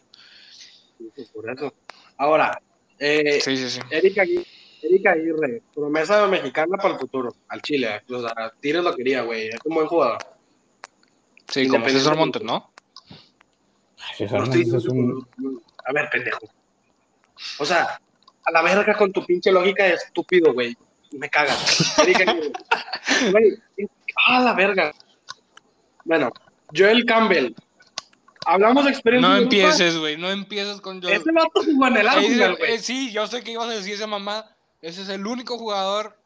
Por 1.33 1.49
eso. 1.49 1.73
Ahora, 2.19 2.61
eh, 2.99 3.41
Sí, 3.41 3.57
sí, 3.57 3.71
sí. 3.71 3.81
Erika 3.91 4.23
Aguirre, 4.23 4.47
Erika 4.83 5.11
Aguirre, 5.13 5.63
promesa 5.75 6.27
mexicana 6.29 6.77
para 6.77 6.95
el 6.95 7.01
futuro, 7.01 7.35
al 7.49 7.61
Chile. 7.63 8.03
O 8.11 8.21
sea, 8.21 8.53
Tigres 8.61 8.83
lo 8.85 8.95
quería, 8.97 9.23
güey. 9.23 9.49
Es 9.49 9.59
un 9.65 9.75
buen 9.75 9.87
jugador. 9.87 10.19
Sí, 11.49 11.69
como 11.69 11.89
César 11.89 12.17
Montes, 12.17 12.43
¿no? 12.43 12.71
Ay, 13.99 14.17
César 14.17 14.41
Montes 14.41 14.73
es 14.73 14.87
un- 14.87 15.27
A 15.85 15.93
ver, 15.93 16.09
pendejo. 16.11 16.41
O 17.59 17.65
sea, 17.67 18.01
a 18.45 18.51
la 18.51 18.63
verga 18.63 18.95
con 18.97 19.13
tu 19.13 19.25
pinche 19.25 19.53
lógica 19.53 19.85
de 19.85 19.95
estúpido, 19.95 20.53
güey. 20.53 20.77
Me 21.13 21.29
cagas. 21.29 21.99
Erika 21.99 22.31
Aguirre. 22.31 22.53
Güey, 23.31 23.59
a 24.29 24.41
la 24.41 24.53
verga. 24.55 24.93
Bueno, 26.05 26.31
Joel 26.75 27.05
Campbell. 27.05 27.53
Hablamos 28.47 28.85
de 28.85 28.91
experiencia. 28.93 29.29
No 29.29 29.37
empieces, 29.37 29.99
güey. 29.99 30.17
No 30.17 30.31
empieces 30.31 30.81
con 30.81 31.01
yo. 31.01 31.09
Ese 31.09 31.33
vato 31.33 31.63
jugó 31.65 31.89
en 31.89 31.97
el 31.97 32.09
Arsenal, 32.09 32.57
güey. 32.57 32.75
eh, 32.75 32.79
sí, 32.79 33.11
yo 33.11 33.27
sé 33.27 33.43
que 33.43 33.51
ibas 33.51 33.69
a 33.69 33.73
decir 33.73 33.95
esa 33.95 34.07
mamá. 34.07 34.47
Ese 34.81 35.03
es 35.03 35.09
el 35.09 35.27
único 35.27 35.59
jugador 35.59 36.17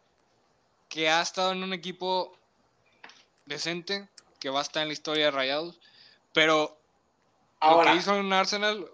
que 0.91 1.09
ha 1.09 1.23
estado 1.23 1.53
en 1.53 1.62
un 1.62 1.73
equipo 1.73 2.37
decente, 3.47 4.09
que 4.39 4.51
va 4.51 4.59
a 4.59 4.62
estar 4.62 4.83
en 4.83 4.89
la 4.89 4.93
historia 4.93 5.27
de 5.27 5.31
Rayados. 5.31 5.81
Pero 6.35 6.79
Ahora, 7.61 7.91
lo 7.91 7.93
que 7.93 7.99
hizo 8.01 8.16
en 8.18 8.33
Arsenal, 8.33 8.87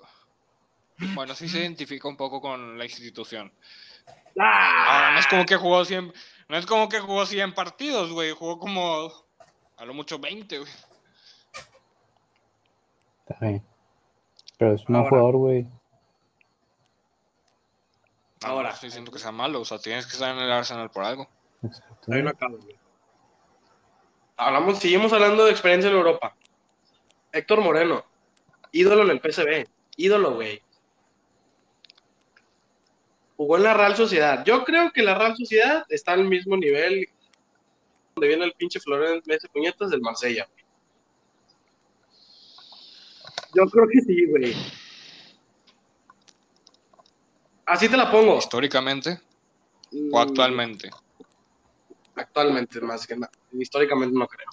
bueno, 1.15 1.35
sí 1.35 1.49
se 1.49 1.59
identifica 1.59 2.07
un 2.09 2.17
poco 2.17 2.41
con 2.41 2.79
la 2.79 2.85
institución. 2.85 3.53
¡ah! 4.39 4.85
Ahora, 4.89 5.13
no 5.15 5.19
es 5.19 5.27
como 5.27 5.45
que 5.45 5.57
jugó 5.57 5.85
100, 5.85 6.13
no 6.49 6.57
es 6.57 6.67
como 6.67 6.89
que 6.89 7.01
jugó 7.01 7.27
100 7.27 7.55
partidos, 7.55 8.13
güey. 8.13 8.31
Jugó 8.33 8.59
como 8.59 9.13
a 9.77 9.85
lo 9.85 9.95
mucho 9.95 10.19
20, 10.19 10.59
güey. 10.59 10.73
Está 13.29 13.47
bien. 13.47 13.63
Pero 14.59 14.75
es 14.75 14.81
un 14.83 14.87
buen 14.87 14.97
Ahora. 14.97 15.09
jugador, 15.11 15.37
güey. 15.37 15.67
Ahora. 18.45 18.69
no 18.69 18.75
estoy 18.75 18.89
diciendo 18.89 19.11
que 19.11 19.19
sea 19.19 19.33
malo, 19.33 19.61
o 19.61 19.65
sea, 19.65 19.79
tienes 19.79 20.07
que 20.07 20.13
estar 20.13 20.35
en 20.35 20.43
el 20.43 20.51
Arsenal 20.51 20.91
por 20.91 21.05
algo. 21.05 21.29
Exacto. 21.63 22.13
Ahí 22.13 22.23
lo 22.23 22.31
acabo, 22.31 22.59
güey. 22.59 22.77
Hablamos, 24.37 24.79
seguimos 24.79 25.13
hablando 25.13 25.45
de 25.45 25.51
experiencia 25.51 25.91
en 25.91 25.97
Europa. 25.97 26.37
Héctor 27.33 27.61
Moreno, 27.63 28.05
ídolo 28.73 29.03
en 29.03 29.11
el 29.11 29.21
PSV, 29.21 29.67
ídolo, 29.97 30.35
güey. 30.35 30.63
Jugó 33.37 33.57
en 33.57 33.65
la 33.65 33.75
Real 33.75 33.97
Sociedad. 33.97 34.45
Yo 34.45 34.65
creo 34.65 34.93
que 34.93 35.03
la 35.03 35.15
Real 35.15 35.37
Sociedad 35.37 35.85
está 35.89 36.13
al 36.13 36.25
mismo 36.25 36.57
nivel 36.57 37.09
donde 38.15 38.29
viene 38.29 38.45
el 38.47 38.53
pinche 38.53 38.81
Florent 38.81 39.27
Messi 39.27 39.49
Puñetas 39.49 39.91
del 39.91 40.01
Marsella. 40.01 40.49
Yo 43.55 43.65
creo 43.71 43.87
que 43.89 44.01
sí, 44.01 44.27
güey. 44.27 44.55
Así 47.67 47.89
te 47.89 47.97
la 47.97 48.11
pongo. 48.11 48.39
Históricamente 48.39 49.21
Mm, 49.93 50.13
o 50.13 50.19
actualmente. 50.19 50.91
Actualmente, 52.17 52.81
más 52.81 53.07
que 53.07 53.15
nada. 53.17 53.31
Históricamente 53.53 54.19
no 54.19 54.27
creo. 54.27 54.49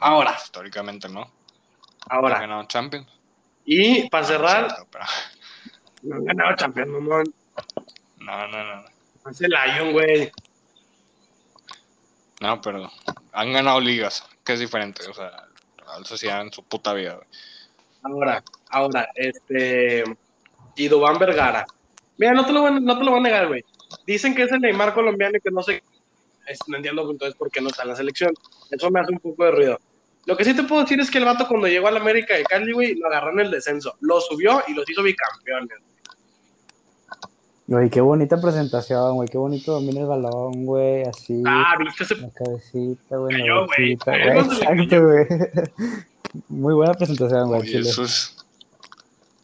Ahora, 0.00 0.32
Históricamente 0.42 1.08
no. 1.08 1.30
Ahora. 2.10 2.40
ganado 2.40 2.64
Champions. 2.64 3.06
Y 3.64 4.08
para 4.10 4.26
cerrar, 4.26 4.86
pero- 4.90 5.04
no 6.02 6.16
han 6.16 6.24
ganado 6.24 6.56
campeón, 6.56 6.90
mamón. 6.90 7.34
No, 8.18 8.48
no, 8.48 8.76
no. 8.76 8.84
Es 9.30 9.40
el 9.40 9.50
Lion, 9.52 9.92
güey. 9.92 10.32
No, 12.40 12.60
pero 12.60 12.90
han 13.32 13.52
ganado 13.52 13.80
ligas, 13.80 14.26
que 14.44 14.54
es 14.54 14.60
diferente. 14.60 15.06
O 15.08 15.14
sea, 15.14 15.46
la 15.98 16.04
sociedad 16.04 16.40
en 16.40 16.52
su 16.52 16.62
puta 16.62 16.92
vida. 16.92 17.18
Ahora, 18.02 18.42
ahora, 18.70 19.08
este. 19.14 20.04
Y 20.76 20.88
Dubán 20.88 21.18
Vergara. 21.18 21.66
Mira, 22.16 22.32
no 22.32 22.44
te 22.44 22.52
lo 22.52 22.62
van, 22.62 22.84
no 22.84 22.98
te 22.98 23.04
lo 23.04 23.12
van 23.12 23.20
a 23.20 23.28
negar, 23.28 23.48
güey. 23.48 23.64
Dicen 24.06 24.34
que 24.34 24.42
es 24.42 24.52
el 24.52 24.60
Neymar 24.60 24.94
colombiano 24.94 25.36
y 25.36 25.40
que 25.40 25.50
no 25.50 25.62
sé. 25.62 25.82
no 26.66 26.76
entiendo 26.76 27.10
entonces 27.10 27.36
por 27.36 27.50
qué 27.50 27.60
no 27.60 27.68
está 27.68 27.82
en 27.82 27.88
la 27.90 27.96
selección. 27.96 28.32
Eso 28.70 28.90
me 28.90 29.00
hace 29.00 29.12
un 29.12 29.18
poco 29.18 29.44
de 29.44 29.50
ruido. 29.50 29.80
Lo 30.26 30.36
que 30.36 30.44
sí 30.44 30.54
te 30.54 30.62
puedo 30.62 30.82
decir 30.82 31.00
es 31.00 31.10
que 31.10 31.18
el 31.18 31.24
vato 31.24 31.46
cuando 31.46 31.68
llegó 31.68 31.88
a 31.88 31.90
la 31.90 32.00
América 32.00 32.34
de 32.34 32.44
Cali, 32.44 32.72
güey, 32.72 32.94
lo 32.94 33.06
agarró 33.08 33.32
en 33.32 33.40
el 33.40 33.50
descenso. 33.50 33.96
Lo 34.00 34.20
subió 34.20 34.62
y 34.66 34.74
los 34.74 34.88
hizo 34.88 35.02
bicampeones. 35.02 35.78
Güey, 37.66 37.88
qué 37.88 38.00
bonita 38.02 38.38
presentación, 38.40 39.14
güey. 39.16 39.28
Qué 39.28 39.38
bonito 39.38 39.72
domina 39.72 40.00
el 40.00 40.06
balón, 40.06 40.66
güey. 40.66 41.02
Así. 41.04 41.42
Ah, 41.46 41.74
¿viste 41.78 42.04
ese 42.04 42.16
La 42.16 42.28
cabecita, 42.30 43.16
güey. 43.16 43.36
Cayó, 43.38 43.54
La 43.54 43.60
bolsita, 43.66 44.12
güey. 44.12 44.38
Exacto, 44.38 45.02
güey. 45.02 45.26
Muy 46.48 46.74
buena 46.74 46.92
presentación, 46.94 47.48
güey. 47.48 47.60
Oye, 47.62 47.70
Chile. 47.70 47.88
eso 47.88 48.04
es 48.04 48.36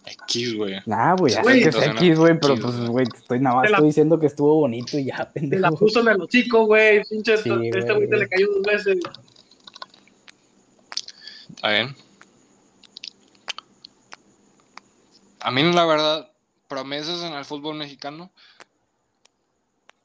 X, 0.05 0.55
güey. 0.57 0.75
Nah, 0.87 1.15
güey, 1.17 1.33
ya 1.35 1.43
sé 1.45 1.53
que 1.63 1.69
es 1.71 1.77
X, 1.77 2.19
güey, 2.19 2.39
pero 2.39 2.57
pues, 2.57 2.77
güey. 2.89 3.07
te 3.07 3.17
estoy 3.17 3.41
nada 3.41 3.57
más 3.57 3.65
Te 3.65 3.71
la- 3.71 3.77
estoy 3.79 3.89
diciendo 3.89 4.21
que 4.21 4.27
estuvo 4.27 4.55
bonito 4.57 4.99
y 4.99 5.05
ya, 5.07 5.17
Se 5.17 5.23
la 5.23 5.31
pendejo. 5.33 5.77
puso 5.77 6.01
en 6.01 6.09
el 6.09 6.21
hocico, 6.21 6.67
güey. 6.67 7.03
Pinche, 7.09 7.37
Sí, 7.39 7.49
este 7.49 7.51
güey. 7.57 7.71
güey 7.71 8.09
se 8.09 8.17
le 8.19 8.29
cayó 8.29 8.47
dos 8.53 8.63
veces. 8.63 8.99
Está 11.55 11.71
bien. 11.71 11.95
A 15.41 15.51
mí, 15.51 15.63
la 15.73 15.87
verdad, 15.87 16.30
promesas 16.71 17.23
en 17.25 17.35
el 17.35 17.45
fútbol 17.45 17.75
mexicano 17.75 18.31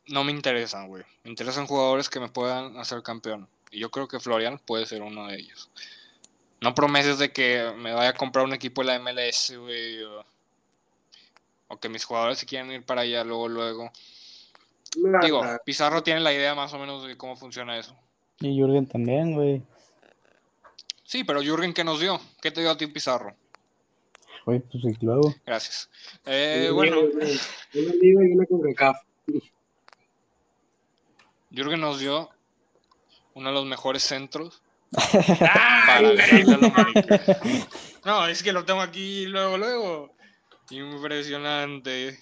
no 0.07 0.23
me 0.23 0.31
interesan, 0.31 0.87
güey. 0.87 1.03
Me 1.23 1.29
interesan 1.29 1.67
jugadores 1.67 2.09
que 2.09 2.19
me 2.19 2.27
puedan 2.27 2.77
hacer 2.77 3.03
campeón. 3.03 3.47
Y 3.71 3.79
yo 3.79 3.91
creo 3.91 4.07
que 4.07 4.19
Florian 4.19 4.59
puede 4.59 4.85
ser 4.85 5.03
uno 5.03 5.27
de 5.27 5.35
ellos. 5.35 5.69
No 6.61 6.73
promesas 6.73 7.19
de 7.19 7.31
que 7.31 7.71
me 7.77 7.93
vaya 7.93 8.09
a 8.09 8.13
comprar 8.13 8.45
un 8.45 8.53
equipo 8.53 8.81
de 8.81 8.87
la 8.87 8.99
MLS, 8.99 9.55
güey. 9.55 10.03
O, 10.03 10.25
o 11.67 11.79
que 11.79 11.89
mis 11.89 12.03
jugadores 12.03 12.39
se 12.39 12.45
quieran 12.45 12.71
ir 12.71 12.83
para 12.83 13.01
allá 13.01 13.23
luego, 13.23 13.47
luego. 13.47 13.91
Digo. 15.21 15.43
Pizarro 15.65 16.01
tiene 16.01 16.21
la 16.21 16.33
idea 16.33 16.55
más 16.55 16.73
o 16.73 16.79
menos 16.79 17.05
de 17.05 17.15
cómo 17.15 17.35
funciona 17.35 17.77
eso. 17.77 17.95
Y 18.39 18.57
Jürgen 18.59 18.87
también, 18.87 19.33
güey. 19.33 19.61
Sí, 21.03 21.23
pero 21.23 21.41
Jürgen, 21.41 21.73
¿qué 21.73 21.83
nos 21.83 21.99
dio? 21.99 22.19
¿Qué 22.41 22.49
te 22.49 22.61
dio 22.61 22.71
a 22.71 22.77
ti 22.77 22.87
Pizarro? 22.87 23.35
Pues. 24.45 24.61
Gracias. 25.43 25.89
Eh, 26.25 26.69
bueno. 26.71 26.99
Una 27.01 27.93
liga 28.01 28.23
y 28.23 28.31
una. 28.33 28.45
Jürgen 31.49 31.81
nos 31.81 31.99
dio 31.99 32.29
uno 33.33 33.49
de 33.49 33.55
los 33.55 33.65
mejores 33.65 34.03
centros 34.03 34.61
¡Ah! 34.95 35.83
para 35.87 36.01
la. 36.13 37.39
No, 38.05 38.27
es 38.27 38.43
que 38.43 38.53
lo 38.53 38.65
tengo 38.65 38.81
aquí 38.81 39.25
luego, 39.25 39.57
luego. 39.57 40.13
Impresionante. 40.69 42.19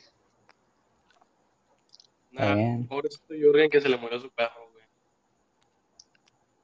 Bien. 2.32 2.88
pobrecito 2.88 3.34
Jürgen 3.34 3.70
que 3.70 3.82
se 3.82 3.90
le 3.90 3.98
murió 3.98 4.20
su 4.20 4.30
perro. 4.30 4.63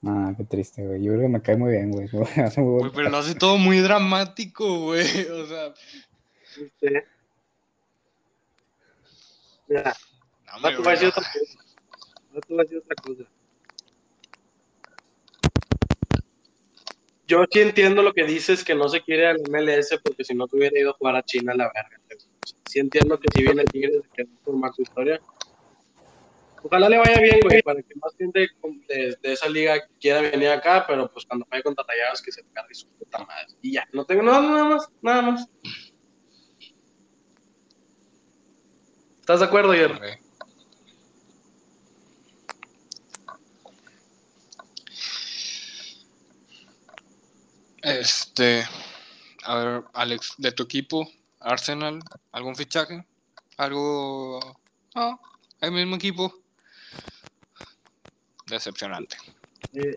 Ah, 0.05 0.33
qué 0.37 0.45
triste, 0.45 0.85
güey. 0.85 1.03
Yo 1.03 1.11
creo 1.11 1.23
que 1.23 1.29
me 1.29 1.41
cae 1.41 1.57
muy 1.57 1.71
bien, 1.71 1.91
güey. 1.91 2.07
Pero 2.95 3.09
lo 3.09 3.17
hace 3.17 3.35
todo 3.35 3.57
muy 3.57 3.79
dramático, 3.79 4.85
güey. 4.85 5.05
O 5.31 5.45
sea. 5.45 5.73
Sí. 6.55 6.87
Mira. 9.67 9.95
No, 10.47 10.71
no, 10.71 10.83
te 10.83 11.07
otra 11.07 11.09
cosa. 11.11 11.31
No 12.33 12.41
te 12.41 12.53
voy 12.53 12.59
a 12.59 12.63
decir 12.63 12.77
otra 12.79 12.95
cosa. 12.95 13.23
Yo 17.27 17.45
sí 17.51 17.59
entiendo 17.59 18.01
lo 18.01 18.13
que 18.13 18.23
dices 18.23 18.63
que 18.63 18.73
no 18.73 18.89
se 18.89 19.01
quiere 19.01 19.27
al 19.27 19.41
MLS 19.47 19.99
porque 20.03 20.23
si 20.23 20.33
no 20.33 20.47
te 20.47 20.57
hubiera 20.57 20.79
ido 20.79 20.89
a 20.89 20.93
jugar 20.93 21.15
a 21.15 21.23
China 21.23 21.53
la 21.53 21.71
verga. 21.71 21.99
Sí 22.65 22.79
entiendo 22.79 23.19
que 23.19 23.27
si 23.35 23.43
viene 23.43 23.65
Tigres 23.65 24.01
que 24.15 24.25
formar 24.43 24.73
su 24.73 24.81
historia, 24.81 25.21
Ojalá 26.63 26.89
le 26.89 26.97
vaya 26.97 27.19
bien, 27.21 27.39
güey, 27.41 27.61
para 27.61 27.81
que 27.81 27.95
más 27.95 28.15
gente 28.17 28.49
de, 28.87 29.17
de, 29.21 29.33
esa 29.33 29.47
liga 29.47 29.75
quiera 29.99 30.21
venir 30.21 30.49
acá, 30.49 30.85
pero 30.87 31.11
pues 31.11 31.25
cuando 31.25 31.45
vaya 31.49 31.63
contra 31.63 31.85
Rayados 31.87 32.21
que 32.21 32.31
se 32.31 32.43
cargue 32.53 32.73
su 32.73 32.87
puta 32.89 33.19
madre. 33.19 33.55
Y 33.61 33.73
ya, 33.73 33.87
no 33.93 34.05
tengo 34.05 34.23
nada, 34.23 34.41
nada 34.41 34.63
más, 34.65 34.89
nada 35.01 35.21
más. 35.21 35.47
¿Estás 39.19 39.39
de 39.39 39.45
acuerdo, 39.45 39.73
Jerry? 39.73 39.95
Okay. 39.95 40.29
Este, 47.81 48.65
a 49.43 49.55
ver, 49.55 49.83
Alex, 49.93 50.35
de 50.37 50.51
tu 50.51 50.63
equipo, 50.63 51.09
Arsenal, 51.39 52.01
¿algún 52.31 52.55
fichaje? 52.55 53.05
¿Algo? 53.57 54.57
No, 54.95 55.19
el 55.61 55.71
mismo 55.71 55.95
equipo. 55.95 56.33
Decepcionante. 58.49 59.17
Eh, 59.73 59.93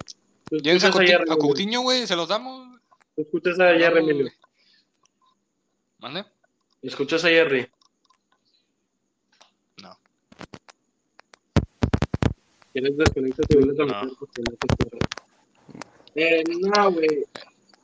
¿Tienes 0.63 0.85
a, 0.85 0.89
a 0.89 1.37
Coutinho, 1.37 1.81
güey? 1.83 2.07
¿Se 2.07 2.15
los 2.15 2.29
damos? 2.29 2.79
¿Escuchas 3.17 3.59
a 3.61 3.75
Jerry, 3.75 4.01
Emilio? 4.01 4.33
¿Mande? 5.99 6.25
¿Escuchas 6.83 7.25
a 7.25 7.29
Jerry? 7.29 7.69
No. 9.83 9.97
¿Quieres 12.73 12.97
desconectar 12.97 13.47
tu 13.47 13.61
no. 13.61 14.03
Eh, 16.15 16.43
no, 16.45 16.93
güey. 16.93 17.25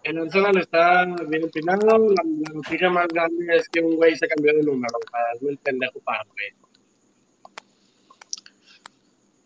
El 0.02 0.18
Arsenal 0.18 0.58
está 0.58 1.04
bien 1.26 1.44
empinado. 1.44 1.98
La, 2.10 2.22
la, 2.24 2.54
noticia 2.54 2.90
más 2.90 3.08
grande 3.08 3.56
es 3.56 3.68
que 3.68 3.80
un 3.80 3.96
güey 3.96 4.16
se 4.16 4.28
cambió 4.28 4.54
de 4.54 4.62
número 4.62 4.98
para 5.10 5.32
el 5.40 5.58
pendejo 5.58 6.00
para, 6.00 6.24
güey. 6.24 6.52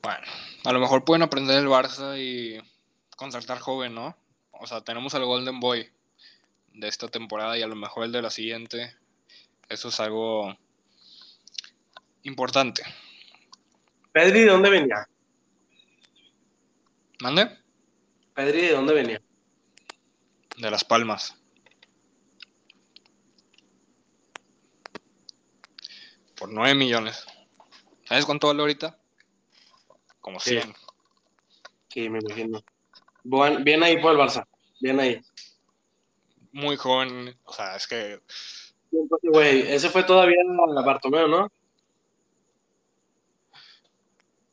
Bueno, 0.02 0.26
a 0.64 0.72
lo 0.72 0.80
mejor 0.80 1.04
pueden 1.04 1.22
aprender 1.22 1.58
el 1.58 1.68
Barça 1.68 2.18
y 2.18 2.60
contratar 3.16 3.58
joven, 3.58 3.94
¿no? 3.94 4.16
O 4.52 4.66
sea, 4.66 4.82
tenemos 4.82 5.14
al 5.14 5.24
Golden 5.24 5.60
Boy 5.60 5.90
de 6.72 6.88
esta 6.88 7.08
temporada 7.08 7.58
y 7.58 7.62
a 7.62 7.66
lo 7.66 7.76
mejor 7.76 8.04
el 8.04 8.12
de 8.12 8.22
la 8.22 8.30
siguiente. 8.30 8.94
Eso 9.68 9.88
es 9.88 10.00
algo 10.00 10.56
importante. 12.22 12.82
Pedri, 14.12 14.40
¿de 14.40 14.50
dónde 14.50 14.70
venía? 14.70 15.08
¿Mande? 17.20 17.58
Pedri, 18.34 18.62
¿de 18.62 18.72
dónde 18.72 18.94
venía? 18.94 19.22
de 20.56 20.70
Las 20.70 20.84
Palmas. 20.84 21.36
Por 26.36 26.52
9 26.52 26.74
millones. 26.74 27.24
¿Sabes 28.04 28.26
cuánto 28.26 28.48
vale 28.48 28.60
ahorita? 28.60 29.01
Como 30.22 30.40
100. 30.40 30.74
Sí, 31.88 32.08
me 32.08 32.20
imagino. 32.20 32.64
Bien 33.62 33.82
ahí 33.82 34.00
por 34.00 34.12
el 34.12 34.18
Barça. 34.18 34.46
Bien 34.80 34.98
ahí. 34.98 35.20
Muy 36.52 36.76
joven. 36.76 37.36
O 37.44 37.52
sea, 37.52 37.76
es 37.76 37.86
que. 37.86 38.20
Güey, 39.22 39.72
ese 39.72 39.90
fue 39.90 40.04
todavía 40.04 40.38
la 40.68 40.82
Bartomeo, 40.82 41.28
¿no? 41.28 41.50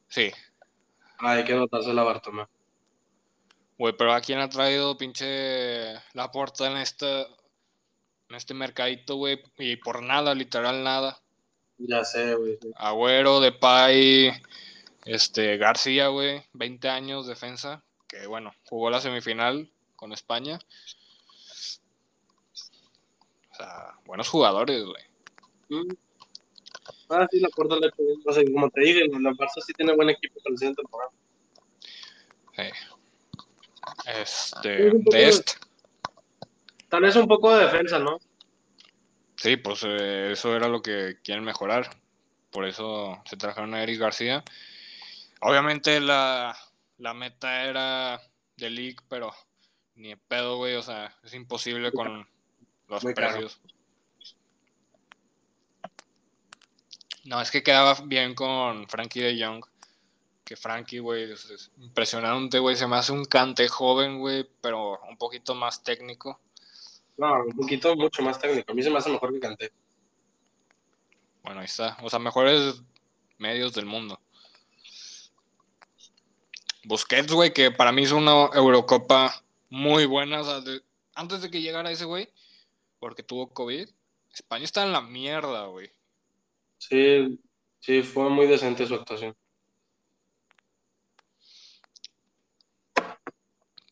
Sí. 0.07 0.31
hay 1.19 1.43
que 1.43 1.53
anotarse 1.53 1.93
la 1.93 2.03
Bartomeo. 2.03 2.49
Güey, 3.77 3.95
pero 3.95 4.13
¿a 4.13 4.21
quién 4.21 4.39
ha 4.39 4.49
traído 4.49 4.97
pinche 4.97 5.93
la 6.13 6.31
puerta 6.31 6.69
en 6.69 6.77
este, 6.77 7.21
en 7.21 8.35
este 8.35 8.53
mercadito, 8.53 9.15
güey? 9.15 9.41
Y 9.57 9.77
por 9.77 10.01
nada, 10.01 10.33
literal 10.33 10.83
nada. 10.83 11.21
Ya 11.77 12.03
sé, 12.03 12.35
güey. 12.35 12.57
Agüero, 12.75 13.39
Depay, 13.39 14.31
este, 15.05 15.57
García, 15.57 16.07
güey, 16.07 16.43
20 16.53 16.89
años, 16.89 17.27
defensa, 17.27 17.83
que 18.07 18.27
bueno, 18.27 18.53
jugó 18.65 18.89
la 18.89 19.01
semifinal 19.01 19.71
con 19.95 20.11
España. 20.11 20.59
O 23.51 23.55
sea, 23.55 23.93
buenos 24.05 24.29
jugadores, 24.29 24.83
güey. 24.83 25.03
Mm. 25.69 25.93
Ah, 27.09 27.27
sí, 27.31 27.39
la 27.39 27.49
puerta 27.49 27.75
le 27.75 27.89
o 28.25 28.33
sea, 28.33 28.43
como 28.43 28.69
te 28.69 28.81
dije, 28.81 29.07
la 29.07 29.31
Barça 29.31 29.61
sí 29.65 29.73
tiene 29.73 29.95
buen 29.95 30.09
equipo 30.09 30.39
para 30.41 30.53
la 30.53 30.57
siguiente 30.57 30.81
temporada. 30.81 31.11
Sí. 32.55 32.63
Este, 34.05 34.91
de 34.91 35.43
Tal 36.89 37.01
vez 37.01 37.15
un 37.15 37.27
poco 37.27 37.55
de 37.55 37.65
defensa, 37.65 37.99
¿no? 37.99 38.19
Sí, 39.35 39.57
pues 39.57 39.83
eh, 39.87 40.31
eso 40.31 40.55
era 40.55 40.67
lo 40.67 40.81
que 40.81 41.17
quieren 41.23 41.43
mejorar. 41.43 41.89
Por 42.51 42.65
eso 42.65 43.21
se 43.25 43.37
trajeron 43.37 43.73
a 43.73 43.83
Eric 43.83 43.99
García. 43.99 44.43
Obviamente 45.41 45.99
la, 45.99 46.57
la 46.97 47.13
meta 47.13 47.63
era 47.63 48.21
de 48.57 48.69
League, 48.69 48.97
pero 49.07 49.33
ni 49.95 50.09
de 50.09 50.17
pedo, 50.17 50.57
güey. 50.57 50.75
O 50.75 50.81
sea, 50.81 51.15
es 51.23 51.33
imposible 51.33 51.91
con 51.91 52.27
los 52.87 53.03
precios. 53.03 53.61
No, 57.25 57.41
es 57.41 57.51
que 57.51 57.63
quedaba 57.63 57.95
bien 58.05 58.33
con 58.33 58.87
Frankie 58.87 59.21
de 59.21 59.45
Jong 59.45 59.63
que 60.49 60.55
Frankie, 60.55 60.97
güey, 60.97 61.31
es, 61.31 61.69
impresionante, 61.77 62.57
güey. 62.57 62.75
Se 62.75 62.87
me 62.87 62.95
hace 62.95 63.11
un 63.11 63.23
cante 63.23 63.67
joven, 63.67 64.17
güey, 64.17 64.49
pero 64.61 64.99
un 65.07 65.15
poquito 65.15 65.53
más 65.53 65.83
técnico. 65.83 66.39
No, 67.17 67.43
un 67.43 67.55
poquito 67.55 67.95
mucho 67.95 68.23
más 68.23 68.39
técnico. 68.39 68.71
A 68.71 68.73
mí 68.73 68.81
se 68.81 68.89
me 68.89 68.97
hace 68.97 69.11
mejor 69.11 69.31
que 69.31 69.39
cante. 69.39 69.71
Bueno, 71.43 71.59
ahí 71.59 71.65
está. 71.65 71.97
O 72.01 72.09
sea, 72.09 72.17
mejores 72.17 72.81
medios 73.37 73.75
del 73.75 73.85
mundo. 73.85 74.19
Busquets, 76.89 77.31
güey, 77.31 77.53
que 77.53 77.69
para 77.69 77.91
mí 77.91 78.01
es 78.01 78.11
una 78.11 78.49
Eurocopa 78.51 79.43
muy 79.69 80.07
buena. 80.07 80.41
O 80.41 80.43
sea, 80.43 80.63
antes 81.13 81.43
de 81.43 81.51
que 81.51 81.61
llegara 81.61 81.91
ese 81.91 82.05
güey, 82.05 82.33
porque 82.97 83.21
tuvo 83.21 83.53
COVID, 83.53 83.87
España 84.33 84.65
está 84.65 84.83
en 84.83 84.91
la 84.91 85.01
mierda, 85.01 85.67
güey. 85.67 85.91
Sí, 86.79 87.39
sí, 87.79 88.01
fue 88.01 88.31
muy 88.31 88.47
decente 88.47 88.87
su 88.87 88.95
actuación. 88.95 89.37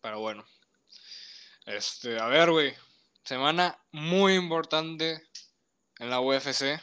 Pero 0.02 0.20
bueno. 0.20 0.44
Este, 1.68 2.20
a 2.20 2.26
ver, 2.26 2.50
güey. 2.50 2.74
Semana 3.24 3.80
muy 3.92 4.34
importante 4.34 5.22
en 6.00 6.10
la 6.10 6.20
UFC. 6.20 6.82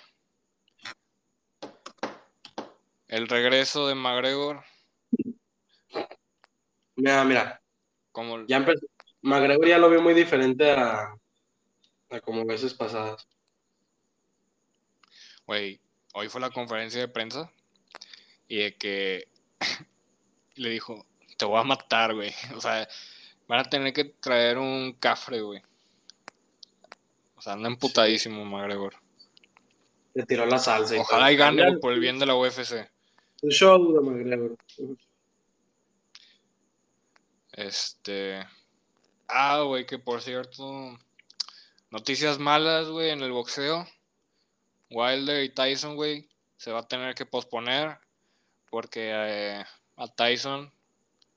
El 3.08 3.26
regreso 3.26 3.88
de 3.88 3.96
McGregor. 3.96 4.62
Mira, 6.96 7.24
mira. 7.24 7.60
Como... 8.12 8.46
Ya 8.46 8.58
empezó. 8.58 8.86
McGregor 9.22 9.66
ya 9.66 9.78
lo 9.78 9.88
veo 9.88 10.02
muy 10.02 10.14
diferente 10.14 10.70
a, 10.70 11.14
a 12.10 12.20
como 12.20 12.44
veces 12.44 12.74
pasadas. 12.74 13.26
Güey, 15.46 15.80
hoy 16.12 16.28
fue 16.28 16.40
la 16.40 16.50
conferencia 16.50 17.00
de 17.00 17.08
prensa 17.08 17.50
y 18.48 18.58
de 18.58 18.74
que 18.76 19.28
le 20.56 20.70
dijo, 20.70 21.06
te 21.38 21.44
voy 21.44 21.58
a 21.58 21.64
matar, 21.64 22.14
güey. 22.14 22.32
O 22.56 22.60
sea, 22.60 22.86
Van 23.46 23.60
a 23.60 23.64
tener 23.64 23.92
que 23.92 24.04
traer 24.04 24.58
un 24.58 24.94
cafre, 24.94 25.40
güey. 25.40 25.60
O 27.36 27.42
sea, 27.42 27.52
anda 27.54 27.68
emputadísimo, 27.68 28.44
McGregor. 28.44 28.94
Le 30.14 30.24
tiró 30.24 30.46
la 30.46 30.58
salsa. 30.58 30.98
Ojalá 30.98 31.30
y 31.30 31.36
gane 31.36 31.76
por 31.78 31.92
el 31.92 32.00
bien 32.00 32.18
de 32.18 32.26
la 32.26 32.36
UFC. 32.36 32.88
El 33.42 33.50
show 33.50 33.92
de 33.92 34.00
McGregor. 34.00 34.56
Este. 37.54 38.46
Ah, 39.28 39.62
güey, 39.62 39.86
que 39.86 39.98
por 39.98 40.20
cierto. 40.20 40.98
Noticias 41.90 42.38
malas, 42.38 42.88
güey, 42.88 43.10
en 43.10 43.22
el 43.22 43.32
boxeo. 43.32 43.86
Wilder 44.90 45.44
y 45.44 45.48
Tyson, 45.50 45.96
güey, 45.96 46.28
se 46.56 46.72
va 46.72 46.80
a 46.80 46.88
tener 46.88 47.14
que 47.14 47.26
posponer 47.26 47.98
porque 48.70 49.10
eh, 49.12 49.64
a 49.96 50.08
Tyson, 50.08 50.72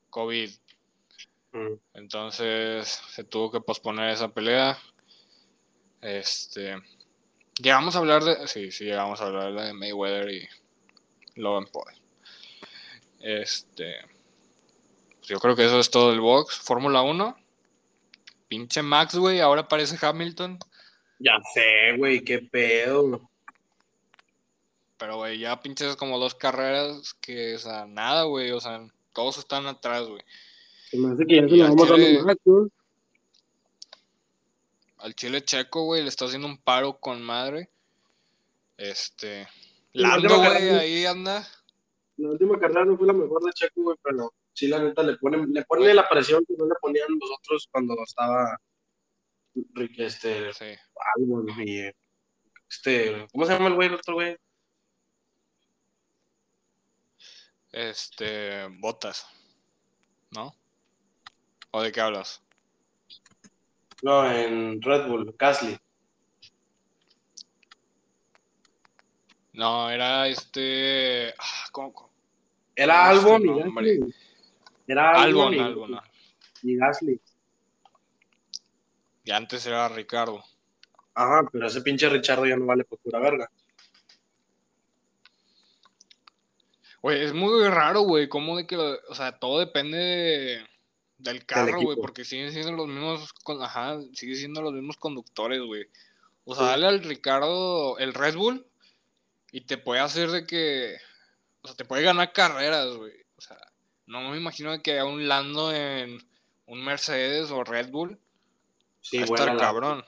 COVID. 0.09 0.49
Entonces 1.93 2.87
se 3.09 3.23
tuvo 3.23 3.51
que 3.51 3.61
posponer 3.61 4.09
esa 4.09 4.29
pelea. 4.29 4.77
Este. 6.01 6.75
Llegamos 7.61 7.95
a 7.95 7.99
hablar 7.99 8.23
de. 8.23 8.47
Sí, 8.47 8.71
sí, 8.71 8.85
llegamos 8.85 9.21
a 9.21 9.25
hablar 9.25 9.53
de 9.53 9.73
Mayweather 9.73 10.29
y 10.29 10.47
Logan 11.35 11.67
Paul. 11.71 11.93
Este. 13.19 14.16
Yo 15.27 15.39
creo 15.39 15.57
que 15.57 15.65
eso 15.65 15.77
es 15.77 15.91
todo 15.91 16.13
el 16.13 16.21
box. 16.21 16.57
Fórmula 16.57 17.01
1. 17.01 17.35
Pinche 18.47 18.81
Max, 18.81 19.15
güey. 19.15 19.41
Ahora 19.41 19.61
aparece 19.61 19.97
Hamilton. 20.03 20.57
Ya 21.19 21.37
sé, 21.53 21.97
güey, 21.97 22.23
qué 22.23 22.39
pedo. 22.39 23.29
Pero, 24.97 25.17
güey, 25.17 25.37
ya 25.37 25.61
pinches 25.61 25.97
como 25.97 26.17
dos 26.17 26.33
carreras 26.33 27.13
que, 27.15 27.55
o 27.55 27.59
sea, 27.59 27.85
nada, 27.85 28.23
güey. 28.23 28.51
O 28.51 28.61
sea, 28.61 28.87
todos 29.13 29.37
están 29.37 29.67
atrás, 29.67 30.07
güey. 30.07 30.21
Se 30.89 30.97
me 30.97 31.13
hace 31.13 31.25
que 31.25 31.35
ya 31.35 31.41
se 31.41 31.57
lo 31.57 31.63
vamos 31.65 31.89
dando 31.89 32.23
más, 32.23 32.71
al 34.99 35.13
Chile 35.13 35.43
Checo, 35.43 35.83
güey, 35.83 36.01
le 36.01 36.07
está 36.07 36.25
haciendo 36.25 36.47
un 36.47 36.57
paro 36.57 36.99
con 36.99 37.21
madre. 37.21 37.69
Este. 38.77 39.47
la 39.91 40.17
Lando, 40.17 40.37
güey, 40.37 40.69
ahí 40.69 41.05
anda. 41.05 41.45
La 42.15 42.29
última 42.29 42.57
carrera 42.57 42.85
no 42.85 42.97
fue 42.97 43.07
la 43.07 43.13
mejor 43.13 43.43
de 43.43 43.51
Checo, 43.51 43.83
güey, 43.83 43.97
pero 44.01 44.33
sí, 44.57 44.67
la 44.67 44.79
neta, 44.79 45.03
le 45.03 45.17
ponen, 45.17 45.53
le 45.53 45.63
ponen 45.65 45.95
la 45.95 46.09
presión 46.09 46.43
que 46.47 46.55
no 46.57 46.65
le 46.65 46.73
ponían 46.81 47.07
los 47.09 47.29
otros 47.37 47.69
cuando 47.71 47.95
estaba 48.03 48.59
este, 49.97 50.51
Sí. 50.51 50.65
Albon 51.15 51.47
y 51.63 51.91
este, 52.67 53.27
¿cómo 53.31 53.45
se 53.45 53.53
llama 53.53 53.67
el 53.67 53.75
güey, 53.75 53.87
el 53.87 53.93
otro 53.93 54.15
güey? 54.15 54.35
Este. 57.71 58.65
Botas. 58.79 59.27
¿No? 60.31 60.55
¿O 61.69 61.83
de 61.83 61.91
qué 61.91 62.01
hablas? 62.01 62.41
No, 64.01 64.31
en 64.31 64.81
Red 64.81 65.07
Bull, 65.07 65.35
Gasly. 65.37 65.77
No, 69.53 69.91
era 69.91 70.27
este. 70.27 71.29
ah, 71.37 71.67
¿Cómo? 71.71 71.93
cómo? 71.93 72.09
Era 72.75 73.13
No 73.13 73.37
Albon 74.87 75.53
y. 75.53 75.57
Era 75.57 75.65
Albon, 75.65 75.91
y, 76.63 76.75
ah. 76.79 76.87
Gasly. 76.87 77.21
Y 79.25 79.31
antes 79.31 79.65
era 79.65 79.87
Ricardo. 79.89 80.43
Ajá, 81.13 81.47
pero 81.51 81.67
ese 81.67 81.81
pinche 81.81 82.07
Richardo 82.09 82.45
ya 82.45 82.55
no 82.55 82.65
vale 82.65 82.83
por 82.85 82.99
pura 82.99 83.19
verga. 83.19 83.49
Güey, 87.01 87.23
es 87.23 87.33
muy 87.33 87.67
raro, 87.67 88.01
güey, 88.01 88.27
cómo 88.27 88.57
de 88.57 88.65
que, 88.67 88.75
lo- 88.75 88.99
o 89.09 89.15
sea, 89.15 89.37
todo 89.39 89.59
depende 89.59 89.97
de- 89.97 90.67
del 91.19 91.45
carro, 91.45 91.81
güey, 91.81 91.97
porque 91.97 92.25
siguen 92.25 92.51
siendo 92.51 92.71
los 92.73 92.87
mismos, 92.87 93.33
con- 93.33 93.61
ajá, 93.61 93.97
siguen 94.13 94.35
siendo 94.35 94.61
los 94.61 94.73
mismos 94.73 94.97
conductores, 94.97 95.61
güey. 95.61 95.85
O 96.45 96.55
sea, 96.55 96.65
dale 96.67 96.87
al 96.87 97.03
Ricardo 97.03 97.97
el 97.99 98.13
Red 98.13 98.35
Bull 98.35 98.65
y 99.51 99.61
te 99.61 99.77
puede 99.77 100.01
hacer 100.01 100.29
de 100.31 100.45
que, 100.45 100.97
o 101.61 101.67
sea, 101.67 101.75
te 101.75 101.85
puede 101.85 102.03
ganar 102.03 102.33
carreras, 102.33 102.95
güey. 102.95 103.13
O 103.37 103.41
sea, 103.41 103.57
no 104.07 104.31
me 104.31 104.37
imagino 104.37 104.81
que 104.81 104.99
a 104.99 105.05
un 105.05 105.27
Lando 105.27 105.71
en 105.73 106.17
un 106.65 106.83
Mercedes 106.83 107.51
o 107.51 107.63
Red 107.63 107.89
Bull 107.91 108.17
Sí, 109.01 109.17
va 109.19 109.23
a 109.23 109.25
estar 109.25 109.55
la- 109.55 109.57
cabrón. 109.61 110.05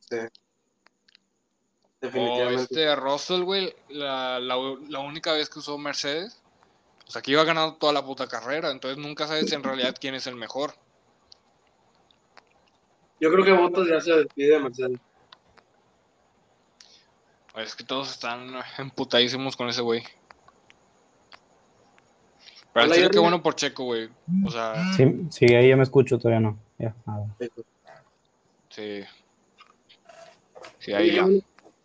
sí. 0.00 0.16
O 0.16 0.28
Definitivamente. 2.00 2.62
este 2.62 2.94
Russell, 2.94 3.42
güey, 3.42 3.74
la, 3.88 4.38
la, 4.38 4.54
la 4.88 4.98
única 5.00 5.32
vez 5.32 5.48
que 5.48 5.58
usó 5.58 5.76
Mercedes, 5.78 6.40
o 7.08 7.10
sea, 7.10 7.22
que 7.22 7.32
iba 7.32 7.42
ganando 7.42 7.76
toda 7.76 7.92
la 7.92 8.04
puta 8.04 8.28
carrera, 8.28 8.70
entonces 8.70 8.98
nunca 8.98 9.26
sabes 9.26 9.50
en 9.52 9.62
realidad 9.64 9.96
quién 9.98 10.14
es 10.14 10.26
el 10.26 10.36
mejor. 10.36 10.74
Yo 13.18 13.32
creo 13.32 13.44
que 13.44 13.52
Bottas 13.52 13.88
ya 13.88 14.00
se 14.00 14.12
despide 14.12 14.50
de 14.52 14.58
Mercedes. 14.60 15.00
Es 17.56 17.74
que 17.74 17.84
todos 17.84 18.10
están 18.10 18.54
emputadísimos 18.78 19.56
con 19.56 19.68
ese 19.70 19.80
güey. 19.80 20.04
Pero 22.76 22.92
Hola, 22.92 23.08
qué 23.10 23.18
bueno 23.18 23.42
por 23.42 23.54
Checo, 23.54 23.84
güey. 23.84 24.10
O 24.44 24.50
sea, 24.50 24.92
Sí, 24.92 25.04
sí, 25.30 25.46
ahí 25.54 25.70
ya 25.70 25.76
me 25.78 25.82
escucho, 25.82 26.18
todavía 26.18 26.40
no. 26.40 26.58
Ya, 26.78 26.94
nada. 27.06 27.26
sí. 28.68 29.02
Sí, 30.78 30.92
ahí 30.92 31.14
ya. 31.14 31.24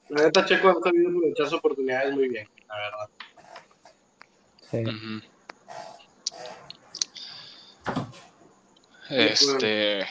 La 0.10 0.24
neta, 0.26 0.44
Checo 0.46 0.68
ha 0.68 0.72
aprovechar 0.72 1.46
sus 1.46 1.54
oportunidades 1.54 2.14
muy 2.14 2.28
bien, 2.28 2.46
la 2.68 2.76
verdad. 2.76 3.10
Sí. 4.70 4.84
Ujú. 4.84 5.22
Este. 9.10 10.06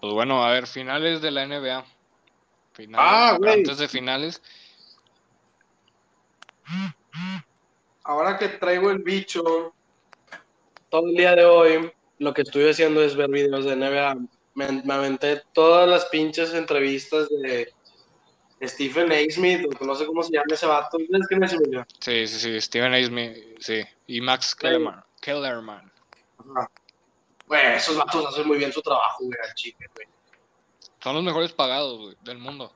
Pues 0.00 0.12
bueno, 0.14 0.44
a 0.44 0.50
ver, 0.50 0.66
finales 0.66 1.22
de 1.22 1.30
la 1.30 1.46
NBA. 1.46 1.84
Finales, 2.72 3.06
Ah, 3.08 3.36
güey. 3.38 3.52
Antes 3.52 3.78
de 3.78 3.86
finales. 3.86 4.42
Ahora 8.02 8.36
que 8.36 8.48
traigo 8.48 8.90
el 8.90 8.98
bicho, 8.98 9.76
todo 10.90 11.06
el 11.06 11.14
día 11.14 11.34
de 11.34 11.44
hoy, 11.44 11.92
lo 12.18 12.34
que 12.34 12.42
estoy 12.42 12.68
haciendo 12.68 13.02
es 13.02 13.16
ver 13.16 13.30
videos 13.30 13.64
de 13.64 13.76
NBA. 13.76 14.16
Me, 14.54 14.82
me 14.84 14.94
aventé 14.94 15.42
todas 15.52 15.88
las 15.88 16.06
pinches 16.06 16.54
entrevistas 16.54 17.28
de 17.28 17.72
Stephen 18.62 19.12
A. 19.12 19.16
Smith, 19.30 19.66
o 19.80 19.84
no 19.84 19.94
sé 19.94 20.06
cómo 20.06 20.22
se 20.22 20.32
llama 20.32 20.46
ese 20.50 20.66
vato. 20.66 20.98
¿Sabes 21.10 21.28
quién 21.28 21.42
es 21.44 21.52
Emilio? 21.52 21.86
Sí, 22.00 22.26
sí, 22.26 22.38
sí. 22.38 22.60
Steven 22.60 22.94
A. 22.94 23.04
Smith, 23.04 23.36
sí. 23.60 23.82
Y 24.06 24.20
Max 24.20 24.54
Kellerman. 24.54 25.04
Kellerman. 25.20 25.92
Ajá. 26.38 26.70
Güey, 27.46 27.76
esos 27.76 27.96
vatos 27.96 28.26
hacen 28.26 28.46
muy 28.46 28.58
bien 28.58 28.72
su 28.72 28.82
trabajo, 28.82 29.24
güey, 29.24 29.38
al 29.42 29.54
güey. 29.94 30.08
Son 31.02 31.14
los 31.14 31.24
mejores 31.24 31.52
pagados, 31.52 31.98
güey, 31.98 32.16
del 32.22 32.38
mundo. 32.38 32.72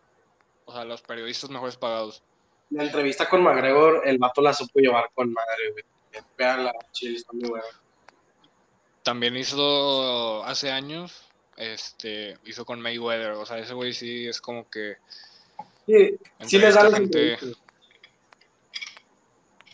O 0.64 0.72
sea, 0.72 0.84
los 0.84 1.02
periodistas 1.02 1.50
mejores 1.50 1.76
pagados. 1.76 2.22
La 2.70 2.84
entrevista 2.84 3.28
con 3.28 3.42
McGregor, 3.42 4.02
el 4.06 4.18
vato 4.18 4.40
la 4.40 4.54
supo 4.54 4.78
llevar 4.78 5.10
con 5.14 5.32
madre, 5.32 5.72
güey. 5.72 5.84
Veanla, 6.38 6.72
chile, 6.92 7.16
está 7.16 7.32
muy 7.32 7.48
buena. 7.48 7.66
También 9.02 9.36
hizo 9.36 10.44
hace 10.44 10.70
años, 10.70 11.24
este, 11.56 12.38
hizo 12.44 12.64
con 12.64 12.80
Mayweather. 12.80 13.32
O 13.32 13.46
sea, 13.46 13.58
ese 13.58 13.74
güey 13.74 13.92
sí 13.92 14.26
es 14.26 14.40
como 14.40 14.68
que 14.68 14.96
Sí, 15.86 16.18
sí 16.46 16.58
les 16.58 16.74
da 16.74 16.90
gente. 16.90 17.38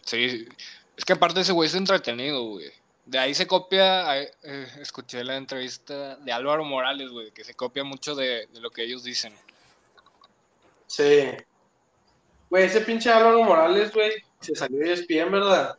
Sí, 0.04 0.48
es 0.96 1.04
que 1.04 1.12
aparte 1.12 1.40
ese 1.40 1.52
güey 1.52 1.68
es 1.68 1.74
entretenido, 1.74 2.42
güey. 2.42 2.70
De 3.04 3.18
ahí 3.18 3.34
se 3.34 3.46
copia, 3.46 4.20
eh, 4.20 4.32
eh, 4.42 4.66
escuché 4.80 5.22
la 5.24 5.36
entrevista 5.36 6.16
de 6.16 6.32
Álvaro 6.32 6.64
Morales, 6.64 7.10
güey, 7.10 7.30
que 7.30 7.44
se 7.44 7.54
copia 7.54 7.84
mucho 7.84 8.14
de, 8.14 8.46
de 8.46 8.60
lo 8.60 8.70
que 8.70 8.84
ellos 8.84 9.02
dicen. 9.02 9.34
Sí. 10.86 11.28
Güey, 12.50 12.64
ese 12.64 12.80
pinche 12.80 13.10
Álvaro 13.10 13.42
Morales, 13.42 13.92
güey, 13.92 14.12
se 14.40 14.54
salió 14.54 14.78
de 14.78 14.92
ESPN, 14.92 15.30
¿verdad? 15.30 15.78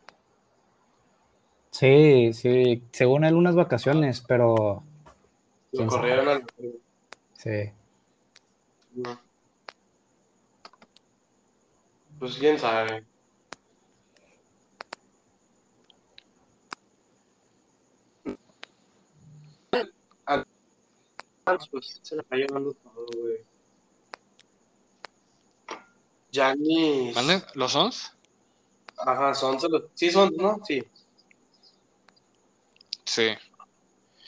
Sí, 1.70 2.32
sí, 2.32 2.82
según 2.92 3.24
él 3.24 3.34
unas 3.34 3.54
vacaciones, 3.54 4.22
pero 4.26 4.82
Lo 5.72 5.86
corrieron 5.86 6.28
al... 6.28 6.44
sí. 7.34 7.70
No. 8.94 9.18
Pues 12.18 12.36
quién 12.36 12.58
sabe. 12.58 13.04
Al- 20.26 20.46
Pues 21.70 22.00
se 22.02 22.16
la 22.16 22.22
está 22.22 22.36
llevando 22.36 22.72
todo, 22.74 23.06
güey. 23.16 23.38
Giannis. 26.30 27.16
¿Los 27.54 27.72
Sons? 27.72 28.12
Ajá, 28.98 29.34
son, 29.34 29.58
se 29.58 29.68
lo- 29.68 29.88
sí 29.94 30.10
son, 30.10 30.32
¿no? 30.36 30.60
Sí. 30.64 30.82
Sí. 33.10 33.26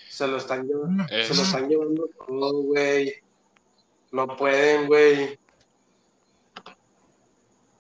Se 0.09 0.27
lo 0.27 0.39
están 0.39 0.67
llevando, 0.67 1.07
se 1.07 1.35
lo 1.37 1.43
están 1.43 1.69
llevando 1.69 2.11
todo, 2.27 2.63
güey. 2.65 3.15
No 4.11 4.37
pueden, 4.37 4.89
güey. 4.89 5.39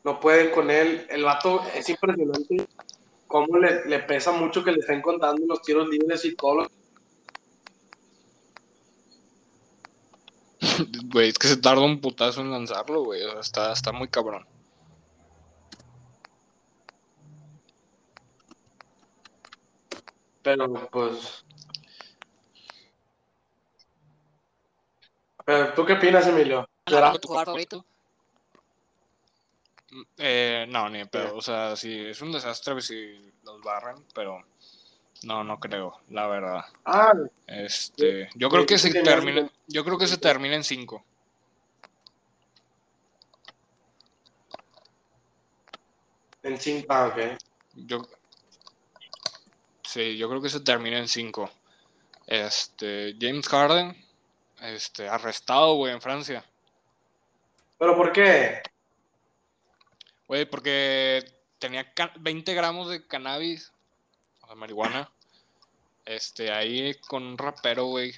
No 0.04 0.20
pueden 0.20 0.52
con 0.52 0.70
él. 0.70 1.04
El 1.10 1.24
vato 1.24 1.60
es 1.74 1.88
impresionante 1.88 2.68
cómo 3.26 3.58
le, 3.58 3.84
le 3.86 3.98
pesa 3.98 4.30
mucho 4.30 4.62
que 4.62 4.70
le 4.70 4.78
estén 4.78 5.02
contando 5.02 5.44
los 5.44 5.60
tiros 5.62 5.88
libres 5.88 6.24
y 6.24 6.36
todo 6.36 6.54
lo 6.54 6.70
Güey, 11.12 11.30
es 11.30 11.38
que 11.38 11.48
se 11.48 11.56
tarda 11.56 11.82
un 11.82 12.00
putazo 12.00 12.42
en 12.42 12.52
lanzarlo, 12.52 13.02
güey. 13.02 13.24
O 13.24 13.30
sea, 13.32 13.40
está, 13.40 13.72
está 13.72 13.90
muy 13.90 14.06
cabrón. 14.06 14.46
Pero 20.42 20.72
pues. 20.90 21.44
Pero, 25.44 25.72
¿tú 25.74 25.84
qué 25.84 25.94
opinas, 25.94 26.26
Emilio? 26.26 26.68
¿Será? 26.86 27.12
¿Tu 27.12 27.28
jugador 27.28 27.46
favorito? 27.46 27.84
Eh, 30.18 30.66
no, 30.68 30.88
ni 30.88 30.98
de 30.98 31.06
pedo. 31.06 31.36
O 31.36 31.42
sea, 31.42 31.76
sí, 31.76 32.06
es 32.06 32.20
un 32.22 32.32
desastre 32.32 32.80
si 32.80 33.32
los 33.44 33.60
barran, 33.62 34.04
pero 34.14 34.42
no, 35.24 35.44
no 35.44 35.58
creo, 35.58 35.98
la 36.10 36.26
verdad. 36.26 36.64
Ah, 36.84 37.12
Este, 37.46 38.30
yo 38.34 38.48
creo 38.48 38.66
que 38.66 38.78
se 38.78 39.02
termina, 39.02 39.50
yo 39.66 39.84
creo 39.84 39.98
que 39.98 40.06
se 40.06 40.18
termina 40.18 40.56
en 40.56 40.64
5. 40.64 41.04
en 46.42 46.58
cinco. 46.58 46.86
Ah, 46.88 47.06
ok. 47.06 47.38
Yo 47.74 48.02
Sí, 49.92 50.16
yo 50.16 50.26
creo 50.26 50.40
que 50.40 50.48
se 50.48 50.60
termina 50.60 50.96
en 50.96 51.06
5. 51.06 51.50
Este, 52.26 53.14
James 53.20 53.46
Harden, 53.46 53.94
este, 54.62 55.06
arrestado, 55.06 55.74
güey, 55.74 55.92
en 55.92 56.00
Francia. 56.00 56.42
¿Pero 57.76 57.94
por 57.94 58.10
qué? 58.10 58.62
Güey, 60.26 60.46
porque 60.46 61.22
tenía 61.58 61.92
ca- 61.92 62.14
20 62.18 62.54
gramos 62.54 62.88
de 62.88 63.06
cannabis, 63.06 63.70
o 64.40 64.46
sea, 64.46 64.56
marihuana. 64.56 65.10
Este, 66.06 66.50
ahí 66.50 66.94
con 67.06 67.22
un 67.24 67.36
rapero, 67.36 67.84
güey. 67.84 68.12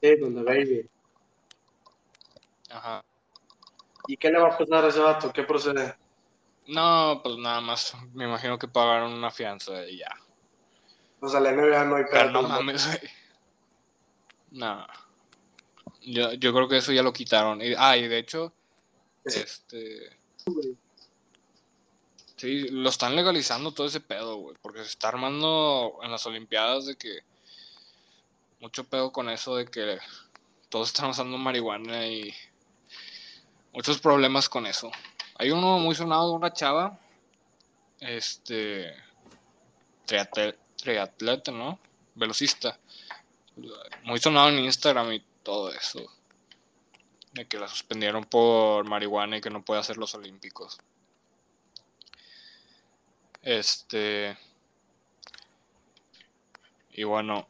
Sí, 0.00 0.14
donde 0.14 0.44
baby. 0.44 0.88
¿Y 4.06 4.16
qué 4.16 4.30
le 4.30 4.38
va 4.38 4.54
a 4.54 4.56
pasar 4.56 4.84
a 4.84 4.88
ese 4.88 5.00
vato? 5.00 5.32
¿Qué 5.32 5.42
procede? 5.42 5.96
No, 6.68 7.20
pues 7.20 7.36
nada 7.36 7.60
más, 7.60 7.96
me 8.12 8.26
imagino 8.26 8.60
que 8.60 8.68
pagaron 8.68 9.12
una 9.12 9.32
fianza 9.32 9.84
y 9.84 9.98
ya. 9.98 10.10
O 11.20 11.28
sea, 11.28 11.40
la 11.40 11.50
NBA 11.52 11.84
no 11.84 11.96
hay 11.96 12.04
Pero 12.10 12.30
no 12.30 12.42
mames, 12.42 12.86
güey. 12.86 12.98
No. 14.52 14.86
Yo, 16.02 16.32
yo 16.34 16.52
creo 16.54 16.68
que 16.68 16.78
eso 16.78 16.92
ya 16.92 17.02
lo 17.02 17.12
quitaron. 17.12 17.60
Y- 17.60 17.74
ah, 17.76 17.96
y 17.96 18.06
de 18.08 18.18
hecho, 18.18 18.52
Sí. 19.26 19.40
este. 19.40 20.16
Sí, 22.36 22.68
lo 22.68 22.88
están 22.88 23.16
legalizando 23.16 23.72
todo 23.72 23.86
ese 23.88 24.00
pedo, 24.00 24.36
güey. 24.36 24.56
Porque 24.62 24.80
se 24.84 24.90
está 24.90 25.08
armando 25.08 25.98
en 26.02 26.10
las 26.10 26.24
Olimpiadas 26.26 26.86
de 26.86 26.96
que. 26.96 27.20
Mucho 28.60 28.84
pedo 28.84 29.12
con 29.12 29.28
eso 29.28 29.54
de 29.56 29.66
que 29.66 29.98
todos 30.68 30.88
están 30.88 31.10
usando 31.10 31.36
marihuana 31.36 32.06
y. 32.06 32.32
Muchos 33.72 33.98
problemas 33.98 34.48
con 34.48 34.66
eso. 34.66 34.90
Hay 35.36 35.50
uno 35.50 35.78
muy 35.78 35.94
sonado 35.94 36.30
de 36.30 36.36
una 36.36 36.52
chava. 36.52 36.98
Este. 38.00 38.94
Triatle- 40.06 40.56
triatleta, 40.78 41.52
¿no? 41.52 41.78
Velocista. 42.14 42.78
Muy 44.04 44.18
sonado 44.18 44.48
en 44.48 44.60
Instagram 44.60 45.12
y 45.12 45.22
todo 45.42 45.70
eso. 45.72 46.00
De 47.32 47.46
que 47.46 47.58
la 47.58 47.68
suspendieron 47.68 48.24
por 48.24 48.88
marihuana 48.88 49.36
y 49.36 49.40
que 49.40 49.50
no 49.50 49.64
puede 49.64 49.80
hacer 49.80 49.98
los 49.98 50.14
olímpicos. 50.14 50.78
Este. 53.42 54.38
Y 56.92 57.04
bueno. 57.04 57.46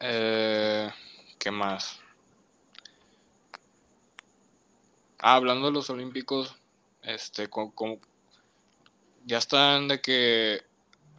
Eh, 0.00 0.90
¿Qué 1.38 1.50
más? 1.50 2.00
Ah, 5.18 5.36
hablando 5.36 5.66
de 5.66 5.72
los 5.72 5.88
olímpicos, 5.90 6.54
este, 7.02 7.48
ya 9.26 9.38
están 9.38 9.88
de 9.88 10.00
que 10.00 10.62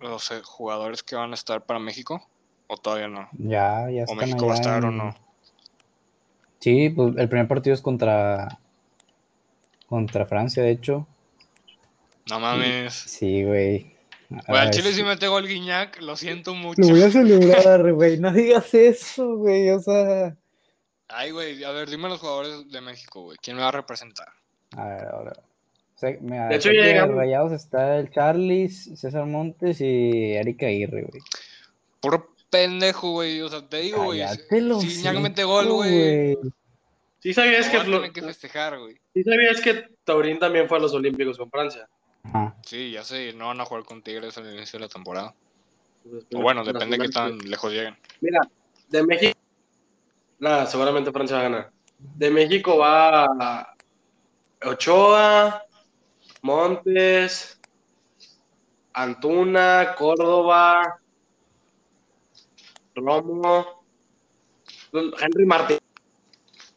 los 0.02 0.32
eh, 0.32 0.42
jugadores 0.44 1.04
que 1.04 1.16
van 1.16 1.32
a 1.32 1.36
estar 1.36 1.66
para 1.66 1.80
México, 1.80 2.28
o 2.68 2.78
todavía 2.78 3.08
no, 3.08 3.30
Ya, 3.34 3.90
ya 3.92 4.02
o 4.02 4.04
están 4.06 4.18
México 4.18 4.48
va 4.48 4.54
a 4.54 4.56
estar 4.56 4.86
o 4.86 4.92
no. 4.92 5.16
Sí, 6.60 6.90
pues 6.90 7.16
el 7.18 7.30
primer 7.30 7.48
partido 7.48 7.74
es 7.74 7.82
contra 7.82 8.60
contra 9.88 10.26
Francia, 10.26 10.64
de 10.64 10.72
hecho. 10.72 11.08
No 12.30 12.40
mames. 12.40 12.94
Sí, 12.94 13.44
güey. 13.44 13.96
Güey, 14.30 14.62
al 14.62 14.72
Chile 14.72 14.90
sí. 14.90 14.96
si 14.96 15.04
mete 15.04 15.28
gol 15.28 15.48
Guiñac, 15.48 16.02
lo 16.02 16.18
siento 16.18 16.54
mucho. 16.54 16.82
Lo 16.82 16.90
voy 16.90 17.04
a 17.04 17.10
celebrar, 17.10 17.94
güey. 17.94 18.18
No 18.20 18.34
digas 18.34 18.74
eso, 18.74 19.38
güey. 19.38 19.70
O 19.70 19.80
sea. 19.80 20.36
Ay, 21.08 21.32
güey, 21.32 21.64
a 21.64 21.72
ver, 21.72 21.90
dime 21.90 22.10
los 22.10 22.20
jugadores 22.20 22.70
de 22.70 22.82
México, 22.82 23.22
güey. 23.22 23.38
¿Quién 23.42 23.56
me 23.56 23.62
va 23.62 23.70
a 23.70 23.72
representar? 23.72 24.28
A 24.76 24.84
ver, 24.86 25.06
ahora. 25.06 25.34
De 26.02 26.56
hecho, 26.56 26.72
ya 26.72 26.84
llegamos. 26.84 27.16
Rayados 27.16 27.52
está 27.52 27.98
el 27.98 28.12
Charlis, 28.12 28.92
César 28.96 29.26
Montes 29.26 29.82
y 29.82 30.34
Erika 30.34 30.68
Aguirre, 30.68 31.04
güey. 31.04 31.22
Puro 32.00 32.30
pendejo, 32.52 33.12
güey. 33.12 33.42
O 33.42 33.50
sea, 33.50 33.68
te 33.68 33.78
digo, 33.78 34.04
güey. 34.06 34.22
Si 34.50 34.62
hocico, 34.62 35.20
mete 35.20 35.44
gol, 35.44 35.68
güey. 35.70 36.38
Sí 37.20 37.34
sabías 37.34 37.74
lo 37.74 37.80
que, 37.80 37.86
tener 37.86 38.12
que 38.12 38.22
festejar, 38.22 38.78
güey. 38.78 38.96
sí 39.14 39.24
sabías 39.24 39.60
que 39.60 39.90
Taurín 40.04 40.38
también 40.38 40.70
fue 40.70 40.78
a 40.78 40.82
los 40.82 40.94
Olímpicos 40.94 41.38
con 41.38 41.50
Francia. 41.50 41.90
Ajá. 42.24 42.56
Sí, 42.64 42.92
ya 42.92 43.04
sé, 43.04 43.34
no 43.34 43.48
van 43.48 43.60
a 43.60 43.66
jugar 43.66 43.84
con 43.84 44.04
Tigres 44.04 44.38
al 44.38 44.54
inicio 44.54 44.78
de 44.78 44.86
la 44.86 44.90
temporada. 44.90 45.34
Entonces, 46.06 46.30
O 46.36 46.42
bueno, 46.42 46.64
depende 46.64 46.98
de 46.98 47.06
qué 47.06 47.10
tan 47.10 47.38
lejos 47.40 47.74
lleguen. 47.74 47.98
Mira, 48.22 48.40
de 48.90 49.04
México. 49.04 49.38
Nada, 50.40 50.68
seguramente 50.68 51.12
Francia 51.12 51.38
va 51.38 51.42
a 51.42 51.50
ganar. 51.50 51.72
De 51.98 52.30
México 52.30 52.78
va 52.78 53.74
Ochoa, 54.64 55.67
Montes, 56.42 57.60
Antuna, 58.94 59.96
Córdoba, 59.98 61.00
Romo, 62.96 63.84
Henry 65.20 65.46
Martín. 65.46 65.78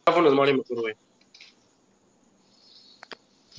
Güey. 0.06 0.94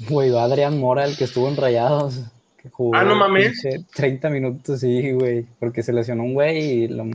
Güey, 0.09 0.29
va 0.31 0.43
Adrián 0.43 0.79
Mora, 0.79 1.05
el 1.05 1.15
que 1.17 1.23
estuvo 1.25 1.47
en 1.47 1.55
Rayados. 1.57 2.19
Que 2.57 2.69
jugó 2.69 2.95
Ah, 2.95 3.03
no 3.03 3.15
mames. 3.15 3.59
pinche 3.61 3.85
30 3.95 4.29
minutos, 4.29 4.79
sí, 4.81 5.11
güey. 5.13 5.45
Porque 5.59 5.81
se 5.81 5.93
lesionó 5.93 6.23
un 6.23 6.33
güey 6.33 6.57
y 6.83 6.87
lo 6.87 7.05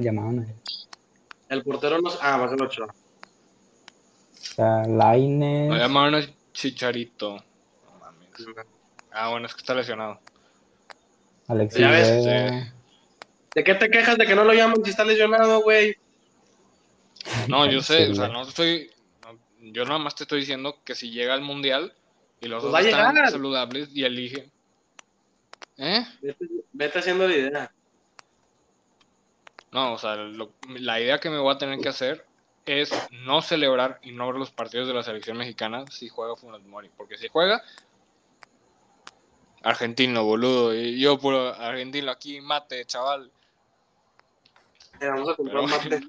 llamaban 0.00 0.40
a 0.40 0.42
él. 0.44 0.54
El 1.48 1.62
portero 1.62 2.00
no. 2.00 2.10
Ah, 2.22 2.36
va 2.38 2.46
a 2.46 2.48
ser 2.48 2.62
Ochoa. 2.62 2.86
O 2.86 2.94
sea, 4.54 4.84
Lainez. 4.86 5.70
Me 5.70 5.78
llamaron 5.78 6.14
a 6.14 6.26
Chicharito. 6.52 7.42
Ah, 9.10 9.30
bueno, 9.30 9.46
es 9.46 9.54
que 9.54 9.60
está 9.60 9.74
lesionado. 9.74 10.20
Alexis 11.48 11.80
Ya 11.80 11.90
ves, 11.90 12.24
Vega. 12.26 12.74
¿De 13.54 13.64
qué 13.64 13.74
te 13.74 13.90
quejas 13.90 14.18
de 14.18 14.26
que 14.26 14.34
no 14.34 14.44
lo 14.44 14.52
llaman 14.52 14.84
si 14.84 14.90
está 14.90 15.04
lesionado, 15.04 15.62
güey? 15.62 15.96
No, 17.48 17.66
yo 17.66 17.80
sé, 17.82 18.06
Sí, 18.06 18.12
o 18.12 18.14
sea, 18.14 18.28
no 18.28 18.42
estoy. 18.42 18.90
no, 19.22 19.38
yo 19.72 19.84
nada 19.84 19.98
más 19.98 20.14
te 20.14 20.24
estoy 20.24 20.40
diciendo 20.40 20.78
que 20.84 20.94
si 20.94 21.10
llega 21.10 21.34
al 21.34 21.40
mundial 21.40 21.94
y 22.40 22.46
los 22.48 22.62
Pues 22.62 22.72
dos 22.72 22.84
están 22.84 23.14
llegar. 23.14 23.30
saludables 23.30 23.88
y 23.92 24.04
eligen. 24.04 24.50
¿Eh? 25.78 26.04
Vete, 26.20 26.46
vete 26.72 26.98
haciendo 26.98 27.26
la 27.26 27.34
idea. 27.36 27.72
No, 29.72 29.92
o 29.94 29.98
sea, 29.98 30.16
lo- 30.16 30.52
la 30.68 31.00
idea 31.00 31.18
que 31.18 31.30
me 31.30 31.38
voy 31.38 31.54
a 31.54 31.58
tener 31.58 31.78
que 31.80 31.88
hacer 31.88 32.24
es 32.66 32.90
no 33.10 33.42
celebrar 33.42 33.98
y 34.02 34.12
no 34.12 34.26
ver 34.26 34.36
los 34.36 34.50
partidos 34.50 34.88
de 34.88 34.94
la 34.94 35.02
selección 35.02 35.36
mexicana 35.36 35.84
si 35.90 36.08
juega 36.08 36.36
Funes 36.36 36.62
Mori. 36.64 36.90
Porque 36.96 37.16
si 37.18 37.28
juega, 37.28 37.62
argentino, 39.68 40.24
boludo. 40.24 40.74
Y 40.74 40.98
yo 41.00 41.18
puro 41.18 41.54
argentino 41.54 42.10
aquí, 42.10 42.40
mate, 42.40 42.84
chaval. 42.86 43.30
Eh, 45.00 45.06
vamos 45.06 45.28
a 45.28 45.34
comprar 45.36 45.64
Pero- 45.64 45.98
mate. 46.00 46.08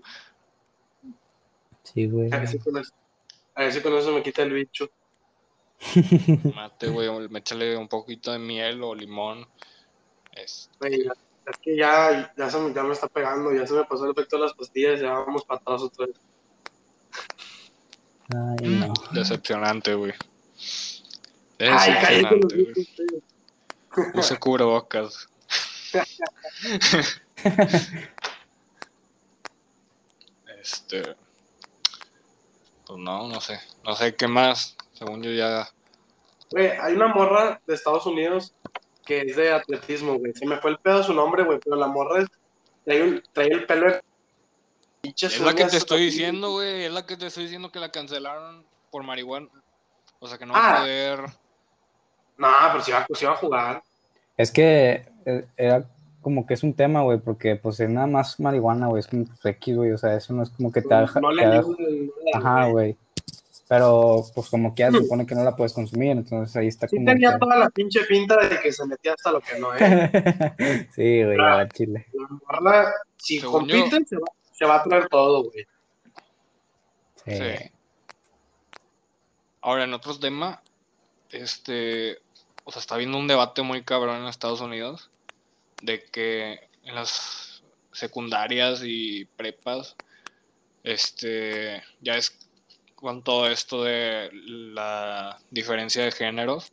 Sí, 1.83 2.07
güey. 2.07 2.31
A 2.31 2.37
ver 2.37 2.47
si 2.47 2.59
con 2.59 2.77
eso, 2.77 2.91
a 3.55 3.61
ver 3.63 3.73
si 3.73 3.81
con 3.81 3.93
eso 3.95 4.11
me 4.11 4.21
quita 4.23 4.43
el 4.43 4.53
bicho. 4.53 4.89
Mate, 6.55 6.89
güey, 6.89 7.09
me 7.29 7.39
échale 7.39 7.75
un 7.77 7.87
poquito 7.87 8.31
de 8.31 8.37
miel 8.39 8.83
o 8.83 8.93
limón. 8.93 9.47
Es, 10.33 10.69
Güey, 10.79 11.05
ya- 11.05 11.13
es 11.47 11.57
que 11.57 11.75
ya, 11.75 12.31
ya, 12.37 12.49
se 12.49 12.59
me, 12.59 12.73
ya 12.73 12.83
me 12.83 12.93
está 12.93 13.07
pegando, 13.07 13.51
ya 13.53 13.65
se 13.65 13.73
me 13.73 13.85
pasó 13.85 14.05
el 14.05 14.11
efecto 14.11 14.35
de 14.35 14.43
las 14.43 14.53
pastillas, 14.53 14.99
ya 15.01 15.13
vamos 15.13 15.43
para 15.45 15.59
atrás 15.61 15.81
otra 15.81 16.05
vez. 16.05 16.15
Ay, 18.29 18.67
no. 18.67 18.93
decepcionante, 19.13 19.95
güey. 19.95 20.13
Ay, 21.59 21.67
cállate 22.01 22.35
Decepcionante, 22.35 22.55
güey. 22.63 23.23
Bichos, 23.99 24.13
güey. 24.13 24.19
Use 24.25 24.37
cubrebocas. 24.39 25.27
este. 30.61 31.15
Pues 32.85 32.99
no, 32.99 33.27
no 33.27 33.41
sé. 33.41 33.59
No 33.83 33.95
sé 33.95 34.15
qué 34.15 34.27
más. 34.27 34.75
Según 34.93 35.21
yo 35.23 35.31
ya. 35.31 35.69
Güey, 36.51 36.69
hay 36.71 36.93
una 36.93 37.07
morra 37.07 37.61
de 37.65 37.75
Estados 37.75 38.05
Unidos 38.05 38.53
que 39.05 39.21
es 39.21 39.35
de 39.35 39.51
atletismo, 39.51 40.17
güey. 40.17 40.33
Se 40.33 40.45
me 40.45 40.57
fue 40.59 40.71
el 40.71 40.77
pedo 40.79 41.03
su 41.03 41.13
nombre, 41.13 41.43
güey, 41.43 41.59
pero 41.63 41.75
la 41.75 41.87
morra 41.87 42.21
es- 42.21 42.27
trae, 42.85 43.03
un- 43.03 43.23
trae 43.33 43.47
el 43.47 43.65
pelo 43.65 43.87
de 43.91 44.01
Es 45.03 45.39
la 45.39 45.53
que 45.53 45.65
te 45.65 45.77
estoy 45.77 46.05
diciendo, 46.05 46.51
güey. 46.51 46.85
Es 46.85 46.91
la 46.91 47.05
que 47.05 47.15
te 47.17 47.27
estoy 47.27 47.43
diciendo 47.45 47.71
que 47.71 47.79
la 47.79 47.91
cancelaron 47.91 48.65
por 48.91 49.03
marihuana. 49.03 49.47
O 50.19 50.27
sea 50.27 50.37
que 50.37 50.45
no 50.45 50.53
va 50.53 50.59
a 50.59 50.73
Ah. 50.73 50.79
poder. 50.79 51.19
No, 52.37 52.47
pero 52.71 52.83
si 52.83 52.91
va, 52.91 53.07
si 53.13 53.25
va 53.25 53.33
a 53.33 53.37
jugar. 53.37 53.83
Es 54.39 54.53
que 54.53 55.05
eh, 55.25 55.45
era 55.57 55.83
como 56.21 56.47
que 56.47 56.53
es 56.53 56.63
un 56.63 56.73
tema, 56.73 57.01
güey, 57.01 57.19
porque 57.19 57.57
pues 57.57 57.77
es 57.81 57.89
nada 57.89 58.07
más 58.07 58.39
marihuana, 58.39 58.87
güey, 58.87 59.01
es 59.01 59.07
como 59.07 59.25
pues, 59.25 59.43
X, 59.43 59.75
güey, 59.75 59.91
o 59.91 59.97
sea, 59.97 60.15
eso 60.15 60.33
no 60.33 60.43
es 60.43 60.49
como 60.49 60.71
que 60.71 60.81
te 60.81 60.93
haga... 60.93 61.19
no 61.19 61.29
le 61.29 61.43
te 61.43 61.51
digo 61.51 61.75
Ajá, 62.33 62.67
güey. 62.67 62.95
Pero 63.67 64.23
pues 64.33 64.47
como 64.47 64.73
que 64.73 64.83
ya 64.83 64.91
se 64.91 64.99
supone 64.99 65.25
que 65.25 65.35
no 65.35 65.43
la 65.43 65.57
puedes 65.57 65.73
consumir, 65.73 66.11
entonces 66.11 66.55
ahí 66.55 66.67
está 66.67 66.87
Sí 66.87 66.95
como 66.95 67.07
tenía 67.07 67.33
que- 67.33 67.39
toda 67.39 67.57
la 67.57 67.69
pinche 67.69 67.99
pinta 68.05 68.37
de 68.37 68.61
que 68.61 68.71
se 68.71 68.85
metía 68.85 69.13
hasta 69.13 69.33
lo 69.33 69.41
que 69.41 69.59
no 69.59 69.73
es. 69.73 69.81
sí, 70.95 71.23
güey, 71.25 71.37
a 71.37 71.57
la 71.57 71.67
chile. 71.67 72.05
La 72.61 72.93
si 73.17 73.41
Según 73.41 73.67
compiten, 73.67 74.07
se 74.07 74.15
va, 74.15 74.27
se 74.53 74.65
va 74.65 74.77
a 74.77 74.83
traer 74.83 75.09
todo, 75.09 75.43
güey. 75.43 75.67
Sí. 77.25 77.35
Sí. 77.35 77.71
Ahora, 79.59 79.83
en 79.83 79.93
otro 79.93 80.17
tema, 80.17 80.61
este, 81.29 82.19
o 82.69 82.71
sea, 82.71 82.81
está 82.81 82.93
habiendo 82.93 83.17
un 83.17 83.27
debate 83.27 83.63
muy 83.63 83.81
cabrón 83.83 84.21
en 84.21 84.27
Estados 84.27 84.61
Unidos 84.61 85.09
de 85.81 86.03
que 86.03 86.69
en 86.83 86.93
las 86.93 87.63
secundarias 87.91 88.81
y 88.83 89.25
prepas, 89.25 89.97
este, 90.83 91.81
ya 91.99 92.15
es 92.15 92.37
con 92.93 93.23
todo 93.23 93.47
esto 93.47 93.83
de 93.83 94.29
la 94.33 95.39
diferencia 95.49 96.03
de 96.03 96.11
géneros, 96.11 96.71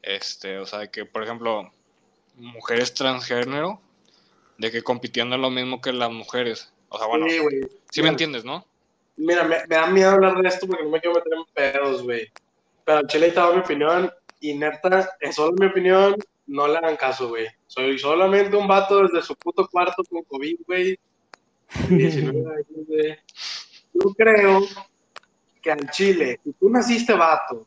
este, 0.00 0.58
o 0.58 0.64
sea, 0.64 0.78
de 0.78 0.90
que, 0.90 1.04
por 1.04 1.22
ejemplo, 1.22 1.70
mujeres 2.36 2.94
transgénero, 2.94 3.78
de 4.56 4.70
que 4.70 4.80
compitiendo 4.82 5.36
es 5.36 5.42
lo 5.42 5.50
mismo 5.50 5.82
que 5.82 5.92
las 5.92 6.10
mujeres. 6.10 6.72
O 6.88 6.96
sea, 6.96 7.06
bueno, 7.06 7.28
Sí, 7.28 7.38
güey. 7.38 7.60
sí 7.90 8.02
me 8.02 8.08
entiendes, 8.08 8.46
¿no? 8.46 8.64
Mira, 9.18 9.44
me, 9.44 9.58
me 9.66 9.76
da 9.76 9.88
miedo 9.88 10.12
hablar 10.12 10.40
de 10.40 10.48
esto 10.48 10.66
porque 10.66 10.84
no 10.84 10.90
me 10.90 11.00
quiero 11.02 11.16
meter 11.16 11.32
en 11.34 11.44
pedos, 11.52 12.02
güey. 12.02 12.30
Pero 12.86 13.06
Chile 13.08 13.26
estaba 13.26 13.52
mi 13.52 13.60
opinión 13.60 14.10
y 14.40 14.54
neta, 14.54 15.10
es 15.20 15.34
solo 15.34 15.54
mi 15.58 15.66
opinión, 15.66 16.16
no 16.46 16.68
le 16.68 16.78
hagan 16.78 16.96
caso, 16.96 17.28
güey. 17.28 17.46
Soy 17.66 17.98
solamente 17.98 18.56
un 18.56 18.68
vato 18.68 19.02
desde 19.02 19.22
su 19.22 19.34
puto 19.36 19.66
cuarto 19.68 20.02
con 20.08 20.22
COVID, 20.24 20.60
güey. 20.66 20.98
19 21.88 22.38
años, 22.54 22.86
güey. 22.86 23.18
Yo 23.94 24.14
creo 24.14 24.60
que 25.62 25.70
al 25.70 25.90
Chile, 25.90 26.40
si 26.44 26.52
tú 26.52 26.68
naciste 26.70 27.12
vato 27.14 27.66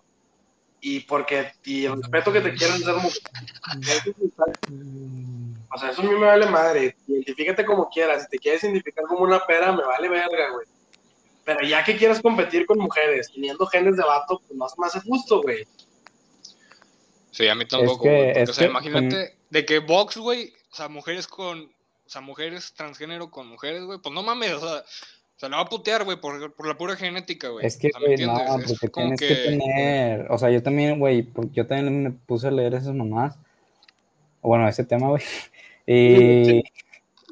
y 0.81 1.01
porque 1.01 1.51
y 1.65 1.85
el 1.85 2.01
respeto 2.01 2.31
que 2.31 2.41
te 2.41 2.53
quieran 2.53 2.79
ser 2.79 2.95
mujer, 2.95 4.15
o 5.71 5.77
sea, 5.77 5.91
eso 5.91 6.01
a 6.01 6.05
mí 6.05 6.11
me 6.11 6.25
vale 6.25 6.45
madre. 6.47 6.95
Identifícate 7.07 7.65
como 7.65 7.89
quieras. 7.89 8.23
Si 8.23 8.29
te 8.29 8.39
quieres 8.39 8.63
identificar 8.63 9.05
como 9.05 9.23
una 9.23 9.45
pera, 9.45 9.71
me 9.71 9.83
vale 9.83 10.09
verga, 10.09 10.51
güey. 10.51 10.65
Pero 11.43 11.61
ya 11.67 11.83
que 11.83 11.97
quieres 11.97 12.21
competir 12.21 12.65
con 12.65 12.79
mujeres, 12.79 13.31
teniendo 13.33 13.65
genes 13.67 13.97
de 13.97 14.03
vato, 14.03 14.39
pues 14.47 14.57
no 14.57 14.67
se 14.67 14.75
me 14.79 14.87
hace 14.87 15.01
justo, 15.01 15.41
güey. 15.41 15.67
Sí, 17.31 17.47
a 17.47 17.55
mí 17.55 17.65
tampoco, 17.65 18.03
que- 18.03 18.09
güey. 18.09 18.25
porque, 18.25 18.41
es 18.41 18.49
o 18.49 18.53
sea, 18.53 18.65
que 18.65 18.71
imagínate 18.71 19.35
de 19.49 19.65
que 19.65 19.79
box, 19.79 20.17
güey, 20.17 20.53
o 20.71 20.75
sea, 20.75 20.87
mujeres 20.89 21.27
con, 21.27 21.61
o 21.61 22.09
sea, 22.09 22.21
mujeres 22.21 22.73
transgénero 22.73 23.29
con 23.29 23.47
mujeres, 23.47 23.83
güey, 23.83 23.99
pues 23.99 24.13
no 24.13 24.23
mames, 24.23 24.53
o 24.53 24.59
sea, 24.59 24.83
se 25.35 25.47
la 25.47 25.57
va 25.57 25.63
a 25.63 25.69
putear, 25.69 26.03
güey, 26.03 26.19
por, 26.19 26.53
por 26.53 26.67
la 26.67 26.75
pura 26.77 26.95
genética, 26.95 27.49
güey. 27.49 27.65
Es 27.65 27.77
que, 27.77 27.87
o 27.87 27.91
sea, 27.91 27.99
¿me 27.99 28.15
güey, 28.15 28.25
no, 28.25 28.39
entiendes? 28.39 28.83
Es 28.83 28.91
tienes 28.91 29.19
que... 29.19 29.35
tener, 29.35 30.31
o 30.31 30.37
sea, 30.37 30.49
yo 30.49 30.61
también, 30.61 30.99
güey, 30.99 31.27
yo 31.51 31.65
también 31.65 32.03
me 32.03 32.11
puse 32.11 32.47
a 32.47 32.51
leer 32.51 32.73
esas 32.73 32.93
mamás, 32.93 33.37
bueno, 34.41 34.67
ese 34.67 34.83
tema, 34.83 35.09
güey, 35.09 35.23
y, 35.87 36.63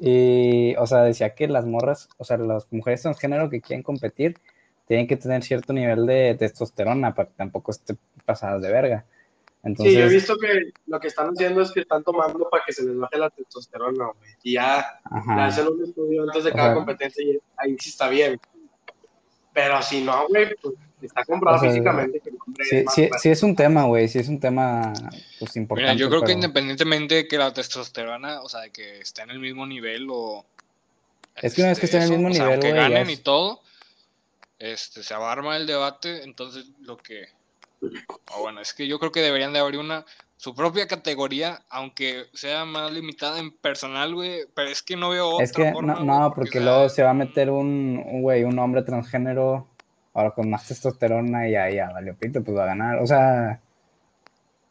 y, 0.00 0.76
o 0.76 0.86
sea, 0.86 1.02
decía 1.02 1.34
que 1.34 1.48
las 1.48 1.66
morras, 1.66 2.08
o 2.18 2.24
sea, 2.24 2.36
las 2.38 2.66
mujeres 2.72 3.02
transgénero 3.02 3.50
que 3.50 3.60
quieren 3.60 3.82
competir, 3.82 4.38
tienen 4.86 5.06
que 5.06 5.16
tener 5.16 5.42
cierto 5.42 5.72
nivel 5.72 6.06
de 6.06 6.34
testosterona 6.38 7.14
para 7.14 7.28
que 7.28 7.34
tampoco 7.36 7.70
esté 7.72 7.94
pasadas 8.24 8.62
de 8.62 8.72
verga. 8.72 9.04
Entonces, 9.64 9.94
Sí, 9.94 9.98
yo 10.00 10.06
he 10.06 10.08
visto 10.08 10.38
que 10.38 10.72
lo 10.86 11.00
que 11.00 11.08
están 11.08 11.30
haciendo 11.30 11.62
es 11.62 11.72
que 11.72 11.80
están 11.80 12.02
tomando 12.04 12.48
para 12.48 12.64
que 12.64 12.72
se 12.72 12.84
les 12.84 12.96
baje 12.96 13.18
la 13.18 13.28
testosterona, 13.30 14.06
güey. 14.06 14.30
Y 14.44 14.52
ya 14.54 15.00
le 15.36 15.42
hacen 15.42 15.66
un 15.68 15.84
estudio 15.84 16.22
antes 16.22 16.44
de 16.44 16.50
O 16.50 16.54
cada 16.54 16.68
sea- 16.68 16.74
competencia 16.74 17.24
y 17.24 17.38
ahí 17.56 17.76
sí 17.78 17.90
está 17.90 18.08
bien. 18.08 18.40
Pero 19.52 19.82
si 19.82 20.02
no, 20.02 20.28
güey, 20.28 20.54
pues 20.62 20.74
está 21.02 21.24
comprado 21.24 21.56
O 21.56 21.60
sea, 21.60 21.70
físicamente 21.70 22.20
que 22.20 22.30
sí, 22.30 22.76
es 22.76 22.84
más 22.84 22.94
sí, 22.94 23.00
fuerte. 23.08 23.18
sí 23.20 23.28
es 23.30 23.42
un 23.42 23.56
tema, 23.56 23.84
güey, 23.84 24.08
sí 24.08 24.18
es 24.20 24.28
un 24.28 24.38
tema, 24.40 24.92
pues, 25.40 25.56
importante. 25.56 25.92
Mira, 25.92 25.94
yo 25.94 26.08
creo 26.08 26.22
que 26.22 26.32
independientemente 26.32 27.14
de 27.16 27.28
que 27.28 27.38
la 27.38 27.52
testosterona, 27.52 28.40
o 28.42 28.48
sea, 28.48 28.60
de 28.60 28.70
que 28.70 29.00
esté 29.00 29.22
en 29.22 29.30
el 29.30 29.38
mismo 29.40 29.66
nivel 29.66 30.06
o... 30.10 30.44
Es 31.36 31.54
que 31.54 31.62
una 31.62 31.70
vez 31.70 31.80
que 31.80 31.86
esté 31.86 31.98
en 31.98 32.04
el 32.04 32.10
mismo 32.10 32.28
o 32.28 32.32
sea, 32.34 32.46
nivel, 32.46 32.60
ya 32.62 32.74
ganen 32.88 33.10
y 33.10 33.16
todo, 33.16 33.60
este, 34.58 35.02
se 35.02 35.14
va 35.14 35.28
a 35.28 35.32
armar 35.32 35.60
el 35.60 35.66
debate, 35.66 36.22
entonces 36.24 36.66
lo 36.82 36.96
que... 36.96 37.26
o 37.80 38.40
bueno, 38.40 38.60
es 38.60 38.72
que 38.74 38.86
yo 38.86 38.98
creo 38.98 39.12
que 39.12 39.20
deberían 39.20 39.52
de 39.52 39.58
abrir 39.60 39.80
una... 39.80 40.04
Su 40.36 40.54
propia 40.54 40.86
categoría, 40.86 41.64
aunque 41.68 42.26
sea 42.32 42.64
más 42.64 42.92
limitada 42.92 43.40
en 43.40 43.50
personal, 43.50 44.14
güey, 44.14 44.42
pero 44.54 44.68
es 44.70 44.82
que 44.84 44.94
no 44.96 45.08
veo 45.10 45.30
otra 45.30 45.44
Es 45.44 45.52
que 45.52 45.72
forma, 45.72 45.94
no, 45.96 46.32
porque 46.32 46.52
sea- 46.52 46.62
luego 46.62 46.88
se 46.88 47.02
va 47.02 47.10
a 47.10 47.14
meter 47.14 47.50
un, 47.50 48.00
un 48.06 48.22
güey, 48.22 48.44
un 48.44 48.56
hombre 48.60 48.82
transgénero, 48.82 49.66
ahora 50.14 50.30
con 50.30 50.48
más 50.48 50.68
testosterona 50.68 51.48
y 51.48 51.52
ya, 51.52 51.68
ya, 51.70 51.90
valió 51.90 52.16
pito, 52.16 52.44
pues 52.44 52.56
va 52.56 52.62
a 52.62 52.66
ganar. 52.66 52.98
O 53.02 53.06
sea, 53.08 53.60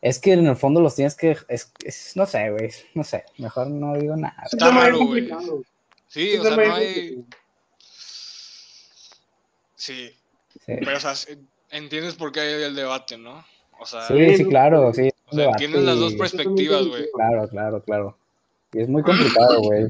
es 0.01 0.19
que 0.19 0.31
en 0.33 0.47
el 0.47 0.55
fondo 0.55 0.79
los 0.79 0.95
tienes 0.95 1.15
que, 1.15 1.35
es, 1.49 1.73
es- 1.83 2.13
no 2.15 2.25
sé, 2.25 2.49
güey, 2.49 2.69
no 2.93 3.03
sé, 3.03 3.25
mejor 3.37 3.67
no 3.67 3.93
digo 3.97 4.15
nada. 4.15 4.41
Es 4.45 4.53
Está 4.53 4.71
raro, 4.71 4.99
güey. 5.05 5.29
Sí, 6.07 6.31
Es 6.31 6.39
o 6.39 6.43
sea, 6.43 6.55
no 6.55 6.75
hay... 6.75 7.25
Sí, 9.75 10.13
Sí, 10.65 10.73
pero 10.79 10.97
o 10.97 10.99
sea, 10.99 11.13
entiendes 11.71 12.15
por 12.15 12.31
qué 12.31 12.41
hay 12.41 12.63
el 12.63 12.75
debate, 12.75 13.17
¿no? 13.17 13.45
O 13.79 13.85
sea, 13.85 14.07
sí, 14.07 14.37
sí, 14.37 14.45
claro, 14.45 14.91
sí. 14.93 15.09
o 15.27 15.35
sea, 15.35 15.49
entiendes 15.49 15.83
las 15.83 15.97
dos 15.97 16.15
perspectivas, 16.15 16.85
güey. 16.87 17.05
Claro, 17.13 17.47
claro, 17.47 17.83
claro. 17.83 18.17
Y 18.73 18.81
es 18.81 18.89
muy 18.89 19.03
complicado, 19.03 19.61
güey. 19.61 19.85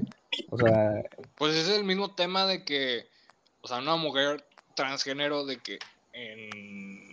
O 0.50 0.58
sea, 0.58 1.04
Pues 1.36 1.56
es 1.56 1.70
el 1.70 1.84
mismo 1.84 2.14
tema 2.14 2.46
de 2.46 2.64
que, 2.64 3.08
o 3.62 3.68
sea, 3.68 3.78
una 3.78 3.96
mujer 3.96 4.44
transgénero 4.76 5.46
de 5.46 5.58
que 5.58 5.80
en, 6.14 6.50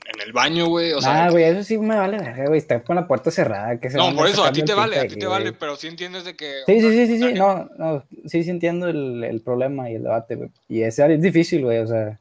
en 0.05 0.21
el 0.25 0.33
baño, 0.33 0.67
güey, 0.67 0.93
o 0.93 1.01
sea, 1.01 1.27
ah, 1.27 1.31
güey, 1.31 1.45
eso 1.45 1.63
sí 1.63 1.79
me 1.79 1.97
vale 1.97 2.19
verga, 2.19 2.47
güey, 2.47 2.59
está 2.59 2.83
con 2.83 2.97
la 2.97 3.07
puerta 3.07 3.31
cerrada. 3.31 3.79
Que 3.79 3.91
se 3.91 3.97
no, 3.99 4.15
por 4.15 4.27
eso, 4.29 4.45
a 4.45 4.53
ti 4.53 4.63
te 4.63 4.75
vale, 4.75 4.99
a 4.99 5.07
ti 5.07 5.17
te 5.17 5.27
vale, 5.27 5.53
pero 5.53 5.77
sí 5.77 5.87
entiendes 5.87 6.25
de 6.25 6.35
que... 6.35 6.63
Sí, 6.67 6.81
sí, 6.81 6.91
sí, 6.91 7.07
sí, 7.07 7.19
sí, 7.19 7.33
no, 7.35 7.71
no, 7.79 8.05
sí, 8.27 8.43
sí 8.43 8.51
entiendo 8.51 8.89
el, 8.89 9.23
el 9.25 9.41
problema 9.41 9.91
y 9.91 9.95
el 9.95 10.03
debate, 10.03 10.35
güey. 10.37 10.51
Y 10.69 10.83
es, 10.83 10.99
es 10.99 11.23
difícil, 11.23 11.65
güey, 11.65 11.79
o 11.79 11.87
sea, 11.87 12.19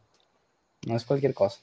no 0.86 0.96
es 0.96 1.06
cualquier 1.06 1.34
cosa. 1.34 1.60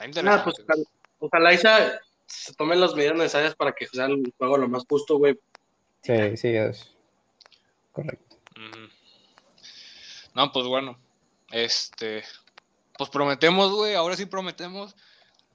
Está 0.00 0.34
Ah, 0.34 0.44
pues 0.44 0.56
ojalá, 0.60 0.84
ojalá 1.18 1.54
Isa 1.54 2.00
se 2.26 2.54
tomen 2.54 2.80
las 2.80 2.94
medidas 2.94 3.16
necesarias 3.16 3.54
para 3.54 3.72
que 3.72 3.86
sea 3.86 4.06
el 4.06 4.32
juego 4.36 4.58
lo 4.58 4.68
más 4.68 4.84
justo, 4.88 5.18
güey. 5.18 5.38
Sí, 6.02 6.36
sí, 6.36 6.48
es 6.48 6.94
correcto. 7.92 8.36
No, 10.34 10.52
pues 10.52 10.66
bueno, 10.66 10.96
este, 11.50 12.22
pues 12.96 13.10
prometemos, 13.10 13.72
güey, 13.72 13.94
ahora 13.94 14.14
sí 14.14 14.26
prometemos. 14.26 14.94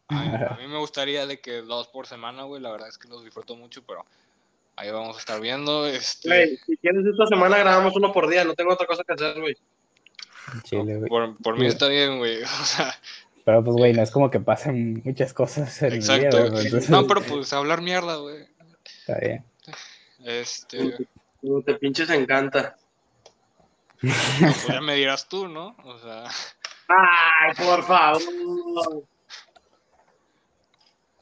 A 0.09 0.21
mí, 0.21 0.27
a 0.49 0.57
mí 0.59 0.67
me 0.67 0.77
gustaría 0.77 1.25
de 1.25 1.39
que 1.39 1.61
dos 1.61 1.87
por 1.87 2.07
semana, 2.07 2.43
güey, 2.43 2.61
la 2.61 2.71
verdad 2.71 2.89
es 2.89 2.97
que 2.97 3.07
los 3.07 3.23
disfruto 3.23 3.55
mucho, 3.55 3.83
pero 3.85 4.05
ahí 4.75 4.91
vamos 4.91 5.15
a 5.15 5.19
estar 5.19 5.39
viendo, 5.39 5.87
este, 5.87 6.27
Güey, 6.27 6.57
si 6.65 6.77
quieres 6.77 7.05
esta 7.05 7.27
semana 7.27 7.57
grabamos 7.57 7.95
uno 7.95 8.11
por 8.11 8.27
día, 8.29 8.43
no 8.43 8.55
tengo 8.55 8.73
otra 8.73 8.87
cosa 8.87 9.03
que 9.03 9.13
hacer, 9.13 9.39
güey. 9.39 9.55
Chile, 10.63 10.97
güey. 10.97 11.09
por, 11.09 11.37
por 11.37 11.57
mí 11.57 11.67
está 11.67 11.87
bien, 11.87 12.17
güey, 12.17 12.43
o 12.43 12.65
sea, 12.65 12.93
Pero 13.45 13.63
pues, 13.63 13.75
güey, 13.75 13.93
no 13.93 14.01
es 14.01 14.11
como 14.11 14.29
que 14.31 14.39
pasen 14.39 15.01
muchas 15.03 15.33
cosas 15.33 15.81
en 15.81 15.93
exacto. 15.93 16.37
el 16.37 16.51
día. 16.51 16.61
Entonces, 16.61 16.89
No, 16.89 17.05
pero 17.07 17.21
pues 17.21 17.51
hablar 17.53 17.81
mierda, 17.81 18.15
güey. 18.17 18.47
está 18.99 19.19
bien. 19.19 19.43
Este, 20.23 20.95
Como 21.41 21.61
te 21.61 21.73
pinches 21.75 22.09
encanta. 22.09 22.77
pues 23.99 24.67
ya 24.67 24.79
me 24.81 24.95
dirás 24.95 25.27
tú, 25.27 25.47
¿no? 25.47 25.75
O 25.83 25.97
sea, 25.99 26.23
Ay, 26.87 27.53
por 27.65 27.83
favor. 27.83 28.21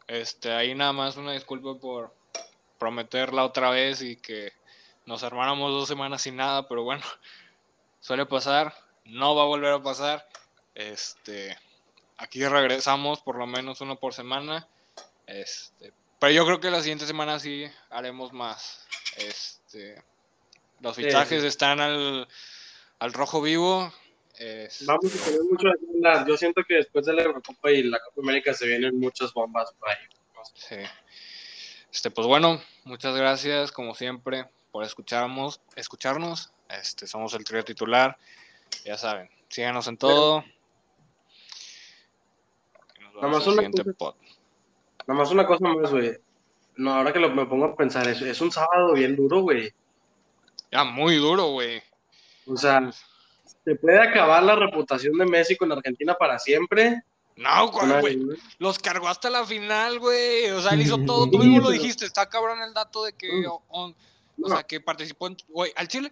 este, 0.07 0.51
ahí 0.53 0.75
nada 0.75 0.93
más 0.93 1.17
una 1.17 1.33
disculpa 1.33 1.79
por 1.79 2.13
prometerla 2.77 3.45
otra 3.45 3.69
vez 3.69 4.01
y 4.01 4.15
que 4.17 4.51
nos 5.05 5.23
armáramos 5.23 5.71
dos 5.71 5.87
semanas 5.87 6.21
sin 6.23 6.35
nada, 6.35 6.67
pero 6.67 6.83
bueno, 6.83 7.03
suele 7.99 8.25
pasar, 8.25 8.73
no 9.05 9.35
va 9.35 9.43
a 9.43 9.47
volver 9.47 9.73
a 9.73 9.81
pasar. 9.83 10.27
Este, 10.75 11.57
aquí 12.21 12.45
regresamos 12.47 13.21
por 13.21 13.35
lo 13.37 13.47
menos 13.47 13.81
uno 13.81 13.97
por 13.97 14.13
semana. 14.13 14.67
Este, 15.27 15.91
pero 16.19 16.31
yo 16.33 16.45
creo 16.45 16.59
que 16.59 16.71
la 16.71 16.81
siguiente 16.81 17.05
semana 17.07 17.39
sí 17.39 17.65
haremos 17.89 18.31
más. 18.33 18.85
Este, 19.17 20.01
los 20.79 20.95
fichajes 20.95 21.41
sí. 21.41 21.47
están 21.47 21.79
al, 21.79 22.27
al 22.99 23.13
rojo 23.13 23.41
vivo. 23.41 23.93
Es- 24.37 24.85
Vamos 24.85 25.05
a 25.13 25.25
tener 25.25 25.41
mucho 25.49 25.67
de 25.67 25.73
qué 25.79 25.85
hablar. 26.07 26.27
Yo 26.27 26.37
siento 26.37 26.63
que 26.67 26.75
después 26.75 27.05
de 27.05 27.13
la 27.13 27.23
Eurocopa 27.23 27.71
y 27.71 27.83
la 27.83 27.99
Copa 27.99 28.21
América 28.21 28.53
se 28.53 28.67
vienen 28.67 28.99
muchas 28.99 29.33
bombas 29.33 29.71
por 29.73 29.89
ahí. 29.89 29.97
Sí. 30.55 30.75
Este, 31.91 32.09
pues 32.09 32.25
bueno, 32.25 32.61
muchas 32.85 33.15
gracias, 33.15 33.71
como 33.71 33.93
siempre, 33.95 34.49
por 34.71 34.83
escucharnos, 34.83 35.59
escucharnos. 35.75 36.51
Este, 36.69 37.05
somos 37.05 37.33
el 37.33 37.43
trío 37.43 37.63
titular. 37.65 38.17
Ya 38.85 38.97
saben, 38.97 39.29
síganos 39.49 39.87
en 39.87 39.97
todo. 39.97 40.45
En 43.19 43.25
el 43.25 43.29
una 43.29 43.93
cosa. 43.93 44.17
Nada 45.07 45.19
más 45.19 45.31
una 45.31 45.45
cosa 45.47 45.67
más, 45.67 45.91
güey. 45.91 46.17
No, 46.77 46.93
ahora 46.93 47.11
que 47.13 47.19
lo, 47.19 47.29
me 47.29 47.45
pongo 47.45 47.65
a 47.65 47.75
pensar, 47.75 48.07
es, 48.07 48.21
es 48.21 48.39
un 48.41 48.51
sábado 48.51 48.93
bien 48.93 49.15
duro, 49.15 49.41
güey. 49.41 49.71
Ya, 50.71 50.83
muy 50.83 51.15
duro, 51.17 51.47
güey. 51.51 51.81
O 52.47 52.55
sea, 52.55 52.89
se 53.63 53.75
puede 53.75 53.99
acabar 53.99 54.41
la 54.43 54.55
reputación 54.55 55.17
de 55.17 55.25
Messi 55.25 55.55
con 55.57 55.71
Argentina 55.71 56.15
para 56.15 56.39
siempre. 56.39 57.03
No, 57.35 57.71
güey, 57.71 58.19
los 58.59 58.77
cargó 58.79 59.07
hasta 59.07 59.29
la 59.29 59.45
final, 59.45 59.99
güey. 59.99 60.49
O 60.51 60.61
sea, 60.61 60.73
él 60.73 60.81
hizo 60.81 60.97
todo. 61.05 61.29
Tú 61.29 61.39
mismo 61.39 61.59
lo 61.59 61.69
dijiste, 61.71 62.05
está 62.05 62.27
cabrón 62.29 62.61
el 62.61 62.73
dato 62.73 63.03
de 63.03 63.13
que, 63.13 63.31
Mm. 63.31 63.45
o, 63.47 63.63
o- 63.69 63.85
o 63.87 63.95
No. 64.37 64.47
sea, 64.47 64.63
que 64.63 64.79
participó 64.79 65.27
en. 65.27 65.37
Güey, 65.49 65.71
al 65.75 65.87
Chile 65.87 66.11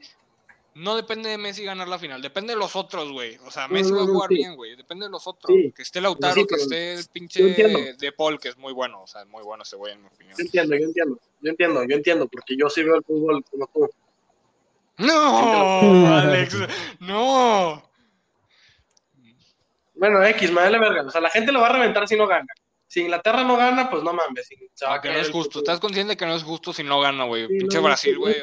no 0.76 0.96
depende 0.96 1.30
de 1.30 1.38
Messi 1.38 1.64
ganar 1.64 1.88
la 1.88 2.00
final, 2.00 2.22
depende 2.22 2.54
de 2.54 2.60
los 2.60 2.76
otros, 2.76 3.12
güey. 3.12 3.38
O 3.46 3.52
sea, 3.52 3.68
Messi 3.68 3.92
no, 3.92 3.98
va 3.98 4.04
a 4.04 4.08
jugar 4.08 4.30
sí. 4.30 4.36
bien, 4.36 4.56
güey. 4.56 4.76
Depende 4.76 5.06
de 5.06 5.12
los 5.12 5.28
otros. 5.28 5.56
Sí. 5.56 5.74
Que 5.76 5.82
esté 5.82 6.00
Lautaro, 6.02 6.34
Sí, 6.36 6.46
que 6.48 6.56
esté 6.56 6.94
el 6.94 7.06
pinche 7.12 7.44
de 7.44 8.12
Paul, 8.12 8.40
que 8.40 8.50
es 8.50 8.58
muy 8.58 8.74
bueno. 8.74 9.02
O 9.02 9.08
sea, 9.08 9.22
es 9.22 9.28
muy 9.28 9.44
bueno 9.44 9.64
ese 9.64 9.76
güey, 9.76 9.94
en 9.94 10.02
mi 10.02 10.08
opinión. 10.08 10.36
Yo 10.38 10.44
entiendo, 10.44 10.76
yo 10.76 10.86
entiendo. 10.86 11.20
Yo 11.42 11.50
entiendo, 11.50 11.84
yo 11.86 11.96
entiendo, 11.96 12.28
porque 12.28 12.56
yo 12.58 12.70
sí 12.70 12.84
veo 12.84 12.96
el 12.96 13.04
fútbol 13.04 13.44
como 13.50 13.68
tú. 13.68 13.90
No, 14.98 16.08
Alex, 16.18 16.56
no. 17.00 17.82
Bueno, 19.96 20.24
X, 20.24 20.54
vale 20.54 20.78
verga. 20.80 21.04
O 21.04 21.10
sea, 21.10 21.22
la 21.22 21.30
gente 21.30 21.52
lo 21.52 21.62
va 21.62 21.68
a 21.68 21.74
reventar 21.74 22.08
si 22.08 22.16
no 22.16 22.28
gana. 22.28 22.48
Si 22.88 23.02
Inglaterra 23.02 23.44
no 23.44 23.56
gana, 23.56 23.90
pues 23.90 24.02
no 24.04 24.14
mames. 24.14 24.50
A 24.86 24.96
Ah, 24.96 25.02
que 25.02 25.10
no 25.10 25.20
es 25.20 25.30
justo. 25.30 25.52
fútbol. 25.60 25.64
Estás 25.64 25.80
consciente 25.80 26.18
que 26.18 26.26
no 26.26 26.36
es 26.36 26.44
justo 26.44 26.74
si 26.74 26.84
no 26.84 27.00
gana, 27.00 27.26
güey. 27.26 27.48
Pinche 27.48 27.78
no, 27.78 27.84
Brasil, 27.84 28.16
no 28.16 28.20
güey. 28.22 28.36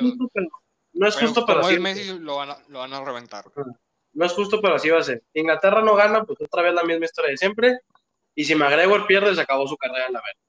No 0.98 1.06
es 1.06 1.14
Pero 1.14 1.26
justo 1.26 1.46
para 1.46 1.60
como 1.60 1.70
es 1.70 1.74
siempre. 1.76 1.94
Messi, 1.94 2.18
lo 2.18 2.36
van 2.36 2.50
a, 2.50 2.58
lo 2.68 2.78
van 2.80 2.92
a 2.94 3.04
reventar. 3.04 3.44
No 4.14 4.24
es 4.24 4.32
justo, 4.32 4.60
pero 4.62 4.76
así 4.76 4.88
va 4.88 4.98
a 4.98 5.02
ser. 5.02 5.22
Inglaterra 5.34 5.82
no 5.82 5.94
gana, 5.94 6.24
pues 6.24 6.40
otra 6.40 6.62
vez 6.62 6.72
la 6.74 6.82
misma 6.84 7.04
historia 7.04 7.30
de 7.32 7.36
siempre. 7.36 7.80
Y 8.34 8.44
si 8.44 8.54
McGregor 8.54 9.06
pierde, 9.06 9.34
se 9.34 9.40
acabó 9.42 9.66
su 9.68 9.76
carrera 9.76 10.06
en 10.06 10.14
la 10.14 10.20
verga. 10.22 10.40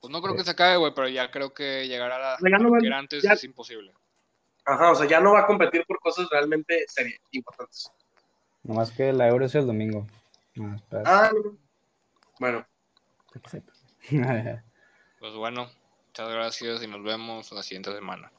Pues 0.00 0.10
no 0.10 0.22
creo 0.22 0.34
que 0.34 0.44
se 0.44 0.50
acabe, 0.50 0.76
güey, 0.76 0.92
pero 0.94 1.08
ya 1.08 1.30
creo 1.30 1.52
que 1.52 1.86
llegar 1.88 2.10
a 2.12 2.18
la 2.18 2.58
no 2.58 2.96
antes 2.96 3.22
ya- 3.22 3.32
es 3.34 3.44
imposible. 3.44 3.92
Ajá, 4.64 4.90
o 4.90 4.94
sea, 4.94 5.06
ya 5.06 5.20
no 5.20 5.32
va 5.32 5.40
a 5.40 5.46
competir 5.46 5.84
por 5.86 5.98
cosas 6.00 6.28
realmente 6.30 6.84
serias, 6.86 7.18
importantes. 7.32 7.90
Nomás 8.62 8.90
que 8.92 9.12
la 9.12 9.26
Euro 9.28 9.46
es 9.46 9.54
el 9.54 9.66
domingo. 9.66 10.06
Ah, 10.60 10.76
Ah, 11.04 11.30
no. 11.34 11.56
Bueno, 12.38 12.66
para. 13.32 13.72
Pues 15.18 15.34
bueno, 15.34 15.68
muchas 16.06 16.28
gracias 16.30 16.82
y 16.82 16.86
nos 16.86 17.02
vemos 17.02 17.52
la 17.52 17.62
siguiente 17.62 17.92
semana. 17.94 18.32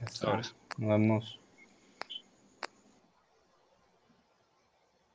Ya 0.00 0.06
está. 0.06 0.40
Vemos. 0.78 1.41